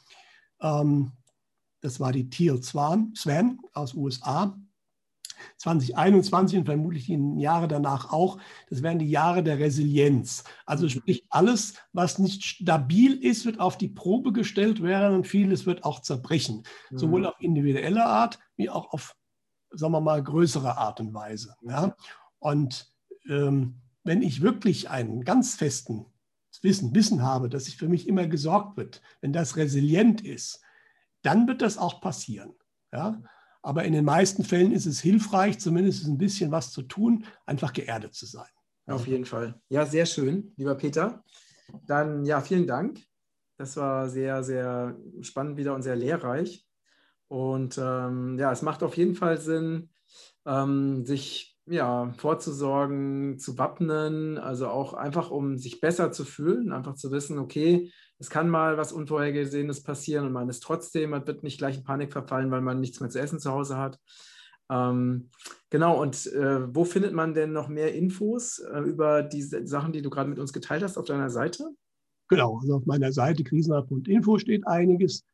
ähm, 0.61 1.13
das 1.81 2.01
war 2.01 2.13
die 2.13 2.29
Teal 2.29 2.63
Swan, 2.63 3.13
Swan 3.17 3.59
aus 3.73 3.95
USA. 3.95 4.57
2021 5.57 6.59
und 6.59 6.65
vermutlich 6.67 7.07
die 7.07 7.19
Jahre 7.39 7.69
danach 7.69 8.13
auch, 8.13 8.39
das 8.69 8.83
werden 8.83 8.99
die 8.99 9.11
Jahre 9.11 9.43
der 9.43 9.59
Resilienz. 9.59 10.45
Also 10.67 10.85
mhm. 10.85 10.91
sprich, 10.91 11.27
alles, 11.31 11.75
was 11.93 12.19
nicht 12.19 12.45
stabil 12.45 13.15
ist, 13.15 13.47
wird 13.47 13.61
auf 13.61 13.79
die 13.79 13.89
Probe 13.89 14.33
gestellt 14.33 14.83
werden 14.83 15.17
und 15.17 15.27
vieles 15.27 15.67
wird 15.67 15.85
auch 15.85 16.01
zerbrechen. 16.01 16.65
Mhm. 16.91 16.99
Sowohl 16.99 17.27
auf 17.27 17.41
individuelle 17.41 18.05
Art 18.05 18.39
wie 18.57 18.71
auch 18.71 18.93
auf, 18.93 19.17
sagen 19.71 19.93
wir 19.93 20.01
mal, 20.01 20.23
größere 20.23 20.77
Art 20.77 21.01
und 21.01 21.15
Weise. 21.15 21.57
Ja? 21.63 21.97
Und 22.39 22.93
ähm, 23.29 23.81
wenn 24.05 24.23
ich 24.23 24.43
wirklich 24.43 24.91
einen 24.91 25.25
ganz 25.25 25.55
festen 25.55 26.07
Wissen, 26.63 26.95
Wissen 26.95 27.23
habe, 27.23 27.49
dass 27.49 27.65
sich 27.65 27.77
für 27.79 27.89
mich 27.89 28.07
immer 28.07 28.27
gesorgt 28.27 28.77
wird, 28.77 29.01
wenn 29.23 29.33
das 29.33 29.57
resilient 29.57 30.21
ist, 30.21 30.61
dann 31.23 31.47
wird 31.47 31.63
das 31.63 31.79
auch 31.79 32.01
passieren. 32.01 32.55
Ja? 32.93 33.23
Aber 33.63 33.85
in 33.85 33.93
den 33.93 34.05
meisten 34.05 34.45
Fällen 34.45 34.73
ist 34.73 34.87
es 34.87 35.01
hilfreich, 35.01 35.59
zumindest 35.59 36.07
ein 36.07 36.19
bisschen 36.19 36.51
was 36.51 36.73
zu 36.73 36.83
tun, 36.83 37.27
einfach 37.47 37.73
geerdet 37.73 38.15
zu 38.15 38.27
sein. 38.27 38.49
Auf 38.87 39.07
jeden 39.07 39.25
Fall. 39.25 39.61
Ja, 39.69 39.87
sehr 39.87 40.07
schön, 40.07 40.53
lieber 40.57 40.75
Peter. 40.75 41.23
Dann 41.87 42.25
ja, 42.25 42.41
vielen 42.41 42.67
Dank. 42.67 43.01
Das 43.57 43.77
war 43.77 44.09
sehr, 44.09 44.43
sehr 44.43 44.99
spannend 45.21 45.57
wieder 45.59 45.75
und 45.75 45.83
sehr 45.83 45.95
lehrreich. 45.95 46.67
Und 47.29 47.79
ähm, 47.79 48.39
ja, 48.39 48.51
es 48.51 48.63
macht 48.63 48.83
auf 48.83 48.97
jeden 48.97 49.15
Fall 49.15 49.39
Sinn, 49.39 49.91
ähm, 50.47 51.05
sich 51.07 51.61
ja, 51.67 52.13
vorzusorgen, 52.17 53.39
zu 53.39 53.59
wappnen, 53.59 54.39
also 54.39 54.69
auch 54.69 54.95
einfach, 54.95 55.31
um 55.31 55.57
sich 55.57 55.81
besser 55.81 56.11
zu 56.11 56.25
fühlen, 56.25 56.73
einfach 56.73 56.95
zu 56.95 57.13
wissen, 57.13 57.39
okay, 57.39 57.93
es 58.21 58.29
kann 58.29 58.51
mal 58.51 58.77
was 58.77 58.93
Unvorhergesehenes 58.93 59.83
passieren 59.83 60.27
und 60.27 60.33
man 60.33 60.49
ist 60.51 60.63
trotzdem, 60.63 61.11
man 61.11 61.27
wird 61.27 61.43
nicht 61.43 61.57
gleich 61.59 61.79
in 61.79 61.85
Panik 61.85 62.13
verfallen, 62.13 62.51
weil 62.51 62.61
man 62.61 62.79
nichts 62.79 63.01
mehr 63.01 63.09
zu 63.09 63.19
essen 63.19 63.41
zu 63.41 63.51
Hause 63.51 63.79
hat. 63.79 63.99
Ähm, 64.71 65.31
genau, 65.71 66.01
und 66.01 66.27
äh, 66.27 66.75
wo 66.75 66.85
findet 66.85 67.15
man 67.15 67.33
denn 67.33 67.53
noch 67.53 67.69
mehr 67.69 67.95
Infos 67.95 68.59
äh, 68.59 68.81
über 68.81 69.23
die 69.23 69.41
Sachen, 69.41 69.93
die 69.93 70.03
du 70.03 70.11
gerade 70.11 70.29
mit 70.29 70.39
uns 70.39 70.53
geteilt 70.53 70.83
hast 70.83 70.99
auf 70.99 71.07
deiner 71.07 71.31
Seite? 71.31 71.65
Genau, 72.29 72.59
also 72.61 72.77
auf 72.77 72.87
meiner 72.87 73.11
Seite 73.11 73.43
krisenrat.info 73.43 74.39
steht 74.39 74.67
einiges, 74.67 75.25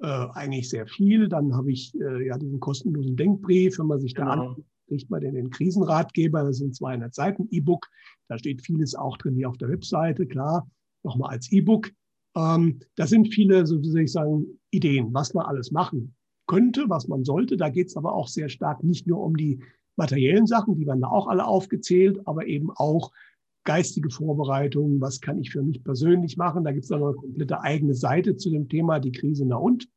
äh, 0.00 0.06
eigentlich 0.06 0.70
sehr 0.70 0.86
viel. 0.86 1.28
Dann 1.28 1.54
habe 1.54 1.72
ich 1.72 1.92
äh, 2.00 2.24
ja 2.24 2.38
diesen 2.38 2.60
kostenlosen 2.60 3.16
Denkbrief, 3.16 3.80
wenn 3.80 3.86
man 3.86 4.00
sich 4.00 4.14
da 4.14 4.22
genau. 4.22 4.50
anschaut, 4.50 4.64
kriegt 4.86 5.10
man 5.10 5.20
den, 5.20 5.34
den 5.34 5.50
Krisenratgeber, 5.50 6.44
das 6.44 6.58
sind 6.58 6.74
200 6.74 7.12
Seiten 7.12 7.48
E-Book. 7.50 7.88
Da 8.28 8.38
steht 8.38 8.62
vieles 8.62 8.94
auch 8.94 9.18
drin 9.18 9.36
wie 9.36 9.44
auf 9.44 9.58
der 9.58 9.68
Webseite, 9.68 10.26
klar, 10.26 10.70
nochmal 11.02 11.30
als 11.30 11.50
E-Book. 11.50 11.90
Ähm, 12.36 12.80
da 12.96 13.06
sind 13.06 13.32
viele, 13.32 13.66
so 13.66 13.80
wie 13.82 13.90
soll 13.90 14.02
ich 14.02 14.12
sagen, 14.12 14.58
Ideen, 14.70 15.12
was 15.12 15.34
man 15.34 15.46
alles 15.46 15.70
machen 15.70 16.14
könnte, 16.46 16.84
was 16.88 17.08
man 17.08 17.24
sollte. 17.24 17.56
Da 17.56 17.68
geht 17.68 17.88
es 17.88 17.96
aber 17.96 18.14
auch 18.14 18.28
sehr 18.28 18.48
stark 18.48 18.82
nicht 18.82 19.06
nur 19.06 19.20
um 19.20 19.36
die 19.36 19.62
materiellen 19.96 20.46
Sachen, 20.46 20.76
die 20.76 20.86
werden 20.86 21.02
da 21.02 21.08
auch 21.08 21.26
alle 21.26 21.46
aufgezählt, 21.46 22.20
aber 22.26 22.46
eben 22.46 22.70
auch 22.70 23.10
geistige 23.64 24.10
Vorbereitungen, 24.10 25.00
was 25.00 25.20
kann 25.20 25.38
ich 25.38 25.50
für 25.50 25.62
mich 25.62 25.84
persönlich 25.84 26.36
machen. 26.36 26.64
Da 26.64 26.72
gibt 26.72 26.84
es 26.84 26.88
dann 26.88 27.02
eine 27.02 27.12
komplette 27.12 27.60
eigene 27.60 27.94
Seite 27.94 28.36
zu 28.36 28.50
dem 28.50 28.68
Thema, 28.68 28.98
die 28.98 29.12
Krise 29.12 29.44
na 29.46 29.56
und. 29.56 29.88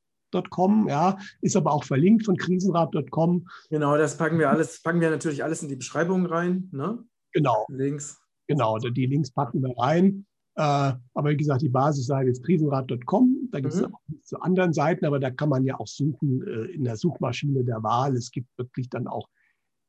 .com, 0.49 0.87
ja, 0.87 1.17
ist 1.41 1.57
aber 1.57 1.73
auch 1.73 1.83
verlinkt 1.83 2.25
von 2.25 2.37
krisenrat.com. 2.37 3.45
Genau, 3.69 3.97
das 3.97 4.15
packen 4.15 4.39
wir 4.39 4.49
alles, 4.49 4.81
packen 4.81 5.01
wir 5.01 5.09
natürlich 5.09 5.43
alles 5.43 5.61
in 5.61 5.67
die 5.67 5.75
Beschreibung 5.75 6.25
rein, 6.25 6.69
ne? 6.71 7.03
Genau. 7.33 7.65
Links. 7.69 8.17
Genau, 8.47 8.77
die 8.77 9.05
Links 9.07 9.31
packen 9.31 9.61
wir 9.61 9.77
rein. 9.77 10.25
Äh, 10.55 10.93
aber 11.13 11.29
wie 11.29 11.37
gesagt, 11.37 11.61
die 11.61 11.69
Basisseite 11.69 12.29
ist 12.29 12.43
krisenrat.com. 12.43 13.49
Da 13.51 13.59
gibt 13.59 13.73
es 13.73 13.81
mhm. 13.81 13.93
auch 13.93 13.99
zu 14.23 14.39
anderen 14.41 14.73
Seiten, 14.73 15.05
aber 15.05 15.19
da 15.19 15.29
kann 15.29 15.49
man 15.49 15.63
ja 15.63 15.79
auch 15.79 15.87
suchen 15.87 16.45
äh, 16.45 16.65
in 16.73 16.83
der 16.83 16.97
Suchmaschine 16.97 17.63
der 17.63 17.81
Wahl. 17.83 18.15
Es 18.15 18.31
gibt 18.31 18.49
wirklich 18.57 18.89
dann 18.89 19.07
auch 19.07 19.27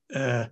äh, 0.08 0.46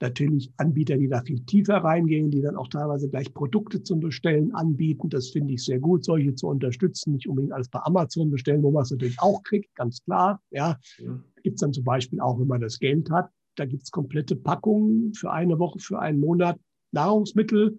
natürlich 0.00 0.52
Anbieter, 0.58 0.96
die 0.96 1.08
da 1.08 1.22
viel 1.22 1.40
tiefer 1.44 1.78
reingehen, 1.78 2.30
die 2.30 2.40
dann 2.40 2.56
auch 2.56 2.68
teilweise 2.68 3.08
gleich 3.08 3.34
Produkte 3.34 3.82
zum 3.82 4.00
Bestellen 4.00 4.54
anbieten. 4.54 5.08
Das 5.08 5.30
finde 5.30 5.54
ich 5.54 5.64
sehr 5.64 5.80
gut, 5.80 6.04
solche 6.04 6.34
zu 6.34 6.46
unterstützen. 6.46 7.12
Nicht 7.12 7.28
unbedingt 7.28 7.52
alles 7.52 7.68
bei 7.68 7.80
Amazon 7.80 8.30
bestellen, 8.30 8.62
wo 8.62 8.70
man 8.70 8.82
es 8.82 8.90
natürlich 8.90 9.20
auch 9.20 9.42
kriegt, 9.42 9.74
ganz 9.74 10.02
klar. 10.04 10.40
Ja, 10.50 10.78
mhm. 10.98 11.24
gibt 11.42 11.56
es 11.56 11.60
dann 11.60 11.72
zum 11.72 11.84
Beispiel 11.84 12.20
auch, 12.20 12.38
wenn 12.38 12.46
man 12.46 12.60
das 12.60 12.78
Geld 12.78 13.10
hat, 13.10 13.30
da 13.56 13.64
gibt 13.64 13.82
es 13.82 13.90
komplette 13.90 14.36
Packungen 14.36 15.14
für 15.14 15.32
eine 15.32 15.58
Woche, 15.58 15.80
für 15.80 15.98
einen 15.98 16.20
Monat 16.20 16.60
Nahrungsmittel. 16.92 17.78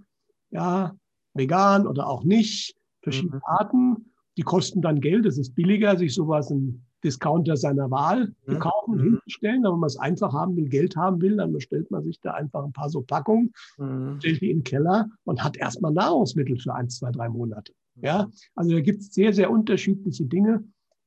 Ja, 0.51 0.95
vegan 1.33 1.87
oder 1.87 2.07
auch 2.07 2.23
nicht, 2.23 2.75
verschiedene 3.01 3.37
mhm. 3.37 3.41
Arten. 3.45 4.13
Die 4.37 4.43
kosten 4.43 4.81
dann 4.81 5.01
Geld. 5.01 5.25
Es 5.25 5.37
ist 5.37 5.55
billiger, 5.55 5.97
sich 5.97 6.13
sowas 6.13 6.49
im 6.49 6.81
Discounter 7.03 7.55
seiner 7.55 7.89
Wahl 7.91 8.33
zu 8.45 8.53
mhm. 8.53 8.59
kaufen 8.59 8.93
und 8.93 8.97
mhm. 8.99 9.11
hinzustellen. 9.11 9.65
Aber 9.65 9.75
wenn 9.75 9.81
man 9.81 9.87
es 9.87 9.97
einfach 9.97 10.33
haben 10.33 10.55
will, 10.55 10.69
Geld 10.69 10.95
haben 10.95 11.21
will, 11.21 11.37
dann 11.37 11.53
bestellt 11.53 11.89
man 11.91 12.03
sich 12.03 12.19
da 12.21 12.33
einfach 12.33 12.63
ein 12.63 12.73
paar 12.73 12.89
so 12.89 13.01
Packungen, 13.01 13.53
mhm. 13.77 14.17
stellt 14.19 14.41
die 14.41 14.51
in 14.51 14.59
den 14.59 14.63
Keller 14.63 15.09
und 15.23 15.43
hat 15.43 15.57
erstmal 15.57 15.93
Nahrungsmittel 15.93 16.57
für 16.57 16.73
ein, 16.73 16.89
zwei, 16.89 17.11
drei 17.11 17.29
Monate. 17.29 17.73
Ja, 18.01 18.29
also 18.55 18.71
da 18.71 18.81
gibt 18.81 19.01
es 19.01 19.13
sehr, 19.13 19.33
sehr 19.33 19.51
unterschiedliche 19.51 20.25
Dinge. 20.25 20.63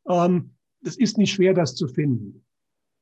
Ähm, 0.06 0.50
es 0.84 0.96
ist 0.96 1.16
nicht 1.16 1.32
schwer, 1.32 1.54
das 1.54 1.74
zu 1.74 1.88
finden. 1.88 2.44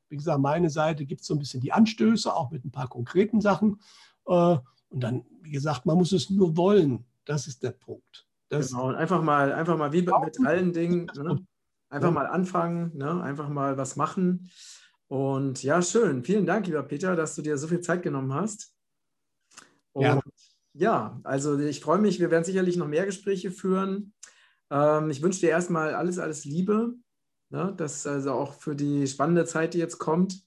Wie 0.09 0.17
gesagt, 0.17 0.41
meine 0.41 0.69
Seite 0.69 1.05
gibt 1.05 1.21
es 1.21 1.27
so 1.27 1.35
ein 1.35 1.39
bisschen 1.39 1.61
die 1.61 1.73
Anstöße, 1.73 2.33
auch 2.33 2.51
mit 2.51 2.63
ein 2.63 2.71
paar 2.71 2.87
konkreten 2.87 3.41
Sachen. 3.41 3.79
Äh, 4.27 4.57
und 4.89 5.03
dann, 5.03 5.23
wie 5.41 5.51
gesagt, 5.51 5.85
man 5.85 5.97
muss 5.97 6.11
es 6.11 6.29
nur 6.29 6.57
wollen. 6.57 7.05
Das 7.25 7.47
ist 7.47 7.63
der 7.63 7.71
Punkt. 7.71 8.27
Das 8.49 8.69
genau, 8.69 8.89
und 8.89 8.95
einfach 8.95 9.21
mal, 9.21 9.53
einfach 9.53 9.77
mal 9.77 9.93
wie 9.93 10.01
mit 10.01 10.45
allen 10.45 10.73
Dingen, 10.73 11.09
ne? 11.15 11.45
einfach 11.89 12.11
mal 12.11 12.27
anfangen, 12.27 12.95
ne? 12.97 13.21
einfach 13.23 13.49
mal 13.49 13.77
was 13.77 13.95
machen. 13.95 14.49
Und 15.07 15.63
ja, 15.63 15.81
schön. 15.81 16.23
Vielen 16.23 16.45
Dank, 16.45 16.67
lieber 16.67 16.83
Peter, 16.83 17.15
dass 17.15 17.35
du 17.35 17.41
dir 17.41 17.57
so 17.57 17.67
viel 17.67 17.81
Zeit 17.81 18.01
genommen 18.01 18.33
hast. 18.33 18.73
Und 19.93 20.03
ja, 20.03 20.21
ja 20.73 21.21
also 21.23 21.59
ich 21.59 21.81
freue 21.81 21.99
mich, 21.99 22.19
wir 22.19 22.31
werden 22.31 22.43
sicherlich 22.43 22.77
noch 22.77 22.87
mehr 22.87 23.05
Gespräche 23.05 23.51
führen. 23.51 24.13
Ähm, 24.69 25.09
ich 25.09 25.21
wünsche 25.21 25.41
dir 25.41 25.49
erstmal 25.49 25.93
alles, 25.93 26.17
alles 26.17 26.45
Liebe. 26.45 26.95
Ne? 27.49 27.73
Das 27.75 28.07
also 28.07 28.31
auch 28.31 28.53
für 28.53 28.75
die 28.75 29.05
spannende 29.07 29.45
Zeit, 29.45 29.73
die 29.73 29.79
jetzt 29.79 29.99
kommt, 29.99 30.41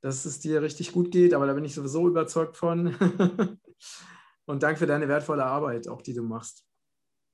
dass 0.00 0.24
es 0.24 0.40
dir 0.40 0.62
richtig 0.62 0.92
gut 0.92 1.12
geht, 1.12 1.32
aber 1.32 1.46
da 1.46 1.54
bin 1.54 1.64
ich 1.64 1.74
sowieso 1.74 2.08
überzeugt 2.08 2.56
von. 2.56 2.96
Und 4.46 4.62
danke 4.62 4.78
für 4.78 4.86
deine 4.86 5.08
wertvolle 5.08 5.44
Arbeit, 5.44 5.88
auch 5.88 6.02
die 6.02 6.14
du 6.14 6.22
machst. 6.22 6.64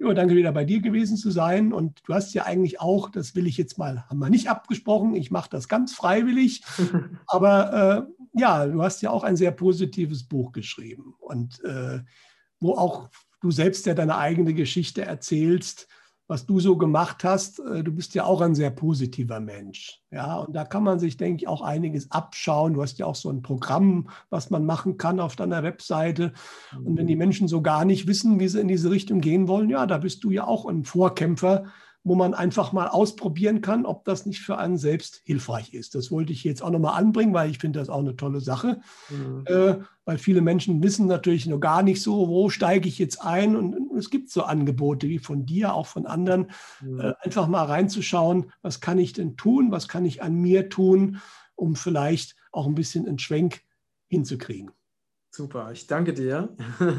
Ja, 0.01 0.15
danke 0.15 0.37
wieder 0.37 0.53
bei 0.53 0.65
dir 0.65 0.81
gewesen 0.81 1.17
zu 1.17 1.31
sein. 1.31 1.73
Und 1.73 2.01
du 2.07 2.15
hast 2.15 2.33
ja 2.33 2.45
eigentlich 2.45 2.81
auch, 2.81 3.11
das 3.11 3.35
will 3.35 3.47
ich 3.47 3.57
jetzt 3.57 3.79
mal, 3.79 4.05
haben 4.09 4.19
wir 4.19 4.31
nicht 4.31 4.49
abgesprochen, 4.49 5.17
ich 5.17 5.31
mache 5.31 5.51
das 5.51 5.69
ganz 5.69 5.95
freiwillig. 5.95 6.63
Aber 7.27 8.07
äh, 8.07 8.39
ja, 8.39 8.67
du 8.67 8.83
hast 8.83 9.03
ja 9.03 9.11
auch 9.11 9.25
ein 9.25 9.37
sehr 9.37 9.51
positives 9.51 10.23
Buch 10.25 10.53
geschrieben. 10.53 11.15
Und 11.19 11.63
äh, 11.65 12.01
wo 12.61 12.75
auch 12.75 13.09
du 13.41 13.51
selbst 13.51 13.87
ja 13.87 13.95
deine 13.95 14.19
eigene 14.19 14.55
Geschichte 14.55 15.03
erzählst 15.03 15.89
was 16.29 16.45
du 16.45 16.61
so 16.61 16.77
gemacht 16.77 17.25
hast, 17.25 17.59
äh, 17.59 17.83
du 17.83 17.91
bist 17.91 18.15
ja 18.15 18.25
auch 18.25 18.43
ein 18.43 18.55
sehr 18.55 18.71
positiver 18.71 19.41
Mensch. 19.41 20.03
Ja, 20.11 20.37
und 20.37 20.55
da 20.55 20.65
kann 20.65 20.85
man 20.85 20.99
sich, 20.99 21.17
denke 21.17 21.43
ich, 21.43 21.49
auch 21.49 21.63
einiges 21.63 22.11
abschauen. 22.11 22.75
Du 22.75 22.83
hast 22.83 22.99
ja 22.99 23.07
auch 23.07 23.15
so 23.15 23.31
ein 23.31 23.43
Programm, 23.43 24.11
was 24.31 24.51
man 24.51 24.65
machen 24.65 24.99
kann 24.99 25.21
auf 25.21 25.37
deiner 25.37 25.63
Webseite. 25.63 26.33
Und 26.85 26.97
wenn 26.97 27.07
die 27.07 27.15
mhm. 27.15 27.21
Menschen 27.21 27.49
so 27.49 27.63
gar 27.63 27.85
nicht 27.85 28.07
wissen, 28.07 28.39
wie 28.39 28.49
sie 28.49 28.61
in 28.61 28.69
diese 28.69 28.91
Richtung 28.91 29.21
gehen 29.21 29.49
wollen, 29.49 29.71
ja, 29.71 29.87
da 29.87 29.99
bist 29.99 30.23
du 30.23 30.31
ja 30.31 30.47
auch 30.47 30.67
ein 30.67 30.85
Vorkämpfer, 30.85 31.65
wo 32.09 32.15
man 32.15 32.35
einfach 32.35 32.73
mal 32.73 32.89
ausprobieren 32.89 33.61
kann, 33.61 33.85
ob 33.85 34.05
das 34.05 34.25
nicht 34.25 34.41
für 34.41 34.57
einen 34.59 34.79
selbst 34.79 35.21
hilfreich 35.25 35.75
ist. 35.75 35.95
Das 35.95 36.11
wollte 36.11 36.33
ich 36.33 36.43
jetzt 36.43 36.63
auch 36.63 36.71
nochmal 36.71 36.99
anbringen, 36.99 37.35
weil 37.35 37.51
ich 37.51 37.59
finde 37.59 37.79
das 37.79 37.91
auch 37.91 38.01
eine 38.01 38.17
tolle 38.17 38.41
Sache. 38.41 38.81
Mhm. 39.11 39.45
Äh, 39.47 39.77
weil 40.07 40.17
viele 40.17 40.41
Menschen 40.41 40.83
wissen 40.83 41.07
natürlich 41.07 41.47
noch 41.47 41.61
gar 41.61 41.83
nicht 41.83 42.01
so, 42.01 42.29
wo 42.29 42.49
steige 42.49 42.89
ich 42.89 42.99
jetzt 42.99 43.21
ein. 43.23 43.57
Und 43.57 43.93
es 43.99 44.09
gibt 44.09 44.31
so 44.31 44.43
Angebote 44.43 45.07
wie 45.07 45.19
von 45.19 45.45
dir, 45.45 45.75
auch 45.75 45.87
von 45.87 46.07
anderen, 46.07 46.51
mhm. 46.81 47.01
äh, 47.01 47.13
einfach 47.21 47.47
mal 47.47 47.65
reinzuschauen, 47.65 48.53
was 48.63 48.81
kann 48.81 48.99
ich 48.99 49.13
denn 49.13 49.37
tun, 49.37 49.71
was 49.71 49.87
kann 49.87 50.07
ich 50.07 50.23
an 50.23 50.35
mir 50.35 50.71
tun, 50.71 51.19
um 51.57 51.77
vielleicht 51.77 52.37
auch 52.53 52.67
ein 52.67 52.75
bisschen 52.75 53.07
einen 53.07 53.19
Schwenk 53.19 53.61
hinzukriegen. 54.07 54.71
Super, 55.39 55.71
ich 55.71 55.87
danke 55.87 56.15
dir 56.15 56.49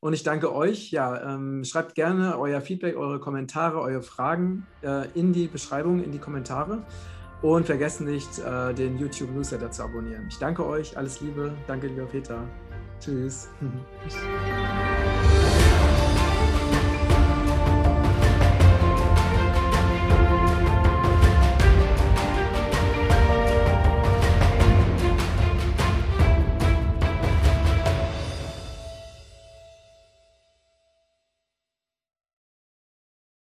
und 0.00 0.12
ich 0.12 0.22
danke 0.22 0.54
euch. 0.54 0.92
Ja, 0.92 1.34
ähm, 1.34 1.64
schreibt 1.64 1.96
gerne 1.96 2.38
euer 2.38 2.60
Feedback, 2.60 2.96
eure 2.96 3.18
Kommentare, 3.18 3.80
eure 3.80 4.00
Fragen 4.00 4.64
äh, 4.84 5.08
in 5.18 5.32
die 5.32 5.48
Beschreibung, 5.48 6.00
in 6.00 6.12
die 6.12 6.20
Kommentare 6.20 6.84
und 7.42 7.66
vergesst 7.66 8.00
nicht, 8.00 8.38
äh, 8.38 8.72
den 8.74 8.96
YouTube 8.96 9.34
Newsletter 9.34 9.72
zu 9.72 9.82
abonnieren. 9.82 10.28
Ich 10.28 10.38
danke 10.38 10.64
euch, 10.64 10.96
alles 10.96 11.20
Liebe, 11.20 11.52
danke 11.66 11.88
lieber 11.88 12.06
Peter. 12.06 12.46
Tschüss. 13.00 13.48